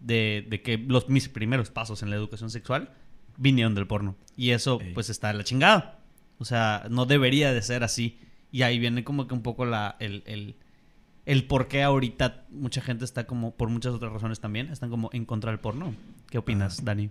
[0.00, 2.90] de, de que los, mis primeros pasos en la educación sexual
[3.36, 4.16] vinieron del porno.
[4.36, 4.94] Y eso Ey.
[4.94, 5.98] pues está de la chingada.
[6.38, 8.18] O sea, no debería de ser así.
[8.52, 10.56] Y ahí viene como que un poco la, el, el,
[11.26, 15.10] el por qué ahorita mucha gente está como, por muchas otras razones también, están como
[15.12, 15.92] en contra del porno.
[16.30, 17.10] ¿Qué opinas, Dani?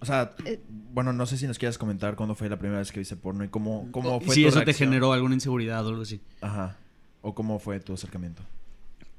[0.00, 0.60] O sea, Eh.
[0.68, 3.44] bueno, no sé si nos quieras comentar cuándo fue la primera vez que viste porno
[3.44, 6.20] y cómo, cómo fue si tu eso te generó alguna inseguridad o algo así.
[6.40, 6.76] Ajá.
[7.22, 8.42] O cómo fue tu acercamiento.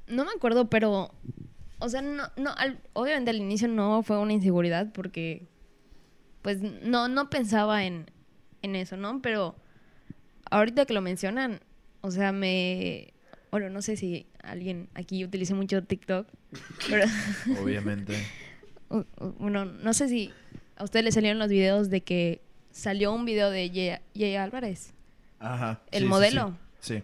[0.08, 1.12] No me acuerdo, pero.
[1.78, 5.46] O sea, no, no, al- obviamente al inicio no fue una inseguridad porque.
[6.42, 8.10] Pues no, no pensaba en,
[8.62, 9.22] en eso, ¿no?
[9.22, 9.54] Pero
[10.50, 11.60] ahorita que lo mencionan,
[12.00, 13.14] o sea, me.
[13.52, 16.26] Bueno, no sé si alguien aquí utilice mucho TikTok,
[16.90, 17.04] pero.
[17.62, 18.14] Obviamente.
[19.38, 20.32] bueno, no sé si
[20.76, 23.70] a ustedes les salieron los videos de que salió un video de
[24.14, 24.94] Ye Álvarez,
[25.38, 25.80] Ajá.
[25.90, 26.56] el Sí, modelo.
[26.80, 26.98] Sí.
[26.98, 27.02] sí.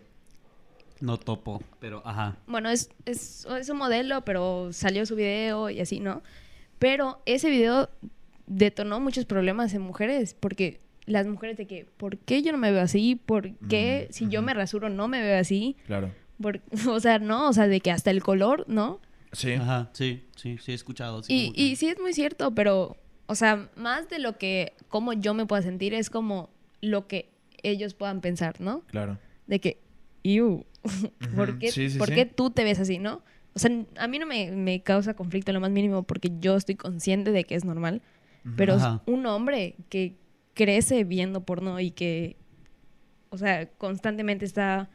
[1.00, 2.36] No topo, pero ajá.
[2.48, 6.22] Bueno, es, es, es un modelo, pero salió su video y así, ¿no?
[6.80, 7.88] Pero ese video
[8.48, 12.72] detonó muchos problemas en mujeres, porque las mujeres de que, ¿por qué yo no me
[12.72, 13.14] veo así?
[13.14, 15.76] ¿Por qué Mm, si yo me rasuro no me veo así?
[15.86, 16.12] Claro.
[16.42, 19.00] Por- o sea, no, o sea, de que hasta el color, ¿no?
[19.32, 19.52] Sí.
[19.52, 21.22] Ajá, sí, sí, sí he escuchado.
[21.22, 22.96] sí, Y, que- y sí es muy cierto, pero,
[23.28, 26.48] o sea, más de lo que, como yo me pueda sentir, es como
[26.80, 27.28] lo que
[27.62, 28.80] ellos puedan pensar, ¿no?
[28.86, 29.18] Claro.
[29.46, 29.78] de que,
[30.24, 30.64] "Ew,
[31.36, 32.14] ¿por, qué, sí, sí, por sí.
[32.14, 33.22] qué tú te ves así, no?
[33.54, 36.74] O sea, a mí no me, me causa conflicto lo más mínimo porque yo estoy
[36.76, 38.02] consciente de que es normal,
[38.56, 39.02] pero Ajá.
[39.06, 40.16] un hombre que
[40.54, 42.36] crece viendo porno y que,
[43.30, 44.88] o sea, constantemente está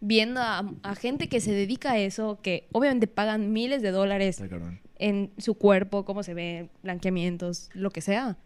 [0.00, 4.38] viendo a, a gente que se dedica a eso, que obviamente pagan miles de dólares
[4.48, 4.80] cabrón.
[5.02, 8.36] En su cuerpo, cómo se ve, blanqueamientos, lo que sea.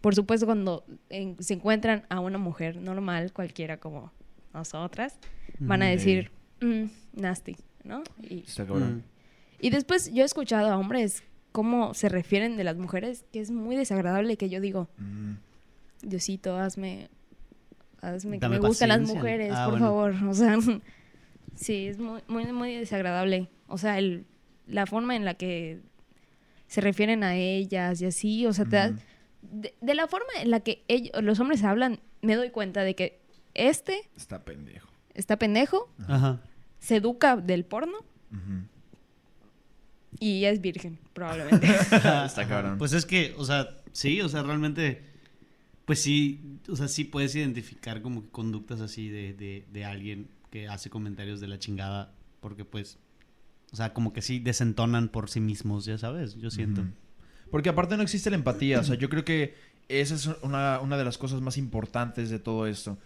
[0.00, 4.12] Por supuesto, cuando en- se encuentran a una mujer normal, cualquiera como
[4.52, 5.18] nosotras,
[5.58, 6.30] van a Mm, decir,
[6.60, 8.02] "Mm, nasty, ¿no?
[8.20, 8.96] Y, Está cabrón.
[8.96, 9.02] Mm.
[9.60, 11.22] y después yo he escuchado a hombres
[11.52, 15.34] cómo se refieren de las mujeres, que es muy desagradable que yo digo, Mm.
[16.02, 17.08] Diosito, hazme,
[18.00, 19.86] hazme que me gustan las mujeres, Ah, por bueno.
[19.86, 20.14] favor.
[20.30, 20.56] O sea,
[21.54, 23.48] sí, es muy, muy, muy desagradable.
[23.68, 24.26] O sea, el,
[24.72, 25.80] la forma en la que
[26.66, 28.92] se refieren a ellas y así, o sea, te das-
[29.42, 32.94] de, de la forma en la que ellos, los hombres hablan, me doy cuenta de
[32.94, 33.20] que
[33.54, 34.88] este Está pendejo.
[35.14, 36.40] está pendejo, Ajá.
[36.78, 37.98] se educa del porno
[38.32, 38.66] Ujú.
[40.20, 41.66] y es virgen, probablemente.
[42.26, 42.78] Está cabrón.
[42.78, 45.02] Pues es que, o sea, sí, o sea, realmente,
[45.84, 50.28] pues sí, o sea, sí puedes identificar como que conductas así de, de, de alguien
[50.50, 52.98] que hace comentarios de la chingada, porque pues,
[53.72, 56.84] o sea, como que sí desentonan por sí mismos, ya sabes, yo siento.
[57.50, 58.80] Porque aparte no existe la empatía.
[58.80, 59.54] O sea, yo creo que
[59.88, 62.98] esa es una, una de las cosas más importantes de todo esto.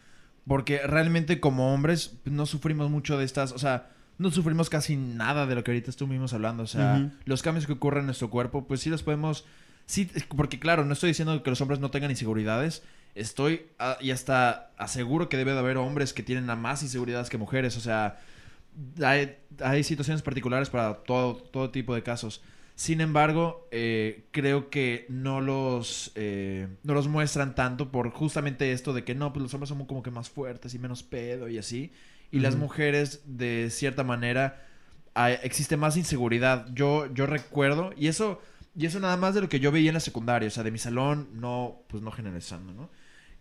[0.46, 3.52] Porque realmente como hombres no sufrimos mucho de estas...
[3.52, 6.64] O sea, no sufrimos casi nada de lo que ahorita estuvimos hablando.
[6.64, 9.44] O sea, los cambios que ocurren en nuestro cuerpo, pues sí los podemos...
[9.86, 12.82] Sí, porque claro, no estoy diciendo que los hombres no tengan inseguridades.
[13.14, 17.30] Estoy ah, y hasta aseguro que debe de haber hombres que tienen a más inseguridades
[17.30, 17.76] que mujeres.
[17.76, 18.18] O sea,
[19.02, 22.42] hay, hay situaciones particulares para todo, todo tipo de casos.
[22.74, 28.92] Sin embargo, eh, creo que no los, eh, no los muestran tanto por justamente esto
[28.92, 31.56] de que no, pues los hombres somos como que más fuertes y menos pedo y
[31.58, 31.92] así.
[32.30, 34.66] Y las mujeres, de cierta manera,
[35.14, 36.66] hay- existe más inseguridad.
[36.74, 38.40] Yo, yo recuerdo, y eso,
[38.76, 40.70] y eso nada más de lo que yo veía en la secundaria, o sea, de
[40.70, 42.90] mi salón, no, pues no generalizando, ¿no?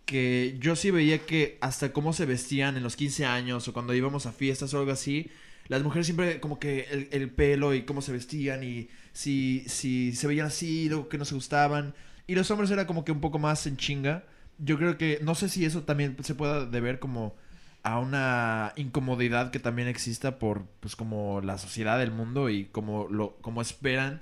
[0.05, 3.93] Que yo sí veía que hasta cómo se vestían en los 15 años o cuando
[3.93, 5.31] íbamos a fiestas o algo así,
[5.67, 10.13] las mujeres siempre como que el, el pelo y cómo se vestían y si, si
[10.13, 11.95] se veían así, luego que no se gustaban.
[12.27, 14.25] Y los hombres era como que un poco más en chinga.
[14.57, 17.35] Yo creo que, no sé si eso también se pueda deber como
[17.83, 23.07] a una incomodidad que también exista por, pues como la sociedad del mundo y como
[23.07, 24.21] lo, como esperan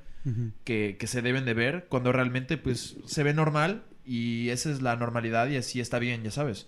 [0.63, 4.81] que, que se deben de ver cuando realmente pues se ve normal y esa es
[4.81, 6.67] la normalidad y así está bien, ya sabes.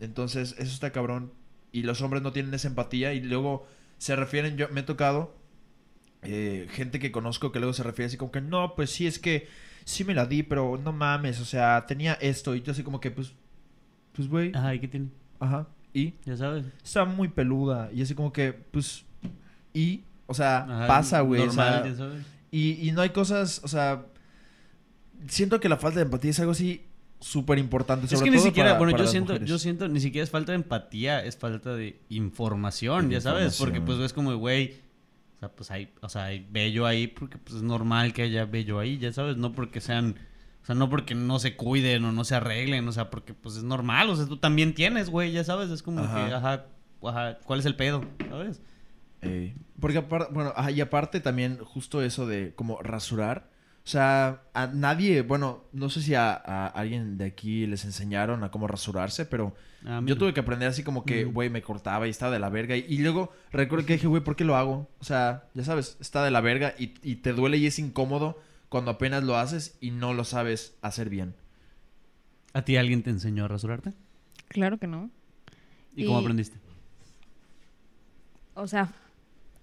[0.00, 1.32] Entonces, eso está cabrón.
[1.72, 3.66] Y los hombres no tienen esa empatía y luego
[3.98, 5.34] se refieren, yo me he tocado
[6.22, 9.18] eh, gente que conozco que luego se refiere así como que no, pues sí, es
[9.18, 9.48] que
[9.84, 13.00] sí me la di, pero no mames, o sea, tenía esto y yo así como
[13.00, 13.34] que pues,
[14.12, 15.08] pues güey, Ajá, ¿y qué tiene?
[15.40, 15.66] ajá.
[15.92, 16.64] y Ya sabes.
[16.82, 17.90] está muy peluda.
[17.92, 19.04] Y así como que, pues,
[19.74, 21.42] y, o sea, Ajá, pasa, güey.
[21.42, 22.24] o Normal, sea, ya sabes.
[22.50, 24.06] y, y no hay cosas, o sea,
[25.28, 26.84] siento que la falta de empatía es algo así
[27.20, 28.12] súper importante.
[28.12, 29.48] Es que ni siquiera, para- bueno, para yo siento, mujeres.
[29.48, 33.56] yo siento, ni siquiera es falta de empatía, es falta de información, De ya sabes,
[33.58, 34.74] porque pues es como, güey,
[35.36, 38.44] o sea, pues hay, o sea, hay bello ahí porque pues es normal que haya
[38.44, 40.16] bello ahí, ya sabes, no porque sean,
[40.62, 43.56] o sea, no porque no se cuiden o no se arreglen, o sea, porque pues
[43.56, 46.26] es normal, o sea, tú también tienes, güey, ya sabes, es como Ajá.
[46.28, 46.66] que, ajá,
[47.02, 48.04] ajá, ¿cuál es el pedo?
[48.28, 48.60] ¿Sabes?
[49.80, 53.48] Porque aparte, bueno, ajá, y aparte también justo eso de como rasurar.
[53.84, 58.42] O sea, a nadie, bueno, no sé si a, a alguien de aquí les enseñaron
[58.42, 59.54] a cómo rasurarse, pero
[59.84, 62.38] A mí yo tuve que aprender así como que, güey, me cortaba y estaba de
[62.38, 62.76] la verga.
[62.76, 64.88] Y, y luego recuerdo que dije, güey, ¿por qué lo hago?
[65.00, 68.40] O sea, ya sabes, está de la verga y, y te duele y es incómodo
[68.70, 71.34] cuando apenas lo haces y no lo sabes hacer bien.
[72.54, 73.92] ¿A ti alguien te enseñó a rasurarte?
[74.48, 75.10] Claro que no.
[75.94, 76.56] ¿Y, cómo aprendiste?
[78.54, 78.92] O sea,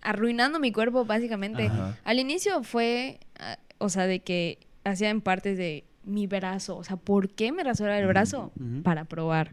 [0.01, 1.67] arruinando mi cuerpo, básicamente.
[1.67, 1.97] Ajá.
[2.03, 6.77] Al inicio fue, ah, o sea, de que hacía en partes de mi brazo.
[6.77, 8.51] O sea, ¿por qué me rasuraba el brazo?
[8.83, 9.51] Para probar.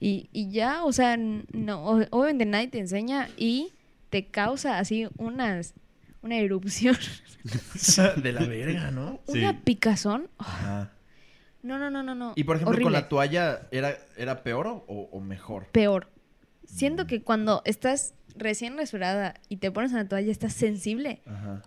[0.00, 3.72] Y, y ya, o sea, no, obviamente nadie te enseña y
[4.10, 5.74] te causa así unas,
[6.22, 6.96] una erupción,
[8.22, 9.20] de la verga, ¿no?
[9.28, 9.38] Sí.
[9.40, 10.28] una picazón.
[10.38, 10.92] Ajá.
[11.60, 12.34] No, no, no, no, no.
[12.36, 15.66] Y por ejemplo, con la toalla, ¿era, era peor o, o mejor?
[15.72, 16.08] Peor.
[16.64, 17.06] Siento Mm.
[17.08, 21.20] que cuando estás recién rasurada y te pones una toalla, estás sensible.
[21.26, 21.62] Ajá.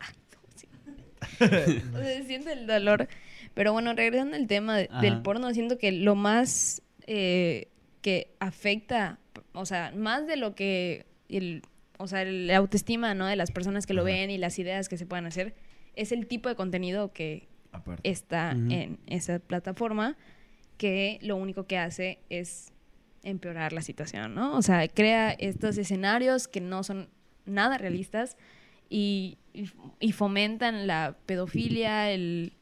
[1.40, 3.08] sea, siento el dolor.
[3.54, 7.68] Pero bueno, regresando al tema de- del porno, siento que lo más eh,
[8.02, 9.20] que afecta,
[9.54, 11.62] o sea, más de lo que el,
[11.98, 13.26] o sea, la autoestima, ¿no?
[13.28, 14.12] De las personas que lo Ajá.
[14.12, 15.54] ven y las ideas que se puedan hacer,
[15.96, 18.10] es el tipo de contenido que Aparte.
[18.10, 20.16] está en esa plataforma
[20.78, 22.72] que lo único que hace es
[23.24, 24.56] empeorar la situación, ¿no?
[24.58, 27.10] O sea, crea estos escenarios que no son
[27.46, 28.38] nada realistas
[28.92, 29.70] y, y-
[30.02, 32.54] y fomentan la pedofilia, el,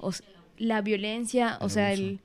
[0.00, 0.10] o
[0.58, 2.20] la violencia, o El sea, el,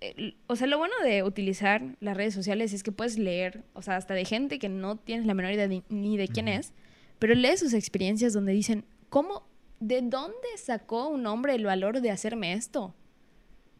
[0.00, 3.82] el- o sea, lo bueno de utilizar las redes sociales es que puedes leer, o
[3.82, 6.72] sea, hasta de gente que no tienes la menor idea ni, ni de quién es,
[7.18, 9.46] pero lees sus experiencias donde dicen, ¿cómo,
[9.80, 12.94] de dónde sacó un hombre el valor de hacerme esto?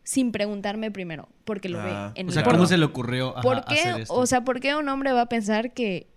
[0.05, 2.13] Sin preguntarme primero, porque lo Ah.
[2.15, 2.59] ve en O el sea, porno.
[2.61, 3.75] ¿cómo se le ocurrió ajá, ¿Por qué?
[3.81, 4.15] hacer esto?
[4.15, 6.09] O sea, ¿por qué un hombre va a pensar que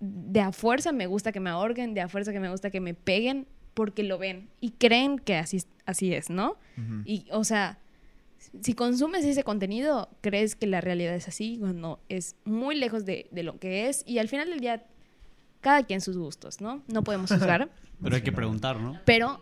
[0.00, 2.80] de a fuerza me gusta que me ahorquen, de a fuerza que me gusta que
[2.80, 6.56] me peguen, porque lo ven y creen que así, así es, ¿no?
[7.04, 7.78] Y, o sea,
[8.60, 13.28] si consumes ese contenido, crees que la realidad es así, cuando es muy lejos de,
[13.30, 14.02] de lo que es.
[14.06, 14.84] Y al final del día,
[15.60, 16.82] cada quien sus gustos, ¿no?
[16.88, 17.70] No podemos juzgar.
[18.02, 18.98] Pero hay que preguntar, ¿no?
[19.04, 19.40] pero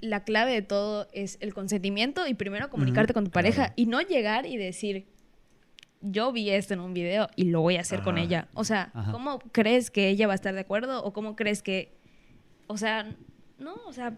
[0.00, 3.72] la clave de todo es el consentimiento y primero comunicarte con tu pareja claro.
[3.74, 5.06] y no llegar y decir,
[6.10, 8.48] yo vi esto en un video y lo voy a hacer con ella.
[8.54, 9.12] O sea, Ajá.
[9.12, 11.02] ¿cómo crees que ella va a estar de acuerdo?
[11.04, 11.96] ¿O cómo crees que...
[12.66, 13.14] O sea,
[13.58, 14.16] no, o sea...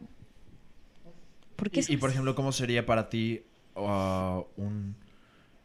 [1.56, 3.42] ¿Por qué Y, y, por ejemplo, ¿cómo sería para ti
[3.74, 4.94] uh, un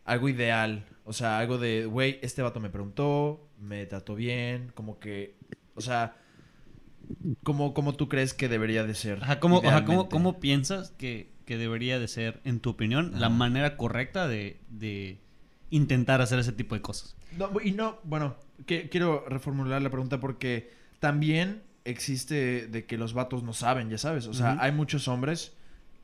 [0.06, 0.86] algo ideal?
[1.06, 5.36] O sea, algo de, güey, este vato me preguntó, me trató bien, como que,
[5.76, 6.16] o sea,
[7.44, 9.20] ¿cómo, cómo tú crees que debería de ser?
[9.22, 13.30] Ajá, ¿cómo, ajá, ¿cómo, cómo piensas que, que debería de ser, en tu opinión, la
[13.30, 15.20] manera correcta de, de
[15.74, 17.16] intentar hacer ese tipo de cosas?
[17.38, 18.36] No, y no, bueno,
[18.68, 23.98] que, quiero reformular la pregunta porque también existe de que los vatos no saben, ya
[23.98, 24.28] sabes.
[24.28, 25.54] O sea, hay muchos hombres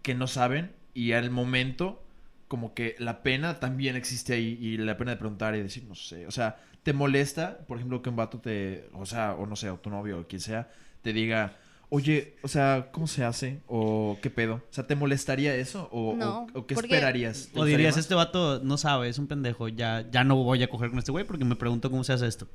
[0.02, 2.04] que no saben y al momento
[2.48, 5.94] como que la pena también existe ahí y la pena de preguntar y decir, no
[5.94, 9.56] sé, o sea, te molesta, por ejemplo, que un vato te, o sea, o no
[9.56, 10.68] sé, o tu novio o quien sea,
[11.04, 11.58] te diga,
[11.90, 13.62] oye, o sea, ¿cómo se hace?
[13.68, 14.56] O qué pedo.
[14.56, 15.90] O sea, ¿te molestaría eso?
[15.92, 17.50] ¿O, No, o- o qué esperarías?
[17.54, 20.70] ¿Te O dirías, este vato no sabe, es un pendejo, ya, ya no voy a
[20.70, 22.48] coger con este güey porque me pregunto cómo se hace esto.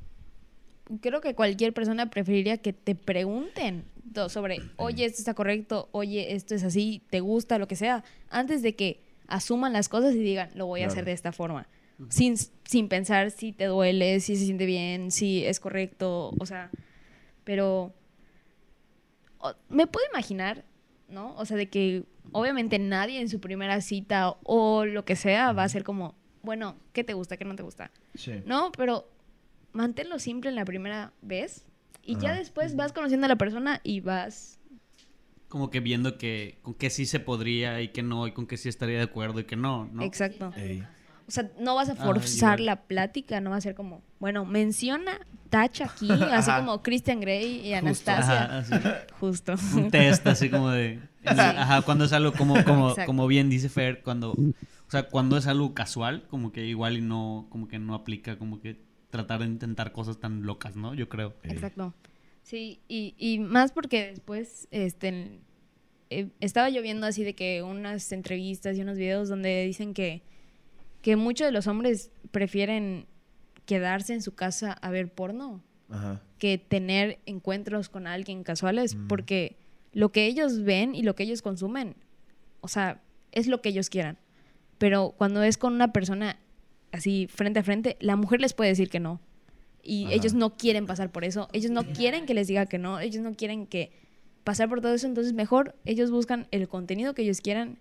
[1.00, 3.84] creo que cualquier persona preferiría que te pregunten
[4.28, 8.62] sobre, oye, esto está correcto, oye, esto es así, te gusta, lo que sea, antes
[8.62, 11.06] de que asuman las cosas y digan, lo voy a hacer Claro.
[11.06, 11.66] de esta forma.
[12.08, 16.70] Sin, sin pensar si te duele, si se siente bien, si es correcto, o sea,
[17.44, 17.94] pero
[19.68, 20.64] me puedo imaginar,
[21.08, 21.34] ¿no?
[21.36, 25.64] O sea, de que obviamente nadie en su primera cita o lo que sea va
[25.64, 27.36] a ser como, bueno, ¿qué te gusta?
[27.36, 27.90] ¿Qué no te gusta?
[28.14, 28.42] Sí.
[28.46, 29.08] No, pero
[29.72, 31.66] manténlo simple en la primera vez
[32.02, 34.58] y ya después vas conociendo a la persona y vas...
[35.48, 38.56] Como que viendo que con que sí se podría y que no, y con que
[38.56, 40.02] sí estaría de acuerdo y que no, ¿no?
[40.02, 40.52] Exacto.
[40.56, 40.84] Ey.
[41.26, 45.20] O sea, no vas a forzar la plática, no va a ser como, bueno, menciona,
[45.50, 46.58] tacha aquí, así Ajá.
[46.60, 47.76] como Christian Grey y Justo.
[48.10, 48.44] Anastasia.
[48.44, 48.74] Ajá, así.
[49.20, 49.54] Justo.
[49.76, 53.06] un test así como de ajá cuando es algo como como Exacto.
[53.06, 57.00] como bien dice Fer cuando O sea, cuando es algo casual, como que igual y
[57.00, 58.78] no, como que no aplica, como que
[59.10, 60.94] tratar de intentar cosas tan locas, ¿no?
[60.94, 61.34] Yo creo.
[61.42, 61.94] Exacto.
[62.42, 65.40] Sí, y, y más porque después, este,
[66.10, 70.22] eh, estaba yo viendo así de que unas entrevistas y unos videos donde dicen que,
[71.04, 73.04] que muchos de los hombres prefieren
[73.66, 76.22] quedarse en su casa a ver porno Ajá.
[76.38, 79.06] que tener encuentros con alguien casuales, Mm.
[79.08, 79.58] porque
[79.92, 81.94] lo que ellos ven y lo que ellos consumen,
[82.62, 83.02] o sea,
[83.32, 84.16] es lo que ellos quieran.
[84.78, 86.38] Pero cuando es con una persona
[86.90, 89.20] así frente a frente, la mujer les puede decir que no.
[89.82, 90.14] Y Ajá.
[90.14, 93.22] ellos no quieren pasar por eso, ellos no quieren que les diga que no, ellos
[93.22, 93.92] no quieren que
[94.42, 97.78] pasar por todo eso, entonces mejor ellos buscan el contenido que ellos quieran,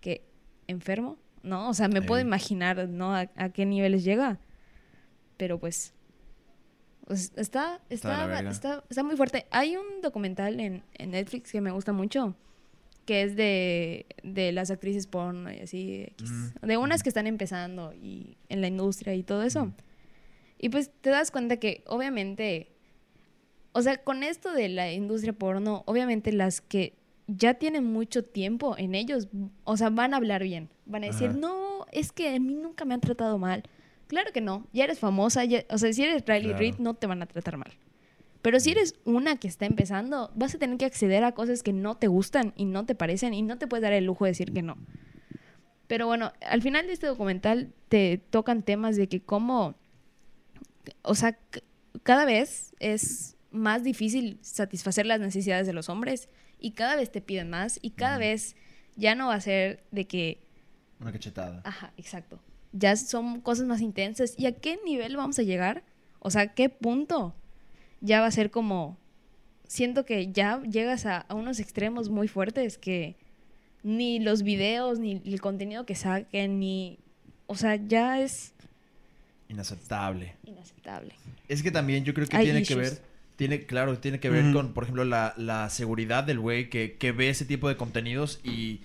[0.00, 0.22] que
[0.68, 1.68] enfermo, ¿no?
[1.68, 3.14] O sea, me puedo imaginar, ¿no?
[3.14, 4.38] A, a qué niveles llega.
[5.36, 5.94] Pero pues,
[7.06, 9.46] pues está, Está está, está, muy fuerte.
[9.50, 12.36] Hay un documental en, en Netflix que me gusta mucho,
[13.04, 16.06] que es de, de las actrices porno y así.
[16.22, 16.66] Mm.
[16.66, 19.66] de unas que están empezando y en la industria y todo eso.
[19.66, 19.74] Mm.
[20.58, 22.70] Y pues te das cuenta que obviamente,
[23.72, 26.99] o sea, con esto de la industria porno, obviamente las que
[27.36, 29.28] ya tienen mucho tiempo en ellos,
[29.64, 30.68] o sea, van a hablar bien.
[30.86, 31.38] Van a decir, Ajá.
[31.38, 33.62] no, es que a mí nunca me han tratado mal.
[34.06, 36.58] Claro que no, ya eres famosa, ya- o sea, si eres Riley Claro.
[36.58, 37.72] Reid no te van a tratar mal.
[38.42, 41.72] Pero si eres una que está empezando, vas a tener que acceder a cosas que
[41.74, 44.30] no te gustan y no te parecen y no te puedes dar el lujo de
[44.30, 44.76] decir que no.
[45.86, 49.74] Pero bueno, al final de este documental te tocan temas de que cómo,
[51.02, 51.38] o sea,
[52.02, 56.28] cada vez es más difícil satisfacer las necesidades de los hombres
[56.60, 58.56] y cada vez te piden más y cada vez
[58.96, 60.40] ya no va a ser de que
[61.00, 61.60] Una cachetada.
[61.64, 62.38] Ajá, exacto.
[62.72, 64.34] Ya son cosas más intensas.
[64.38, 65.82] ¿Y a qué nivel vamos a llegar?
[66.20, 67.34] O sea, ¿a qué punto?
[68.00, 68.96] Ya va a ser como...
[69.66, 73.16] Siento que ya llegas a, a unos extremos muy fuertes que
[73.82, 76.98] ni los videos, ni el contenido que saquen, ni...
[77.46, 78.52] O sea, ya es
[79.48, 80.36] Inaceptable.
[80.44, 81.14] inaceptable.
[81.48, 83.00] Es que también yo creo que Hay tiene que ver,
[83.40, 87.10] tiene, claro, tiene que ver con, por ejemplo, la, la seguridad del güey que, que
[87.10, 88.82] ve ese tipo de contenidos y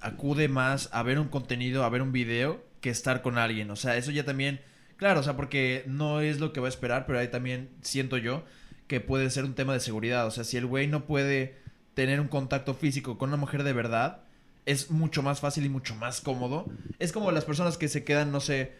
[0.00, 3.70] acude más a ver un contenido, a ver un video, que estar con alguien.
[3.70, 4.62] O sea, eso ya también,
[4.96, 8.16] claro, o sea, porque no es lo que va a esperar, pero ahí también siento
[8.16, 8.46] yo
[8.86, 10.26] que puede ser un tema de seguridad.
[10.26, 11.56] O sea, si el güey no puede
[11.92, 14.22] tener un contacto físico con una mujer de verdad,
[14.64, 16.64] es mucho más fácil y mucho más cómodo.
[16.98, 18.72] Es como las personas que se quedan, no sé,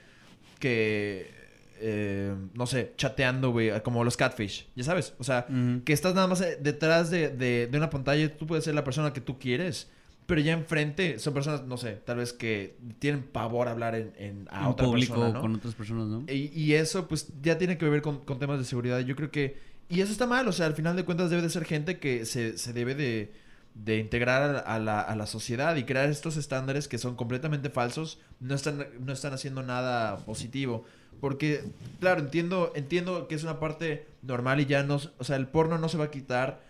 [0.59, 1.42] que,
[1.81, 5.47] eh, no sé, chateando, güey, como los catfish, ya sabes, o sea,
[5.85, 8.85] que estás nada más eh, detrás de, de- de una pantalla, tú puedes ser la
[8.85, 9.89] persona que tú quieres,
[10.27, 14.13] pero ya enfrente son personas, no sé, tal vez que tienen pavor a hablar en,
[14.19, 15.41] en- a otra público persona, ¿no?
[15.41, 16.25] con otras personas, ¿no?
[16.33, 19.01] Y, y eso, pues, ya tiene que ver con, con temas de seguridad.
[19.01, 19.57] Yo creo que...
[19.89, 22.25] Y eso está mal, o sea, al final de cuentas debe de ser gente que
[22.25, 23.33] se, se debe de,
[23.75, 28.19] de integrar a, la, a la sociedad y crear estos estándares que son completamente falsos,
[28.41, 30.85] no están, no están haciendo nada positivo.
[31.21, 31.63] Porque,
[32.01, 35.01] claro, entiendo, entiendo que es una parte normal y ya no...
[35.19, 36.61] O sea, el porno no se va a quitar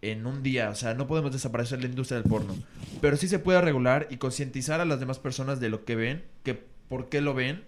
[0.00, 0.70] en un día.
[0.70, 2.54] O sea, no podemos desaparecer la industria del porno.
[3.00, 6.24] Pero sí se puede regular y concientizar a las demás personas de lo que ven,
[6.44, 6.54] que
[6.88, 7.64] por qué lo ven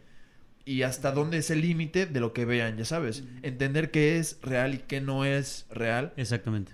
[0.65, 3.24] y hasta dónde es el límite de lo que vean, ya sabes.
[3.43, 6.12] Entender qué es real y qué no es real.
[6.16, 6.73] Exactamente.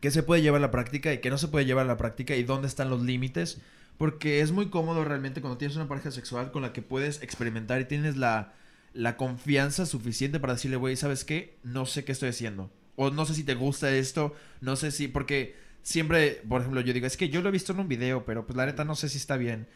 [0.00, 1.96] Qué se puede llevar a la práctica y qué no se puede llevar a la
[1.96, 3.60] práctica y dónde están los límites.
[3.98, 7.80] Porque es muy cómodo realmente cuando tienes una pareja sexual con la que puedes experimentar
[7.82, 8.54] y tienes la,
[8.94, 11.58] la confianza suficiente para decirle, güey, ¿sabes qué?
[11.62, 12.70] No sé qué estoy haciendo.
[12.96, 15.08] O no sé si te gusta esto, no sé si...
[15.08, 18.24] Porque siempre, por ejemplo, yo digo, es que yo lo he visto en un video,
[18.24, 19.68] pero pues la neta no sé si está bien.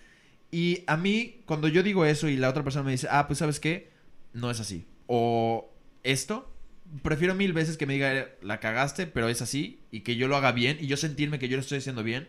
[0.51, 3.40] Y a mí, cuando yo digo eso y la otra persona me dice, ah, pues
[3.40, 3.90] sabes qué,
[4.32, 4.86] no es así.
[5.06, 5.70] O
[6.02, 6.53] esto,
[7.02, 10.28] prefiero mil veces que me diga, "Eh, la cagaste, pero es así, y que yo
[10.28, 12.28] lo haga bien, y yo sentirme que yo lo estoy haciendo bien,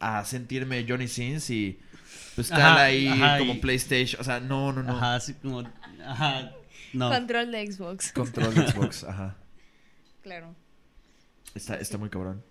[0.00, 1.78] a sentirme Johnny Sins y
[2.34, 4.20] pues estar Ajá, ahí ajá, como y- PlayStation.
[4.20, 4.96] O sea, no, no, no.
[4.96, 5.62] Ajá, así como...
[6.04, 6.50] Ajá,
[6.94, 7.10] no.
[7.10, 8.12] Control de Xbox.
[8.12, 9.36] Control de Xbox, ajá.
[10.22, 10.54] Claro.
[11.54, 12.42] Está, está muy cabrón.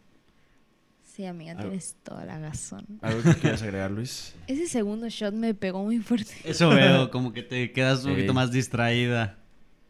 [1.03, 2.85] Sí, amiga, Algo- tienes toda la razón.
[3.01, 4.33] ¿Algo que quieras agregar, Luis?
[4.47, 6.31] Ese segundo shot me pegó muy fuerte.
[6.43, 9.37] Eso veo, como que te quedas un poquito más distraída.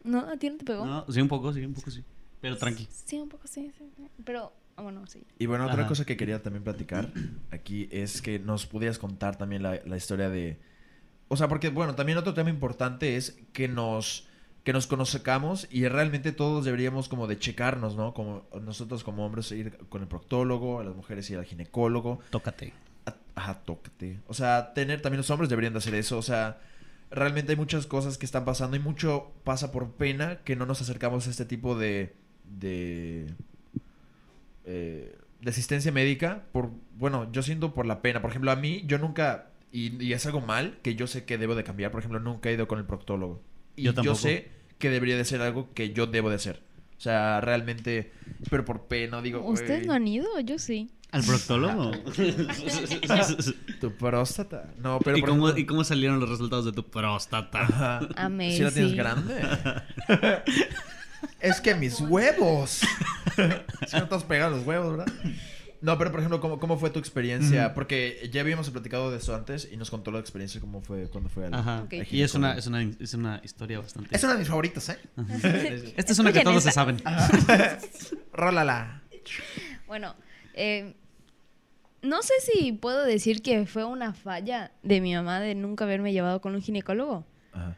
[0.04, 0.20] ¿No?
[0.20, 0.84] ¿A ti no te pegó?
[0.86, 1.06] ¿No?
[1.08, 2.04] Sí, un poco, sí, un poco sí.
[2.40, 2.88] Pero tranqui.
[2.90, 4.08] Sí, un poco sí, sí, sí.
[4.24, 5.24] Pero, ah, bueno, sí.
[5.38, 5.88] Y bueno, otra Ajá.
[5.88, 7.08] cosa que quería también platicar
[7.50, 10.58] aquí es que nos pudieras contar también la, la historia de...
[11.28, 14.26] O sea, porque, bueno, también otro tema importante es que nos,
[14.64, 18.12] que nos conozcamos y realmente todos deberíamos como de checarnos, ¿no?
[18.12, 22.20] Como nosotros como hombres ir con el proctólogo, a las mujeres ir al ginecólogo.
[22.30, 22.74] Tócate.
[23.34, 24.20] Ajá, tócate.
[24.26, 26.18] O sea, tener también los hombres deberían de hacer eso.
[26.18, 26.60] O sea,
[27.14, 30.80] realmente hay muchas cosas que están pasando y mucho pasa por pena que no nos
[30.80, 32.14] acercamos a este tipo de...
[32.44, 33.26] de
[34.64, 38.84] eh, de asistencia médica por bueno yo siento por la pena por ejemplo a mí
[38.86, 41.90] yo nunca Y, y es algo mal que yo sé que debo de cambiar.
[41.90, 43.42] Por ejemplo, nunca he ido con el proctólogo.
[43.74, 46.62] Y Yo yo, sé que debería de ser algo que yo debo de hacer.
[46.98, 48.12] O sea, realmente,
[48.50, 50.38] pero por pena, digo, ¿Ustedes no han ido?
[50.40, 50.90] Yo sí.
[51.12, 51.92] ¿Al proctólogo?
[53.80, 54.70] tu próstata.
[54.78, 57.62] No, pero ¿Y, por cómo, ejemplo- ¿Y cómo salieron los resultados de tu próstata?
[57.62, 58.00] Ajá.
[58.16, 58.56] Amazing.
[58.56, 59.42] ¿Sí la tienes grande?
[61.40, 62.80] es que mis huevos.
[63.86, 65.12] si no te has pegado los huevos, ¿verdad?
[65.82, 67.74] No, pero por ejemplo, ¿cómo, cómo fue tu experiencia?
[67.74, 71.28] Porque ya habíamos platicado de eso antes y nos contó la experiencia cómo fue cuando
[71.28, 71.54] fue al...
[71.54, 71.86] Ajá.
[71.90, 74.16] Y es una, es, una, es una historia bastante...
[74.16, 74.98] Es una de mis favoritas, ¿eh?
[75.96, 77.02] Esta es una que todos se saben.
[78.32, 79.02] Rólala.
[79.88, 80.14] Bueno,
[80.54, 80.94] eh,
[82.02, 86.12] no sé si puedo decir que fue una falla de mi mamá de nunca haberme
[86.12, 87.24] llevado con un ginecólogo.
[87.52, 87.76] Ajá.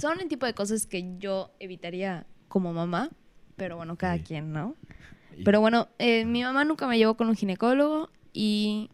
[0.00, 3.10] Son el tipo de cosas que yo evitaría como mamá,
[3.56, 4.22] pero bueno, cada Sí.
[4.24, 4.74] quien, ¿no?
[5.36, 8.90] Y- Pero bueno, eh, mi mamá nunca me llevó con un ginecólogo y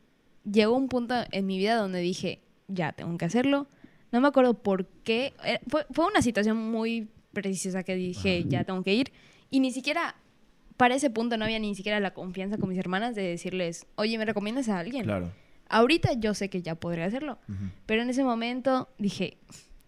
[0.51, 3.67] llegó un punto en mi vida donde dije, ya, tengo que hacerlo.
[4.13, 5.35] No me acuerdo por qué.
[5.45, 8.49] eh, fue, fue una situación muy precisa que dije, Ajá.
[8.49, 9.13] ya tengo que ir.
[9.51, 10.17] Y ni siquiera,
[10.77, 14.19] para ese punto no había ni siquiera la confianza con mis hermanas de decirles, oye,
[14.19, 15.05] ¿me recomiendas a alguien?
[15.05, 15.33] Claro.
[15.69, 17.39] Ahorita yo sé que ya podría hacerlo.
[17.87, 19.39] Pero en ese momento dije,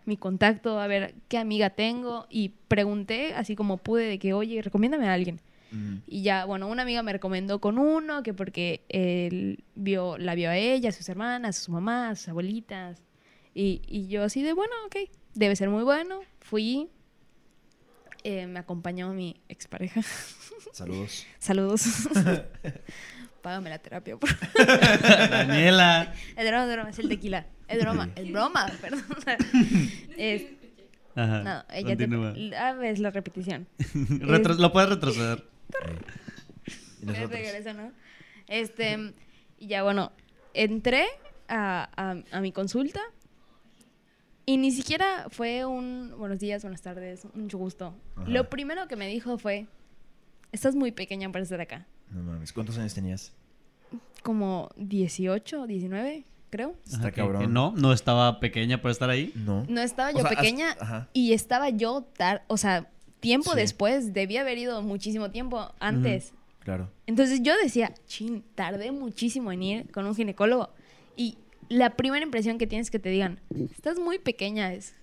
[0.05, 2.27] mi contacto, a ver qué amiga tengo.
[2.31, 5.41] Y pregunté así como pude de que, oye, recomiéndame a alguien.
[6.07, 10.49] Y ya, bueno, una amiga me recomendó con uno, que porque él vio, la vio
[10.49, 13.03] a ella, a sus hermanas, a su mamá, a sus abuelitas.
[13.53, 16.21] Y, y yo así de, bueno, ok, debe ser muy bueno.
[16.41, 16.89] Fui,
[18.29, 20.01] eh, me acompañó mi expareja.
[20.73, 21.27] Saludos.
[21.39, 21.83] Saludos.
[23.43, 24.29] Págame la terapia, por
[25.31, 26.13] Daniela.
[26.37, 27.47] Es broma, es broma, es el tequila.
[27.69, 29.05] Es broma, es broma, perdón.
[30.17, 30.47] Es-
[31.15, 31.43] Ajá.
[31.43, 32.09] no, ella te...
[32.09, 32.35] continúa.
[32.59, 33.67] Ah, ves la repetición.
[33.95, 35.45] Retro- Lo puedes retroceder.
[37.03, 37.31] Nosotros.
[37.31, 37.93] Regresa, ¿no?
[38.49, 39.13] Este,
[39.59, 40.13] y ya bueno,
[40.53, 41.07] entré
[41.49, 43.01] a, a- a mi consulta
[44.47, 47.95] y ni siquiera fue un buenos días, buenas tardes, mucho gusto.
[48.17, 48.29] Ajá.
[48.29, 49.67] Lo primero que me dijo fue,
[50.53, 51.87] estás muy pequeña para estar acá.
[52.11, 52.53] No mames.
[52.53, 53.33] ¿Cuántos años tenías?
[54.23, 56.75] Como 18, 19, creo.
[56.85, 57.43] Está Ajá, que- cabrón.
[57.43, 59.33] que no, no estaba pequeña para estar ahí.
[59.35, 59.65] No.
[59.69, 61.09] No estaba O yo sea, has- pequeña ajá.
[61.13, 62.89] y estaba yo, tar o sea,
[63.21, 63.57] tiempo Sí.
[63.57, 66.33] después, debía haber ido muchísimo tiempo antes.
[66.61, 66.91] Claro.
[67.07, 70.71] Entonces yo decía, chin, tardé muchísimo en ir con un ginecólogo.
[71.17, 71.39] Y
[71.69, 73.41] la primera impresión que tienes que te digan,
[73.73, 74.95] estás muy pequeña, es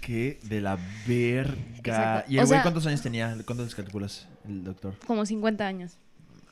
[0.00, 1.54] Qué de la verga.
[1.78, 2.32] Exacto.
[2.32, 3.36] ¿Y el O güey sea- cuántos años tenía?
[3.44, 4.94] ¿Cuántos calculas el doctor?
[5.06, 5.98] como 50 años.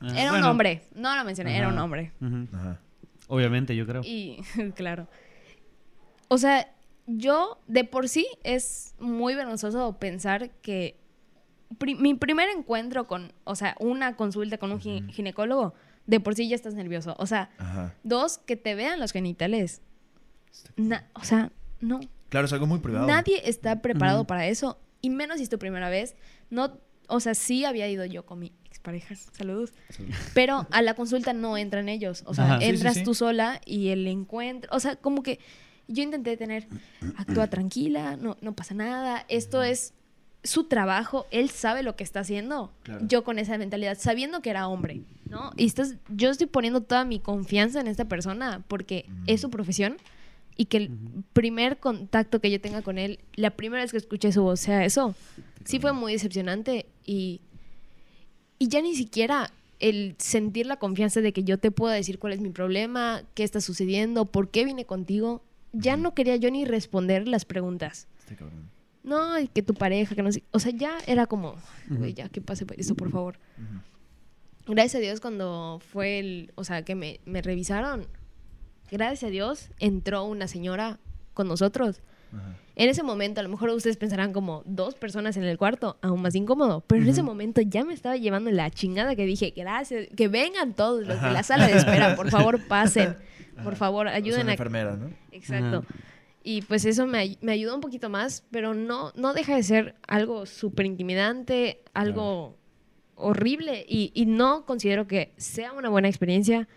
[0.00, 2.12] Ah, Era un hombre, no lo mencioné, era un hombre.
[2.52, 2.80] Ajá.
[3.28, 4.02] Obviamente, yo creo.
[4.04, 4.38] Y
[4.74, 5.08] claro.
[6.28, 6.68] O sea,
[7.06, 10.96] yo de por sí es muy vergonzoso pensar que
[11.78, 15.72] pri- mi primer encuentro con, o sea, una consulta con un ginecólogo,
[16.06, 17.14] de por sí ya estás nervioso.
[17.18, 17.94] O sea, Ajá.
[18.02, 19.82] dos, que te vean los genitales.
[20.76, 22.00] Na- o sea, no.
[22.28, 23.06] Claro, es algo muy privado.
[23.06, 24.78] Nadie está preparado para eso.
[25.00, 26.16] Y menos si es tu primera vez.
[26.50, 26.78] No,
[27.08, 29.14] o sea, sí había ido yo con mi expareja.
[29.32, 29.72] Saludos.
[30.34, 32.22] Pero a la consulta no entran ellos.
[32.26, 32.58] O sea, Ajá.
[32.60, 33.04] Sí, sí, entras sí.
[33.04, 34.70] tú sola y el encuentro.
[34.74, 35.38] O sea, como que
[35.88, 36.66] yo intenté tener.
[37.16, 39.24] Actúa tranquila, no, no pasa nada.
[39.28, 39.92] Esto es
[40.46, 41.26] su trabajo.
[41.30, 42.72] Él sabe lo que está haciendo.
[42.82, 43.06] Claro.
[43.06, 45.02] Yo con esa mentalidad, sabiendo que era hombre.
[45.28, 45.52] ¿No?
[45.56, 49.96] Y estás, yo estoy poniendo toda mi confianza en esta persona porque es su profesión
[50.56, 50.90] y que el
[51.32, 54.84] primer contacto que yo tenga con él, la primera vez que escuché su voz sea
[54.84, 55.14] eso,
[55.64, 57.40] sí fue muy decepcionante y,
[58.58, 62.32] y ya ni siquiera el sentir la confianza de que yo te pueda decir cuál
[62.32, 65.42] es mi problema, qué está sucediendo, por qué vine contigo,
[65.72, 68.08] ya no quería yo ni responder las preguntas.
[68.20, 68.70] Este cabrón.
[69.06, 71.54] No, y que tu pareja, que no sé, o sea, ya era como,
[71.88, 73.38] güey, ya que pase esto, por favor.
[74.66, 78.06] Gracias a Dios cuando fue el, o sea, que me, me revisaron,
[78.90, 80.98] gracias a Dios entró una señora
[81.32, 82.02] con nosotros.
[82.32, 82.56] Ajá.
[82.78, 86.20] En ese momento, a lo mejor ustedes pensarán como dos personas en el cuarto, aún
[86.20, 90.08] más incómodo, pero en ese momento ya me estaba llevando la chingada que dije, gracias,
[90.14, 93.16] que vengan todos los de la sala de espera, por favor pasen,
[93.64, 94.54] por favor, O sea, ayuden una a...
[94.54, 95.08] enfermera, ¿no?
[95.32, 95.84] Exacto.
[95.88, 95.96] Ajá.
[96.48, 99.96] Y pues eso me, me ayudó un poquito más, pero no, no deja de ser
[100.06, 102.56] algo súper intimidante, algo
[103.16, 106.68] horrible y, y no considero que sea una buena experiencia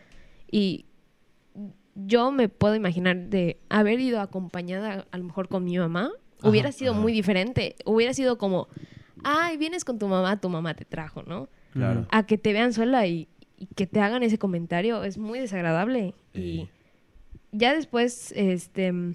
[0.50, 0.88] y
[1.94, 6.50] yo me puedo imaginar de haber ido acompañada a lo mejor con mi mamá, Ajá,
[6.50, 7.02] hubiera sido ajá.
[7.02, 8.70] muy diferente, hubiera sido como,
[9.24, 11.48] ay, vienes con tu mamá, tu mamá te trajo, ¿no?
[11.74, 12.08] Claro.
[12.10, 16.16] A que te vean sola y, y que te hagan ese comentario es muy desagradable
[16.34, 16.70] y
[17.52, 19.14] ya después, este,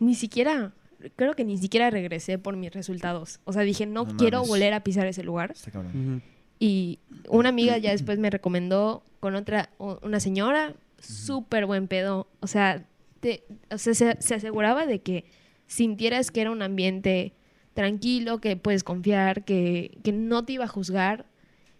[0.00, 0.72] ni siquiera,
[1.16, 3.40] creo que ni siquiera regresé por mis resultados.
[3.44, 4.48] O sea, dije, no, No quiero mames.
[4.48, 5.52] volver a pisar ese lugar.
[5.52, 5.92] Está cabrón.
[6.20, 6.20] Ujú.
[6.58, 12.28] Y una amiga ya después me recomendó con otra, una señora, súper buen pedo.
[12.40, 12.86] O sea,
[13.20, 15.24] te, o sea, se, se aseguraba de que
[15.66, 17.34] sintieras que era un ambiente
[17.74, 21.26] tranquilo, que puedes confiar, que, que no te iba a juzgar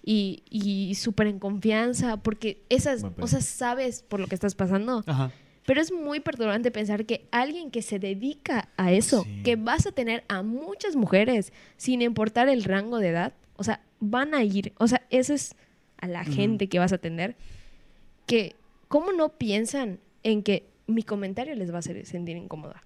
[0.04, 5.04] y, y súper en confianza, porque esas, o sea, sabes por lo que estás pasando.
[5.06, 5.30] Ajá.
[5.66, 9.42] Pero es muy perturbante pensar que alguien que se dedica a eso, Sí.
[9.44, 13.80] que vas a tener a muchas mujeres, sin importar el rango de edad, o sea,
[14.00, 15.54] van a ir, o sea, eso es
[15.98, 17.36] a la gente que vas a tener,
[18.26, 18.56] que,
[18.88, 22.82] ¿cómo no piensan en que mi comentario les va a hacer sentir incómoda?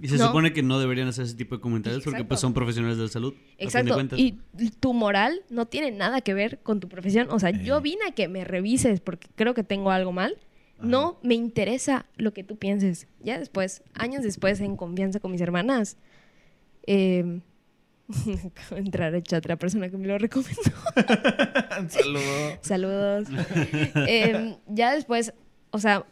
[0.00, 0.26] Y se No.
[0.26, 2.28] supone que no deberían hacer ese tipo de comentarios porque Exacto.
[2.28, 3.32] pues son profesionales de la salud.
[3.34, 3.94] a fin de Exacto.
[3.94, 4.18] cuentas.
[4.18, 4.32] Y
[4.80, 7.28] tu moral no tiene nada que ver con tu profesión.
[7.30, 10.36] O sea, yo vine a que me revises porque creo que tengo algo mal.
[10.82, 13.06] No me interesa lo que tú pienses.
[13.20, 15.96] Ya después, años después, en confianza con mis hermanas,
[16.86, 17.40] eh,
[18.08, 20.60] acabo de entrar hecha otra persona que me lo recomendó.
[21.88, 22.58] Saludo.
[22.60, 23.28] Saludos.
[24.08, 25.32] Eh, ya después,
[25.70, 26.04] o sea,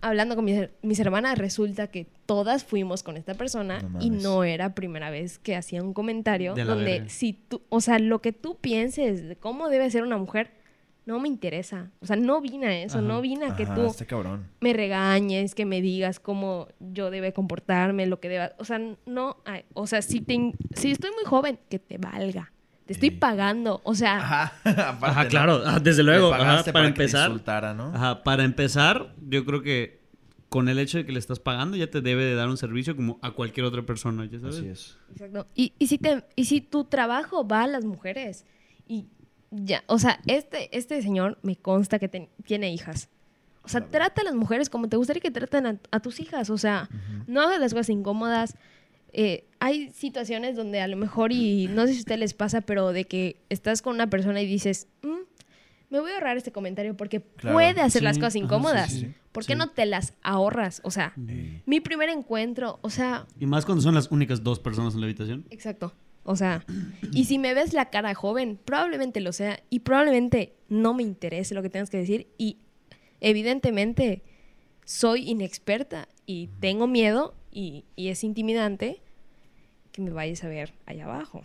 [0.00, 4.44] hablando con mis, mis hermanas, resulta que todas fuimos con esta persona No y no
[4.44, 8.56] era primera vez que hacía un comentario donde si tú, o sea, lo que tú
[8.56, 10.50] pienses de cómo debe ser una mujer,
[11.04, 11.90] no me interesa.
[12.00, 13.06] O sea, no vine a eso, Ajá.
[13.06, 14.46] no vine a que Ajá, tú cabrón.
[14.60, 19.36] me regañes, que me digas cómo yo debe comportarme, lo que deba, o sea, no,
[19.44, 22.52] ay, o sea, si te, si estoy muy joven, que te valga.
[22.86, 25.28] Te estoy pagando, o sea, Ajá, aparte, Ajá, ¿no?
[25.30, 26.32] claro, ah, desde luego.
[26.34, 27.28] ajá, para, que te empezar.
[27.30, 27.92] insultara, ¿no?
[27.94, 30.02] Ajá, para empezar, yo creo que
[30.48, 32.94] con el hecho de que le estás pagando ya te debe de dar un servicio
[32.94, 34.56] como a cualquier otra persona, ¿ya sabes?
[34.58, 34.98] Así es.
[35.12, 35.46] Exacto.
[35.54, 38.44] Y, y, si te, y si tu trabajo va a las mujeres
[38.86, 39.06] y
[39.52, 43.08] ya, o sea, este, este señor me consta que ten- tiene hijas.
[43.64, 46.50] O sea, trata a las mujeres como te gustaría que traten a, a tus hijas.
[46.50, 46.88] O sea,
[47.28, 48.56] no hagas las cosas incómodas.
[49.12, 52.62] Eh, hay situaciones donde a lo mejor, y no sé si a ustedes les pasa,
[52.62, 55.20] pero de que estás con una persona y dices, "Mm,
[55.90, 57.54] me voy a ahorrar este comentario porque Claro.
[57.54, 58.90] puede hacer las cosas ajá, sí, incómodas.
[58.90, 59.14] sí, sí.
[59.30, 59.58] ¿Por qué Sí.
[59.58, 60.80] no te las ahorras?
[60.84, 61.12] O sea,
[61.66, 65.06] mi primer encuentro, o sea, Y más cuando son las únicas dos personas en la
[65.06, 65.44] habitación.
[65.50, 65.92] Exacto.
[66.24, 66.64] O sea,
[67.12, 71.54] y si me ves la cara joven, probablemente lo sea y probablemente no me interese
[71.54, 72.58] lo que tengas que decir y
[73.20, 74.22] evidentemente
[74.84, 79.02] soy inexperta y tengo miedo y, y es intimidante
[79.92, 81.42] que me vayas a ver allá abajo.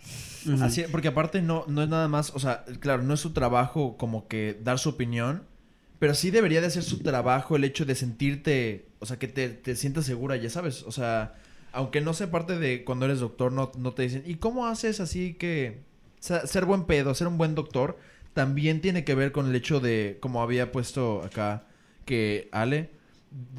[0.60, 3.96] Así, porque aparte no, no es nada más, o sea, claro, no es su trabajo
[3.96, 5.42] como que dar su opinión,
[5.98, 9.50] pero sí debería de ser su trabajo el hecho de sentirte, o sea, que te,
[9.50, 11.34] te sientas segura, ya sabes, o sea,
[11.78, 14.98] aunque no sea parte de cuando eres doctor, no, no te dicen, ¿y cómo haces
[14.98, 15.78] así que
[16.18, 17.96] ser buen pedo, ser un buen doctor?
[18.34, 21.68] También tiene que ver con el hecho de, como había puesto acá,
[22.04, 22.90] que Ale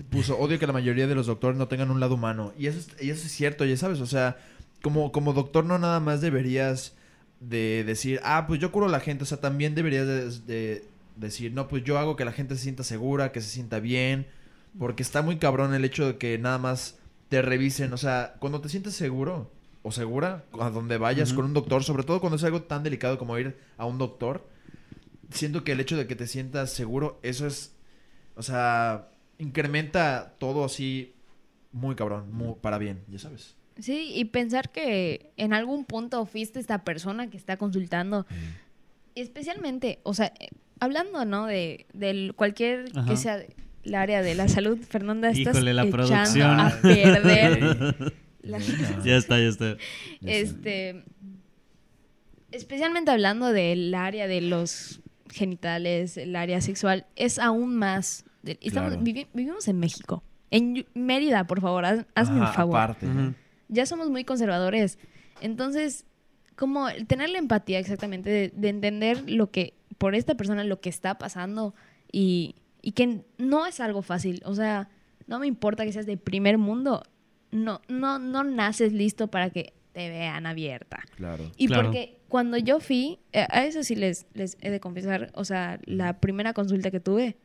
[0.09, 2.51] puso, odio que la mayoría de los doctores no tengan un lado humano.
[2.59, 4.37] Y eso es, y eso es cierto, ya sabes, o sea,
[4.81, 6.95] como, como doctor no nada más deberías
[7.39, 10.83] de decir, ah, pues yo curo a la gente, o sea, también deberías de, de
[11.15, 14.27] decir, no, pues yo hago que la gente se sienta segura, que se sienta bien,
[14.77, 16.98] porque está muy cabrón el hecho de que nada más
[17.29, 19.51] te revisen, o sea, cuando te sientes seguro
[19.83, 23.17] o segura, a donde vayas con un doctor, sobre todo cuando es algo tan delicado
[23.17, 24.45] como ir a un doctor,
[25.31, 27.73] siento que el hecho de que te sientas seguro, eso es,
[28.35, 31.13] o sea, incrementa todo así
[31.71, 33.55] muy cabrón, muy, para bien, ya sabes.
[33.79, 38.25] Sí, y pensar que en algún punto fuiste esta persona que está consultando
[39.15, 40.49] Y especialmente, o sea, eh,
[40.79, 41.45] hablando, ¿no?
[41.45, 43.07] De, del cualquier Ajá.
[43.07, 43.41] que sea
[43.83, 46.59] el área de la salud, Fernanda, estás Híjole, la echando producción.
[46.59, 48.13] a perder.
[48.43, 48.59] la-
[49.05, 49.77] Ya está, ya está.
[50.21, 51.03] este,
[52.51, 55.01] especialmente hablando del área de los
[55.31, 58.25] genitales, el área sexual, es aún más.
[58.41, 59.03] de- estamos, Claro.
[59.03, 60.23] vivi- vivimos en México.
[60.51, 62.95] En Mérida, por favor, haz- hazme un favor
[63.71, 64.97] ya somos muy conservadores.
[65.41, 66.05] Entonces,
[66.55, 70.89] como tener la empatía exactamente de, de entender lo que, por esta persona, lo que
[70.89, 71.75] está pasando
[72.11, 74.41] y, y que no es algo fácil.
[74.45, 74.89] O sea,
[75.27, 77.03] no me importa que seas de primer mundo.
[77.51, 80.99] No, no, no naces listo para que te vean abierta.
[81.15, 81.51] Claro.
[81.57, 81.83] Y Claro.
[81.85, 85.79] porque cuando yo fui, eh, a eso sí les, les he de confesar, o sea,
[85.85, 87.37] la primera consulta que tuve,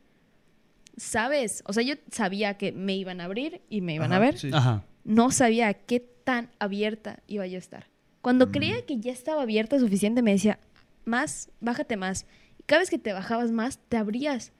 [0.97, 1.63] ¿sabes?
[1.65, 4.37] O sea, yo sabía que me iban a abrir y me iban a Ajá, ver
[4.37, 4.49] sí.
[4.53, 4.83] Ajá.
[5.03, 7.87] no sabía qué tan abierta iba yo a estar.
[8.21, 8.51] Cuando Mm.
[8.51, 10.59] creía que ya estaba abierta suficiente, me decía,
[11.03, 12.25] más, bájate más.
[12.59, 14.51] Y cada vez que te bajabas más, te abrías.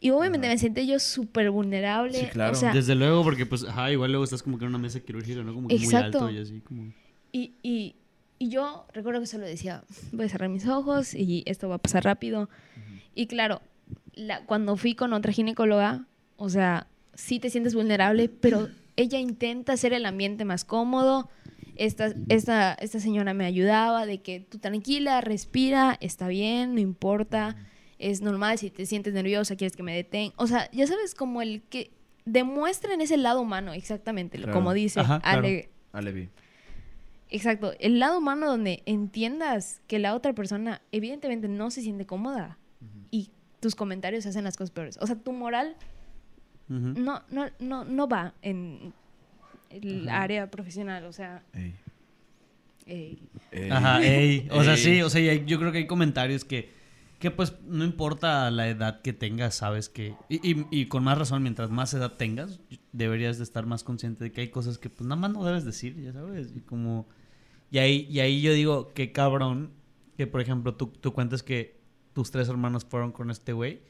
[0.00, 0.54] Y obviamente Ajá.
[0.54, 2.18] me sentí yo súper vulnerable.
[2.18, 2.56] Sí, claro.
[2.56, 5.00] O sea, Desde luego, porque pues, ajá, igual luego estás como que en una mesa
[5.00, 5.54] quirúrgica, ¿no?
[5.54, 6.24] Como que muy Exacto.
[6.24, 6.84] alto y así, como...
[7.32, 7.96] y, y,
[8.38, 11.78] y yo recuerdo que solo decía, voy a cerrar mis ojos y esto va a
[11.78, 12.48] pasar rápido.
[13.14, 13.60] Y claro,
[14.14, 16.06] la- cuando fui con otra ginecóloga,
[16.36, 21.28] o sea, sí te sientes vulnerable, pero ella intenta hacer el ambiente más cómodo.
[21.76, 27.56] Esta, esta, esta señora me ayudaba de que tú tranquila, respira, está bien, no importa,
[28.00, 30.34] es normal si te sientes nerviosa, quieres que me detenga.
[30.36, 31.90] O sea, ya sabes como el que
[32.24, 34.58] demuestren ese lado humano, exactamente, lo- Claro.
[34.58, 35.46] como dice Ajá, claro.
[35.92, 36.28] Alevi.
[37.32, 42.58] Exacto, el lado humano donde entiendas que la otra persona evidentemente no se siente cómoda
[43.12, 44.98] y tus comentarios hacen las cosas peores.
[45.00, 45.76] O sea, tu moral
[46.68, 48.92] no, no, no, no va en
[49.70, 51.74] el área profesional, o sea, Ey.
[52.86, 53.18] Ey.
[53.70, 54.48] Ajá, ey.
[54.50, 56.70] O sea, sí, o sea, yo creo que hay comentarios que,
[57.20, 61.16] que pues no importa la edad que tengas, sabes que, y, y- y con más
[61.18, 62.60] razón, mientras más edad tengas,
[62.92, 65.64] deberías de estar más consciente de que hay cosas que pues nada más no debes
[65.64, 67.06] decir, ya sabes, y como,
[67.70, 69.70] y ahí, y ahí yo digo, que cabrón,
[70.16, 71.78] que por ejemplo tú, tú cuentas que
[72.14, 73.82] tus tres hermanos fueron con este güey,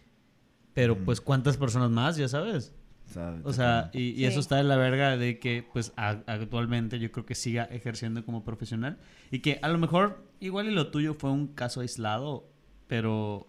[0.74, 2.74] pero pues cuántas personas más, ya sabes.
[3.09, 4.24] O sea, O sea, y, y Sí.
[4.27, 8.24] eso está de la verga de que, pues, a- actualmente yo creo que siga ejerciendo
[8.24, 8.98] como profesional.
[9.32, 12.49] Y que a lo mejor, igual y lo tuyo fue un caso aislado,
[12.90, 13.46] pero,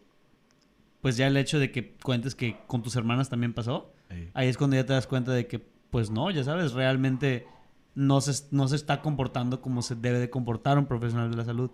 [1.01, 4.29] pues ya el hecho de que cuentes que con tus hermanas también pasó, ey.
[4.35, 5.57] ahí es cuando ya te das cuenta de que,
[5.89, 7.47] pues no, ya sabes, realmente
[7.95, 11.43] no se, no se está comportando como se debe de comportar un profesional de la
[11.43, 11.71] salud.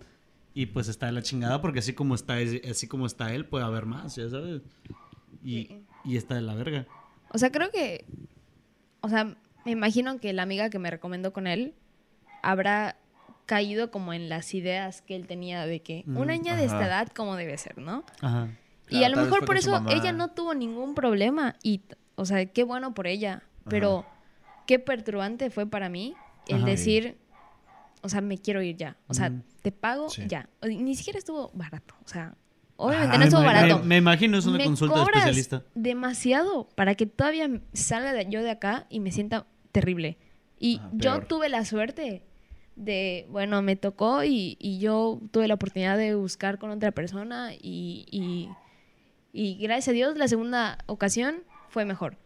[0.54, 2.36] Y pues está de la chingada porque así como está,
[2.68, 4.62] así como está él, puede haber más, ya sabes.
[5.44, 5.84] Y, Sí.
[6.04, 6.86] y está de la verga.
[7.32, 8.06] O sea, creo que.
[9.02, 9.36] O sea,
[9.66, 11.74] me imagino que la amiga que me recomendó con él
[12.42, 12.96] habrá
[13.48, 16.76] caído como en las ideas que él tenía de que Mm, una niña de esta
[16.76, 16.86] ajá.
[16.86, 18.04] edad, como debe ser, ¿no?
[18.20, 18.48] Ajá.
[18.90, 19.90] y Claro, a lo mejor por eso mamá.
[19.92, 21.56] ella no tuvo ningún problema.
[21.62, 21.80] Y,
[22.14, 23.42] o sea, qué bueno por ella.
[23.68, 24.06] Pero
[24.66, 26.14] qué perturbante fue para mí
[26.46, 26.66] el Ajá.
[26.66, 27.18] decir.
[28.02, 28.96] O sea, me quiero ir ya.
[29.08, 29.42] O sea, Mm.
[29.62, 30.22] te pago Sí.
[30.28, 30.48] ya.
[30.62, 31.94] O- Ni siquiera estuvo barato.
[32.04, 32.34] O sea,
[32.76, 33.78] obviamente Ah, no estuvo me- barato.
[33.80, 35.62] Me, me imagino es una Me consulta de cobras especialista.
[35.74, 40.16] demasiado para que todavía salga de- yo de acá y me sienta terrible.
[40.60, 42.22] Y Ajá, yo tuve la suerte
[42.78, 47.52] de, bueno, me tocó y, y yo tuve la oportunidad de buscar con otra persona
[47.54, 48.48] y, y,
[49.32, 52.16] y gracias a Dios la segunda ocasión fue mejor.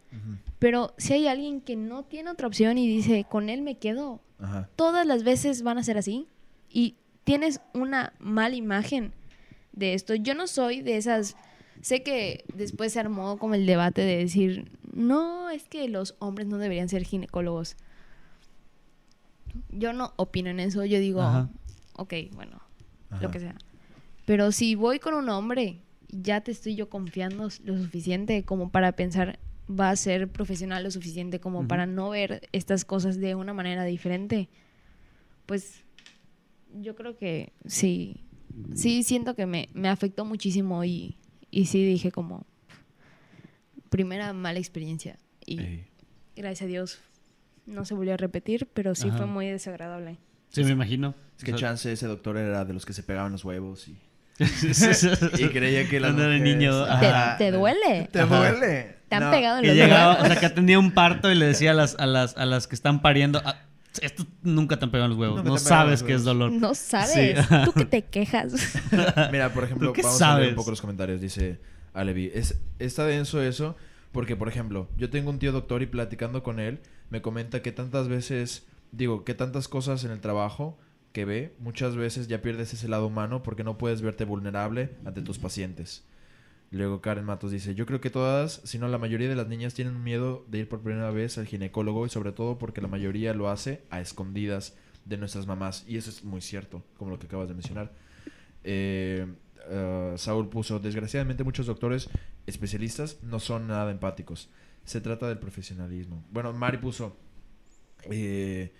[0.58, 4.20] Pero si hay alguien que no tiene otra opción y dice, con él me quedo,
[4.38, 4.68] Ajá.
[4.76, 6.28] todas las veces van a ser así
[6.68, 9.14] y tienes una mala imagen
[9.72, 10.14] de esto.
[10.14, 11.34] Yo no soy de esas,
[11.80, 16.46] sé que después se armó como el debate de decir, no, es que los hombres
[16.46, 17.76] no deberían ser ginecólogos.
[19.70, 21.50] Yo no opino en eso, yo digo, Ajá.
[21.94, 22.60] ok, bueno,
[23.10, 23.22] Ajá.
[23.22, 23.56] lo que sea.
[24.24, 28.92] Pero si voy con un hombre, ya te estoy yo confiando lo suficiente como para
[28.92, 29.38] pensar
[29.68, 33.84] va a ser profesional lo suficiente como para no ver estas cosas de una manera
[33.84, 34.48] diferente.
[35.46, 35.84] Pues
[36.74, 38.24] yo creo que sí,
[38.74, 41.16] sí siento que me, me afectó muchísimo y,
[41.50, 42.46] y sí dije como
[43.88, 45.86] primera mala experiencia y Ey.
[46.36, 46.98] gracias a Dios
[47.66, 49.18] no se volvió a repetir, pero sí Ajá.
[49.18, 50.18] fue muy desagradable.
[50.50, 51.14] Sí, me imagino.
[51.38, 53.88] Es que O sea, chance ese doctor era de los que se pegaban los huevos
[53.88, 53.96] y,
[55.52, 57.36] creía que la era mujer- niño, ¿Te, ajá.
[57.38, 58.08] te duele?
[58.10, 58.38] ¿Te Ajá.
[58.50, 58.96] duele?
[59.08, 59.30] ¿Te han No.
[59.30, 60.28] pegado en los llegaba, o huevos?
[60.28, 62.74] sea, que atendía un parto y le decía a las, a las, a las que
[62.74, 63.56] están pariendo, "Ah,
[64.00, 66.24] esto nunca te han pegado en los huevos, Nunca no sabes qué es huevos".
[66.24, 66.52] dolor.
[66.52, 67.38] No sabes.
[67.38, 67.54] Sí.
[67.64, 68.52] Tú que te quejas.
[69.32, 70.48] Mira, por ejemplo, ¿Tú qué vamos a leer sabes?
[70.50, 71.20] un poco los comentarios.
[71.20, 71.60] Dice
[71.94, 73.76] Alevi, es, está denso eso
[74.12, 76.80] porque, por ejemplo, yo tengo un tío doctor y platicando con él,
[77.12, 80.78] me comenta que tantas veces, digo, que tantas cosas en el trabajo
[81.12, 85.20] que ve, muchas veces ya pierdes ese lado humano porque no puedes verte vulnerable ante
[85.20, 86.04] tus pacientes.
[86.70, 89.74] Luego Karen Matos dice, yo creo que todas, si no la mayoría de las niñas
[89.74, 93.34] tienen miedo de ir por primera vez al ginecólogo y sobre todo porque la mayoría
[93.34, 94.74] lo hace a escondidas
[95.04, 95.84] de nuestras mamás.
[95.86, 97.92] Y eso es muy cierto, como lo que acabas de mencionar.
[98.64, 99.26] Eh,
[99.68, 102.08] eh, Saúl puso, desgraciadamente muchos doctores
[102.46, 104.48] especialistas no son nada empáticos.
[104.84, 106.24] Se trata del profesionalismo.
[106.30, 107.16] Bueno, Mari puso,
[108.10, 108.72] eh,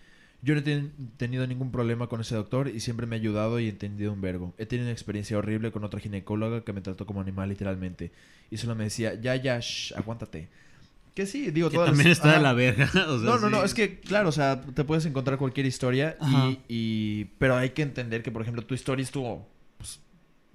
[0.43, 3.61] yo no he ten- tenido ningún problema con ese doctor y siempre me ha ayudado
[3.61, 4.55] y entendido un vergo.
[4.59, 8.11] He tenido una experiencia horrible con otra ginecóloga que me trató como animal literalmente.
[8.51, 10.49] Y solo me decía, ya, ya, shh, aguántate.
[11.15, 12.85] Que sí, digo, Que todas también las- está de la verga.
[13.09, 13.53] o sea, No, no, sí.
[13.53, 16.17] no, es que, claro, o sea, te puedes encontrar cualquier historia
[16.69, 19.47] y- Pero hay que entender que, por ejemplo, tu historia estuvo
[19.79, 20.01] pues,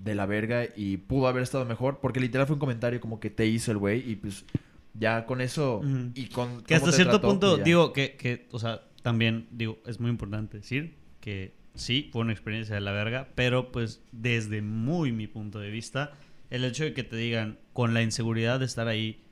[0.04, 3.30] de la verga y pudo haber estado mejor porque literal fue un comentario como que
[3.30, 4.44] te hizo el güey y pues
[4.94, 6.12] ya con eso Ujú.
[6.16, 6.64] y con...
[6.64, 10.10] Que hasta cierto trató, punto, pues, digo, que, que, o sea, también, digo, es muy
[10.10, 15.28] importante decir que sí, fue una experiencia de la verga, pero pues desde muy mi
[15.28, 16.14] punto de vista,
[16.50, 19.24] el hecho de que te digan con la inseguridad de estar ahí,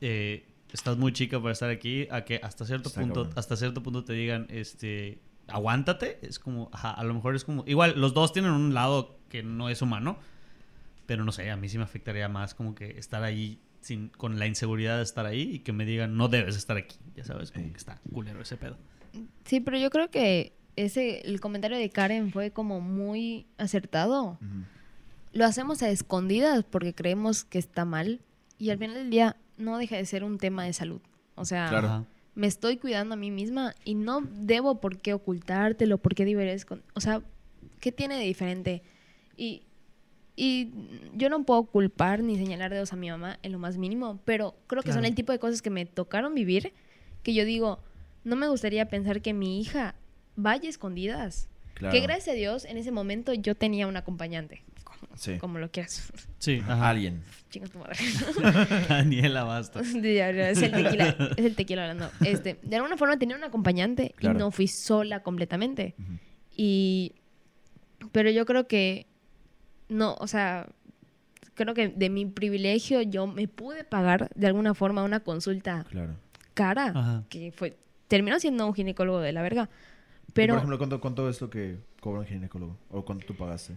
[0.00, 3.38] eh, estás muy chica para estar aquí, a que hasta cierto Está punto, cabrón.
[3.38, 7.64] hasta cierto punto te digan, este, aguántate, es como, ajá, a lo mejor es como,
[7.66, 10.18] igual, los dos tienen un lado que no es humano,
[11.06, 14.38] pero no sé, a mí sí me afectaría más como que estar ahí sin, con
[14.38, 17.50] la inseguridad de estar ahí y que me digan, no debes estar aquí, ya sabes,
[17.52, 18.78] como que está culero ese pedo.
[19.44, 24.38] Sí, pero yo creo que ese, el comentario de Karen fue como muy acertado.
[25.32, 28.20] Lo hacemos a escondidas porque creemos que está mal
[28.58, 31.00] y al final del día no deja de ser un tema de salud.
[31.34, 32.06] O sea, Claro.
[32.34, 36.64] Me estoy cuidando a mí misma y no debo por qué ocultártelo, por qué diveres
[36.64, 36.82] con...
[36.94, 37.20] O sea,
[37.78, 38.82] ¿qué tiene de diferente?
[39.36, 39.64] Y,
[40.36, 40.70] y
[41.14, 44.54] yo no puedo culpar ni señalar dedos a mi mamá en lo más mínimo, pero
[44.66, 45.08] creo que son Claro.
[45.10, 46.72] el tipo de cosas que me tocaron vivir
[47.22, 47.80] que yo digo,
[48.24, 49.94] no me gustaría pensar que mi hija
[50.36, 51.48] vaya escondidas.
[51.74, 51.92] Claro.
[51.92, 54.62] Que gracias a Dios, en ese momento yo tenía un acompañante,
[55.16, 55.36] Sí.
[55.38, 56.12] como lo quieras.
[56.38, 56.88] Sí, ajá.
[56.90, 57.22] Alguien.
[57.50, 57.96] Chinga tu madre.
[58.88, 59.80] Daniela, basta.
[59.84, 62.10] Es el tequila, es el tequila hablando.
[62.24, 64.36] Este, de alguna forma tenía un acompañante Claro.
[64.36, 65.94] y no fui sola completamente.
[65.98, 66.12] Ujú.
[66.56, 67.12] Y
[68.10, 69.06] pero yo creo que
[69.92, 70.68] no, o sea,
[71.54, 76.14] creo que de mi privilegio yo me pude pagar de alguna forma una consulta Claro.
[76.54, 77.24] cara, Ajá.
[77.28, 77.76] que fue
[78.08, 79.68] terminó siendo un ginecólogo de la verga.
[80.34, 82.76] Pero por ejemplo, ¿cuánto, ¿cuánto es lo que cobra un ginecólogo?
[82.90, 83.76] ¿O cuánto tú pagaste?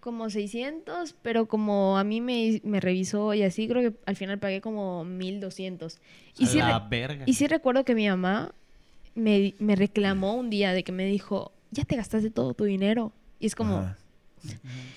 [0.00, 4.38] como 600, pero como a mí me, me revisó y así, creo que al final
[4.38, 5.98] pagué como 1200.
[6.38, 7.24] Y A sí, la re- verga.
[7.26, 8.52] Y sí recuerdo que mi mamá
[9.14, 13.12] me, me reclamó un día de que me dijo, ya te gastaste todo tu dinero.
[13.40, 13.96] Y es como, Ajá.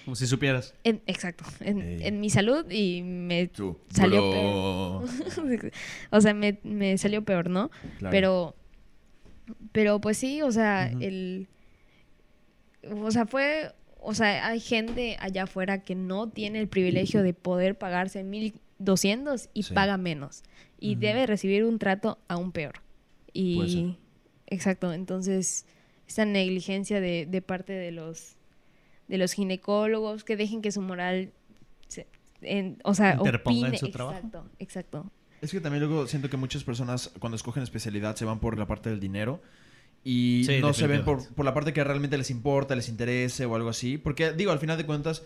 [0.05, 0.73] Como si supieras.
[0.83, 3.77] en- exacto, en, mi salud y me Tú.
[3.89, 5.03] salió bro.
[5.35, 5.71] peor.
[6.11, 7.69] o sea, me, me salió peor, ¿no?
[7.99, 8.11] Claro.
[8.11, 8.55] Pero,
[9.71, 11.47] pero pues sí, o sea, el...
[12.91, 13.71] O sea, fue...
[13.99, 19.49] O sea, hay gente allá afuera que no tiene el privilegio de poder pagarse 1200
[19.53, 19.73] y Sí.
[19.73, 20.43] paga menos.
[20.79, 22.75] Y debe recibir un trato aún peor.
[23.33, 23.97] Y...
[24.49, 25.65] Exacto, entonces,
[26.07, 28.36] esa negligencia de, de parte de los,
[29.07, 31.31] de los ginecólogos, que dejen que su moral...
[31.87, 32.07] se-
[32.41, 34.17] en- o sea, Interponga en su trabajo.
[34.17, 35.11] Exacto, exacto.
[35.41, 38.65] Es que también luego siento que muchas personas cuando escogen especialidad se van por la
[38.67, 39.41] parte del dinero
[40.03, 43.45] y Sí, no se ven por, por la parte que realmente les importa, les interese
[43.45, 43.97] o algo así.
[43.97, 45.23] Porque digo, al final de cuentas,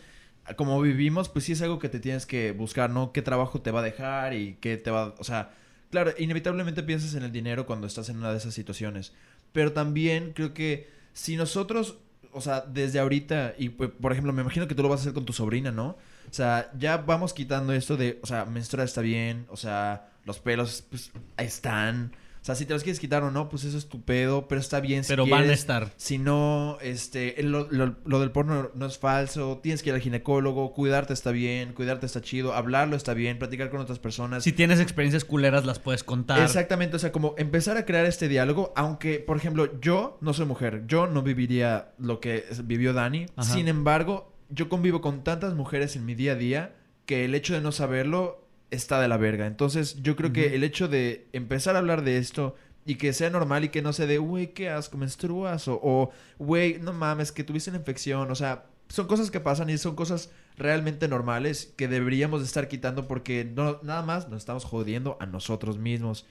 [0.58, 3.12] como vivimos, pues sí es algo que te tienes que buscar, ¿no?
[3.14, 5.16] ¿Qué trabajo te va a dejar y qué te va...
[5.20, 5.54] O sea,
[5.92, 9.14] claro, inevitablemente piensas en el dinero cuando estás en una de esas situaciones.
[9.54, 11.98] Pero también creo que si nosotros,
[12.34, 15.04] o sea, desde ahorita, y pues, por ejemplo, me imagino que tú lo vas a
[15.04, 15.98] hacer con tu sobrina, ¿no?
[16.30, 20.40] O sea, ya vamos quitando esto de, o sea, menstruar está bien, o sea, los
[20.40, 22.14] pelos, pues, ahí están.
[22.42, 24.60] O sea, si te los quieres quitar o no, pues eso es tu pedo, pero
[24.60, 25.60] está bien si Pero van a quieres.
[25.60, 25.92] estar.
[25.98, 30.02] Si no, este, lo, lo- lo del porno no es falso, tienes que ir al
[30.02, 34.44] ginecólogo, cuidarte está bien, cuidarte está chido, hablarlo está bien, platicar con otras personas.
[34.44, 36.42] Si tienes experiencias culeras, las puedes contar.
[36.42, 40.48] Exactamente, o sea, como empezar a crear este diálogo, aunque, por ejemplo, yo no soy
[40.48, 43.54] mujer, yo no viviría lo que vivió Dani, Ajá.
[43.54, 47.54] sin embargo, yo convivo con tantas mujeres en mi día a día que el hecho
[47.54, 48.41] de no saberlo
[48.72, 49.46] está de la verga.
[49.46, 53.30] Entonces, yo creo que el hecho de empezar a hablar de esto y que sea
[53.30, 57.44] normal y que no sea de, güey, qué asco, menstruas, o, güey, no mames, que
[57.44, 61.88] tuviste una infección, o sea, son cosas que pasan y son cosas realmente normales que
[61.88, 66.26] deberíamos de estar quitando porque no, nada más nos estamos jodiendo a nosotros mismos.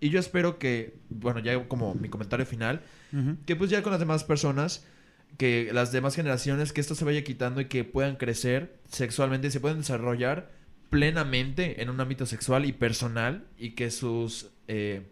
[0.00, 2.82] Y yo espero que, bueno, ya como mi comentario final,
[3.46, 4.84] que pues ya con las demás personas,
[5.38, 9.50] que las demás generaciones, que esto se vaya quitando y que puedan crecer sexualmente y
[9.50, 10.50] se puedan desarrollar
[10.90, 15.06] plenamente en un ámbito sexual y personal y que sus, eh,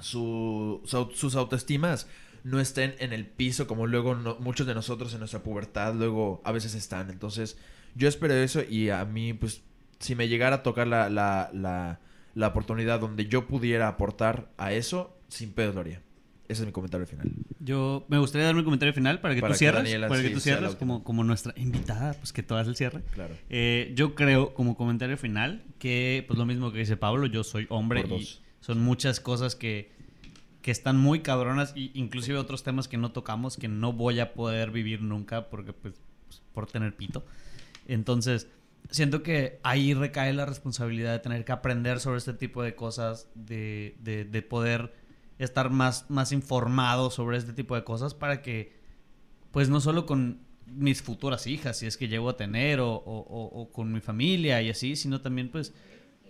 [0.00, 0.80] su-
[1.14, 2.06] sus autoestimas
[2.42, 6.52] no estén en el piso como luego muchos de nosotros en nuestra pubertad luego a
[6.52, 7.10] veces están.
[7.10, 7.56] Entonces
[7.94, 9.62] yo espero eso y a mí pues
[9.98, 12.00] si me llegara a tocar la, la, la,
[12.34, 16.02] la oportunidad donde yo pudiera aportar a eso, sin pedo lo haría.
[16.46, 17.32] Ese es mi comentario final.
[17.58, 19.82] Yo me gustaría dar mi comentario final para que Para tú que cierres.
[19.82, 23.02] Daniela para que tú cierres como, como nuestra invitada, pues que hagas el cierre.
[23.12, 23.34] Claro.
[23.48, 27.66] Eh, yo creo, como comentario final, que pues lo mismo que dice Pablo, yo soy
[27.70, 29.92] hombre y son muchas cosas que,
[30.60, 34.34] que están muy cabronas y inclusive otros temas que no tocamos que no voy a
[34.34, 35.94] poder vivir nunca porque pues,
[36.26, 37.24] pues, por tener pito.
[37.88, 38.48] Entonces,
[38.90, 43.28] siento que ahí recae la responsabilidad de tener que aprender sobre este tipo de cosas,
[43.34, 44.92] de, de, de poder
[45.38, 48.72] estar más, más informado sobre este tipo de cosas para que,
[49.50, 53.70] pues no solo con mis futuras hijas, si es que llego a tener, o, o-
[53.72, 55.74] con mi familia y así, sino también pues,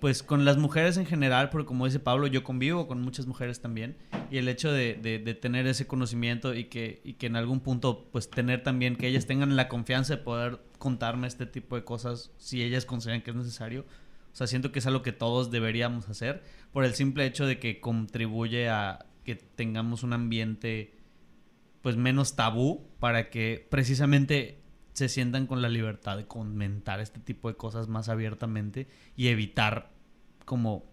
[0.00, 3.60] pues con las mujeres en general, porque como dice Pablo, yo convivo con muchas mujeres
[3.60, 3.96] también,
[4.30, 7.60] y el hecho de, de- de tener ese conocimiento y que, y que en algún
[7.60, 11.84] punto pues tener también que ellas tengan la confianza de poder contarme este tipo de
[11.84, 13.84] cosas si ellas consideran que es necesario.
[14.34, 16.42] O sea, siento que es algo que todos deberíamos hacer
[16.72, 20.96] por el simple hecho de que contribuye a que tengamos un ambiente
[21.82, 24.60] pues menos tabú para que precisamente
[24.92, 29.92] se sientan con la libertad de comentar este tipo de cosas más abiertamente y evitar
[30.44, 30.84] como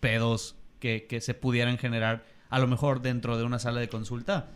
[0.00, 4.50] pedos que, que se pudieran generar a lo mejor dentro de una sala de consulta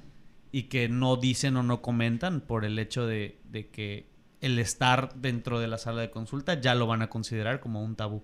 [0.52, 4.11] y que no dicen o no comentan por el hecho de, de que
[4.42, 7.96] el estar dentro de la sala de consulta ya lo van a considerar como un
[7.96, 8.22] tabú.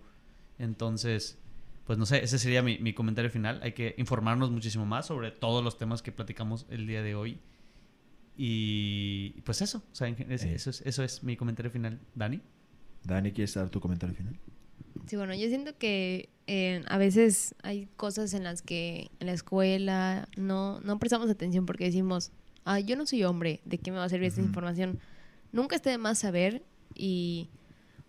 [0.58, 1.38] Entonces,
[1.86, 3.60] pues no sé, ese sería mi, mi comentario final.
[3.62, 7.38] Hay que informarnos muchísimo más sobre todos los temas que platicamos el día de hoy.
[8.36, 10.54] Y pues eso, o sea, es- Eh.
[10.54, 11.98] eso, es, eso es mi comentario final.
[12.14, 12.40] Dani.
[13.04, 14.36] Dani, ¿quieres dar tu comentario final?
[15.06, 19.32] Sí, bueno, yo siento que eh, a veces hay cosas en las que en la
[19.32, 22.30] escuela no, no prestamos atención porque decimos,
[22.64, 24.98] ah, yo no soy hombre, ¿de qué me va a servir esta información?
[25.52, 26.62] Nunca esté de más saber
[26.94, 27.48] y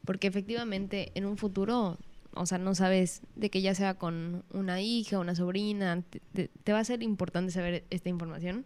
[0.06, 1.98] porque efectivamente en un futuro,
[2.34, 6.50] o sea, no sabes de que ya sea con una hija, una sobrina, te, te-
[6.64, 8.66] te va a ser importante saber esta información.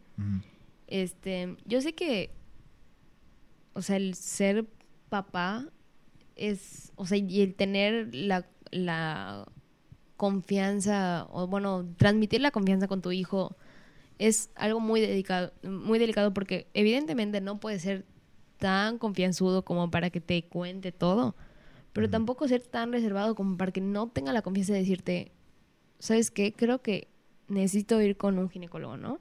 [0.88, 2.32] Este, yo sé que,
[3.74, 4.66] o sea, el ser
[5.10, 5.68] papá
[6.36, 9.46] es, o sea, y el tener la, la
[10.18, 13.56] confianza, o bueno, transmitir la confianza con tu hijo
[14.20, 18.06] es algo muy delicado, muy delicado porque evidentemente no puede ser
[18.64, 21.36] tan confianzudo como para que te cuente todo,
[21.92, 25.34] pero tampoco ser tan reservado como para que no tenga la confianza de decirte,
[26.00, 26.54] ¿sabes qué?
[26.54, 27.10] Creo que
[27.50, 29.20] necesito ir con un ginecólogo, ¿no?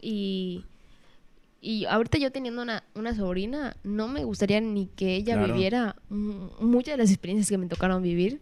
[0.00, 0.64] Y,
[1.60, 5.54] y ahorita yo teniendo una, una sobrina, no me gustaría ni que ella Claro.
[5.54, 8.40] viviera muchas de las experiencias que me tocaron vivir,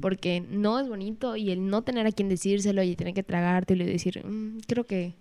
[0.00, 3.84] porque no es bonito y el no tener a quien decírselo y tener que tragártelo
[3.84, 5.14] y decir, "Mm, creo que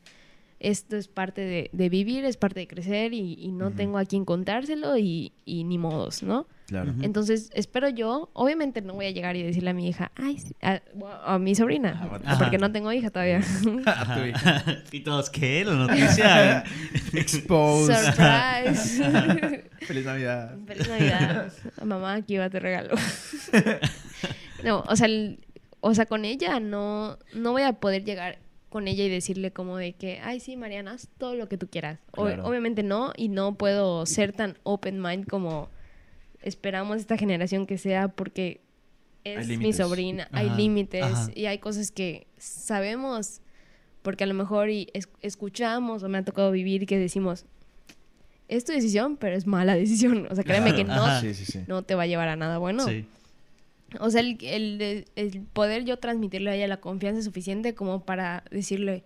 [0.60, 4.06] esto es parte de, de vivir, es parte de crecer y, y no tengo a
[4.06, 6.48] quien contárselo y, y ni modos, ¿no?
[6.68, 6.94] Claro.
[7.02, 10.54] Entonces, espero yo, obviamente no voy a llegar y decirle a mi hija, ay, sí",
[10.62, 12.38] a, a- a mi sobrina, Ajá.
[12.40, 13.40] porque no tengo hija todavía.
[13.86, 14.64] A tu hija.
[14.92, 15.64] y todos, ¿qué?
[15.64, 16.64] La noticia.
[17.14, 17.94] Expose.
[17.96, 19.64] Surprise.
[19.82, 20.58] Feliz Navidad.
[20.66, 21.54] Feliz Navidad.
[21.86, 22.96] Mamá, aquí va tu regalo.
[24.64, 25.40] no, o sea, el-
[25.80, 28.40] o sea, con ella no, no voy a poder llegar
[28.70, 31.68] con ella y decirle como de que, ay, sí, Mariana, haz todo lo que tú
[31.70, 32.00] quieras.
[32.16, 35.70] O- obviamente no, y no puedo ser tan open mind como
[36.42, 38.62] esperamos esta generación que sea porque
[39.24, 41.28] es mi sobrina, hay límites ajá.
[41.36, 43.42] y hay cosas que sabemos
[44.02, 47.46] porque a lo mejor y es- escuchamos o me ha tocado vivir que decimos,
[48.48, 50.28] es tu decisión, pero es mala decisión.
[50.32, 51.20] O sea, créeme que no, Ajá.
[51.22, 51.60] Sí, sí, sí.
[51.68, 52.86] no te va a llevar a nada bueno.
[52.88, 53.06] Sí.
[54.00, 58.44] O sea, el, el, el poder yo transmitirle a ella la confianza suficiente como para
[58.52, 59.04] decirle,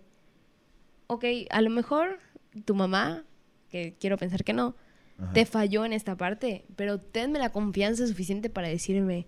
[1.06, 2.18] ok, a lo mejor
[2.64, 3.24] tu mamá,
[3.70, 4.74] que quiero pensar que no,
[5.18, 5.32] Ajá.
[5.32, 9.26] te falló en esta parte, pero tenme la confianza suficiente para decirme,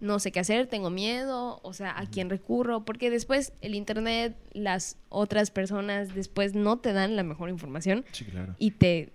[0.00, 4.36] no sé qué hacer, tengo miedo, o sea, a quién recurro, porque después el internet,
[4.52, 8.54] las otras personas después no te dan la mejor información Sí, claro.
[8.58, 9.12] y te,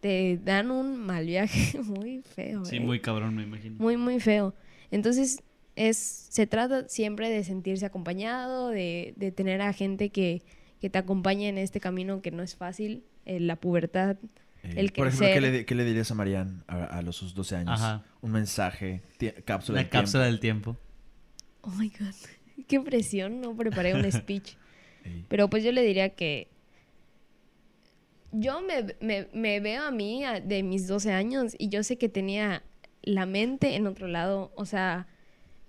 [0.00, 2.64] te dan un mal viaje muy feo.
[2.64, 2.80] Sí, ¿eh?
[2.80, 3.76] muy cabrón, me imagino.
[3.78, 4.54] muy, muy feo.
[4.90, 5.42] Entonces,
[5.76, 10.42] es, se trata siempre de sentirse acompañado, de, de tener a gente que,
[10.80, 14.16] que te acompañe en este camino que no es fácil, en la pubertad.
[14.62, 15.42] Eh, el por ejemplo, ¿qué crecer.
[15.42, 17.80] le, di- qué le dirías a Marian a, a los sus 12 años?
[17.80, 18.04] Ajá.
[18.20, 19.02] Un mensaje,
[19.44, 20.30] cápsula La del cápsula tiempo.
[20.32, 20.76] del tiempo.
[21.62, 22.14] Oh my God,
[22.68, 24.56] qué presión, no preparé un speech.
[25.04, 25.24] Ey.
[25.28, 26.48] Pero pues yo le diría que
[28.32, 31.96] yo me, me- me veo a mí a- de mis 12 años y yo sé
[31.98, 32.62] que tenía
[33.02, 34.52] la mente en otro lado.
[34.54, 35.06] O sea,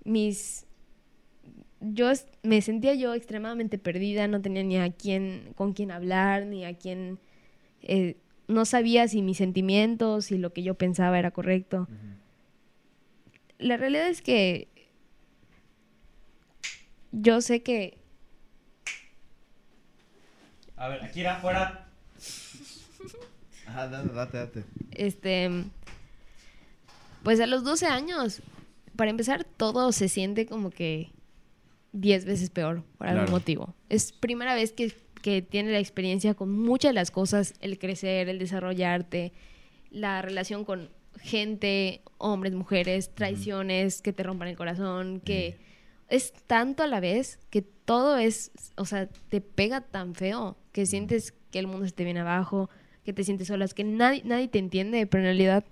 [0.03, 0.65] mis...
[1.79, 2.11] Yo
[2.43, 6.77] me sentía yo extremadamente perdida, no tenía ni a quién, con quién hablar, ni a
[6.77, 7.19] quién...
[7.81, 8.17] eh,
[8.47, 11.87] no sabía si mis sentimientos, si lo que yo pensaba era correcto.
[13.57, 14.67] La realidad es que
[17.11, 18.01] yo sé que
[20.81, 21.85] A ver, aquí era afuera.
[23.67, 24.63] Ajá, date, date, date.
[24.89, 25.47] Este.
[27.23, 28.41] Pues a los 12 años,
[28.95, 31.11] para empezar, todo se siente como que
[31.93, 33.31] 10 veces peor por algún Claro.
[33.31, 33.75] motivo.
[33.89, 38.29] Es primera vez que, que tiene la experiencia con muchas de las cosas: el crecer,
[38.29, 39.33] el desarrollarte,
[39.89, 40.89] la relación con
[41.19, 45.57] gente, hombres, mujeres, traiciones que te rompan el corazón, que
[46.07, 50.85] es tanto a la vez que todo es, o sea, te pega tan feo que
[50.85, 52.69] sientes que el mundo se te viene abajo,
[53.03, 55.65] que te sientes solas, que nadie, nadie te entiende, pero en realidad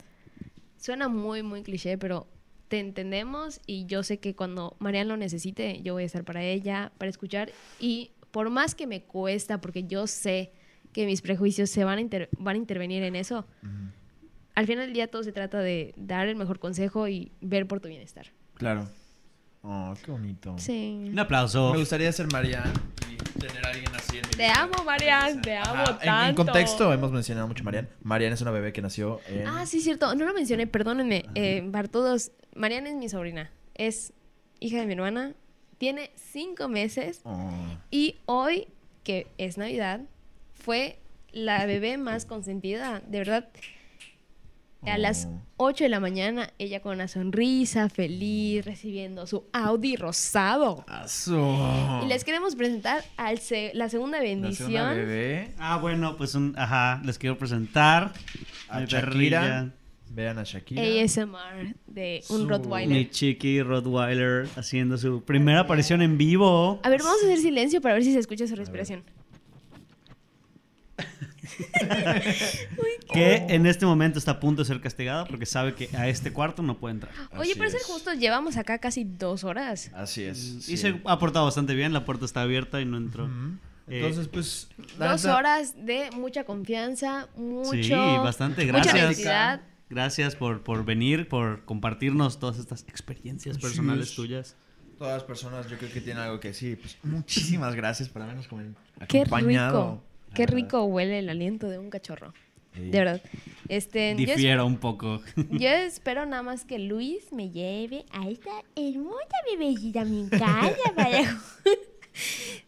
[0.80, 2.28] suena muy, muy cliché, pero
[2.68, 6.44] te entendemos y yo sé que cuando Marian lo necesite, yo voy a estar para
[6.44, 10.52] ella, para escuchar y por más que me cuesta, porque yo sé
[10.94, 13.46] que mis prejuicios se van a, inter- van a intervenir en eso,
[14.56, 17.80] al final del día todo se trata de dar el mejor consejo y ver por
[17.80, 18.28] tu bienestar.
[18.56, 18.88] Claro.
[19.62, 20.56] Oh, qué bonito.
[20.58, 21.10] Sí.
[21.12, 21.72] Un aplauso.
[21.74, 22.72] Me gustaría ser Marian
[23.40, 24.54] tener a alguien así en mi Te vida.
[24.62, 26.46] amo, Marian, te amo Ajá, en- En, tanto.
[26.46, 27.90] contexto, hemos mencionado mucho a Marian.
[28.04, 29.48] Marian es una bebé que nació en...
[29.48, 30.14] Ah, sí, cierto.
[30.16, 31.26] No lo mencioné, perdónenme.
[31.36, 33.52] Eh, para todos, Mariana es mi sobrina.
[33.76, 34.14] Es
[34.60, 35.34] hija de mi hermana.
[35.78, 37.22] Tiene cinco meses.
[37.24, 37.52] Oh.
[37.90, 38.68] Y hoy,
[39.04, 40.02] que es Navidad,
[40.54, 41.00] fue
[41.32, 43.02] la bebé más consentida.
[43.08, 43.48] De verdad,
[44.84, 45.42] A las Oh.
[45.58, 50.86] 8 de la mañana, ella con una sonrisa, feliz, recibiendo su Audi rosado.
[50.88, 52.02] Aso.
[52.04, 54.96] Y les queremos presentar al se- la segunda La segunda bendición.
[54.96, 55.54] bebé.
[55.60, 58.14] Ah, bueno, pues un, ajá, les quiero presentar
[58.70, 59.02] A mi Shakira.
[59.02, 59.72] perrilla,
[60.12, 60.82] Vean a Shakira.
[60.82, 62.98] ASMR de un Su- Rottweiler.
[62.98, 66.80] mi chiqui Rottweiler haciendo su primera aparición en vivo.
[66.82, 69.04] A ver, vamos a hacer silencio para ver si se escucha su respiración.
[73.14, 76.32] Que en este momento está a punto de ser castigada porque sabe que a este
[76.32, 77.12] cuarto no puede entrar.
[77.38, 77.84] Oye, Así ser es.
[77.86, 79.90] justos, llevamos acá casi dos horas.
[79.96, 80.38] Así es.
[80.62, 80.74] sí.
[80.74, 83.26] Y se ha portado bastante bien, la puerta está abierta y no entró.
[83.88, 84.68] Eh, Entonces, pues.
[85.00, 87.72] la Dos horas de mucha confianza, mucho.
[87.74, 89.04] Sí, bastante, Mucha gracias.
[89.06, 89.62] honestidad.
[89.90, 94.16] Gracias por, por venir, por compartirnos todas estas experiencias personales es.
[94.16, 94.56] tuyas.
[95.00, 96.80] Todas las personas, yo creo que tienen algo que decir.
[96.80, 98.76] Pues muchísimas gracias por habernos comen-
[99.08, 99.94] Qué acompañado.
[99.94, 100.04] rico.
[100.34, 100.56] Qué verdad.
[100.56, 102.34] rico huele el aliento de un cachorro.
[102.76, 102.82] Sí.
[102.90, 103.22] De verdad.
[103.68, 105.22] Este, Difiero un poco.
[105.50, 111.38] yo espero nada más que Luis me lleve a esta hermosa bebecita mi casa para...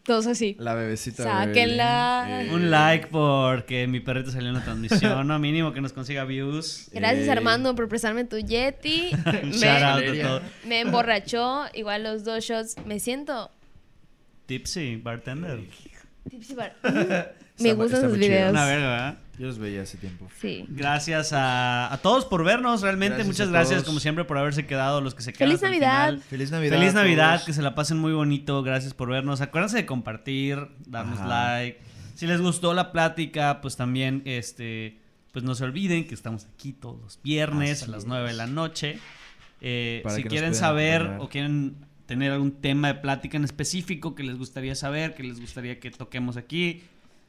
[0.04, 0.56] Todos así.
[0.58, 1.22] La bebecita.
[1.24, 2.24] Sáquenla.
[2.26, 2.50] bebé.
[2.50, 5.38] Eh, un like porque mi perrito salió en la transmisión, ¿no?
[5.38, 6.88] Mínimo que nos consiga views.
[6.92, 7.30] Gracias Eh.
[7.32, 9.10] Armando por prestarme tu Yeti.
[9.26, 10.22] Me, shout out a Valeria.
[10.26, 10.40] todo.
[10.66, 11.64] me emborrachó.
[11.74, 12.76] Igual los dos shots.
[12.86, 13.50] Me siento...
[14.46, 15.60] Tipsy, bartender.
[16.28, 16.74] tipsy bar-
[17.70, 18.50] Está- Me gustan está sus videos.
[18.50, 19.18] Una verga, ¿verdad?
[19.38, 20.28] Yo los veía hace tiempo.
[20.40, 20.66] Sí.
[20.68, 23.14] Gracias a, a todos por vernos, realmente.
[23.16, 23.84] Gracias Muchas gracias, todos.
[23.86, 25.48] como siempre, por haberse quedado, los que se quedan.
[25.48, 26.06] Feliz Navidad.
[26.08, 26.20] final.
[26.20, 26.78] Feliz Navidad.
[26.78, 28.62] Feliz Navidad, que se la pasen muy bonito.
[28.62, 29.40] Gracias por vernos.
[29.40, 31.28] Acuérdense de compartir, darnos Ajá.
[31.60, 31.80] like.
[32.14, 34.98] Si les gustó la plática, pues también, este,
[35.32, 38.08] pues no se olviden que estamos aquí todos los viernes Así a las es.
[38.08, 38.98] 9 de la noche.
[39.60, 41.76] Eh, si quieren saber o quieren
[42.06, 45.90] tener algún tema de plática en específico que les gustaría saber, que les gustaría que
[45.90, 46.82] toquemos aquí.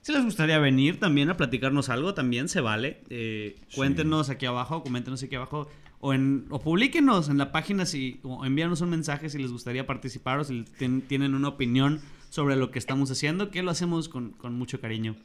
[0.04, 3.02] Si les gustaría venir también a platicarnos algo, también se vale.
[3.10, 3.76] Eh, Sí.
[3.78, 5.68] Cuéntenos aquí abajo, coméntenos aquí abajo.
[6.00, 9.88] O, en, o publíquenos en la página si, o envíanos un mensaje si les gustaría
[9.88, 14.10] participar o si tien- tienen una opinión sobre lo que estamos haciendo, que lo hacemos
[14.10, 15.16] con, con mucho cariño.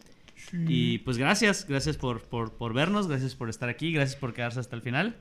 [0.68, 4.60] Y pues gracias, gracias por, por, por vernos, gracias por estar aquí, gracias por quedarse
[4.60, 5.16] hasta el final.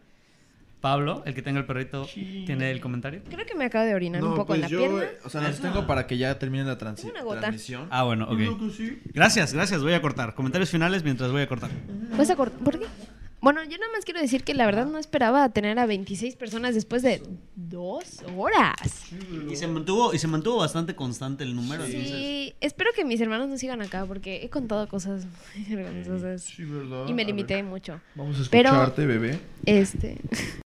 [0.82, 3.22] Pablo, el que tenga el perrito, tiene el comentario.
[3.30, 5.04] Creo que me acabo de orinar un poco pues en la yo, pierna.
[5.04, 7.40] eh, o sea, los tengo para que ya termine la transi- Tengo una gota.
[7.42, 7.88] transmisión.
[7.90, 8.72] Ah, bueno, ok.
[8.76, 9.00] Sí.
[9.14, 10.36] Gracias, gracias, voy a cortar.
[10.36, 11.72] Comentarios finales mientras voy a cortar.
[12.18, 12.86] ¿Vas a cort- ¿Por qué?
[13.40, 16.74] Bueno, yo nada más quiero decir que la verdad no esperaba tener a 26 personas
[16.74, 17.22] después de
[17.56, 18.74] dos horas.
[19.50, 21.86] Y se mantuvo, y se mantuvo bastante constante el número.
[21.86, 26.42] Sí, entonces- espero que mis hermanos no sigan acá porque he contado cosas muy vergonzosas
[26.42, 27.04] Sí, ¿verdad?
[27.08, 28.02] y me A ver, limité mucho.
[28.16, 29.40] Vamos a Pero- escucharte, bebé.
[29.66, 30.18] Este,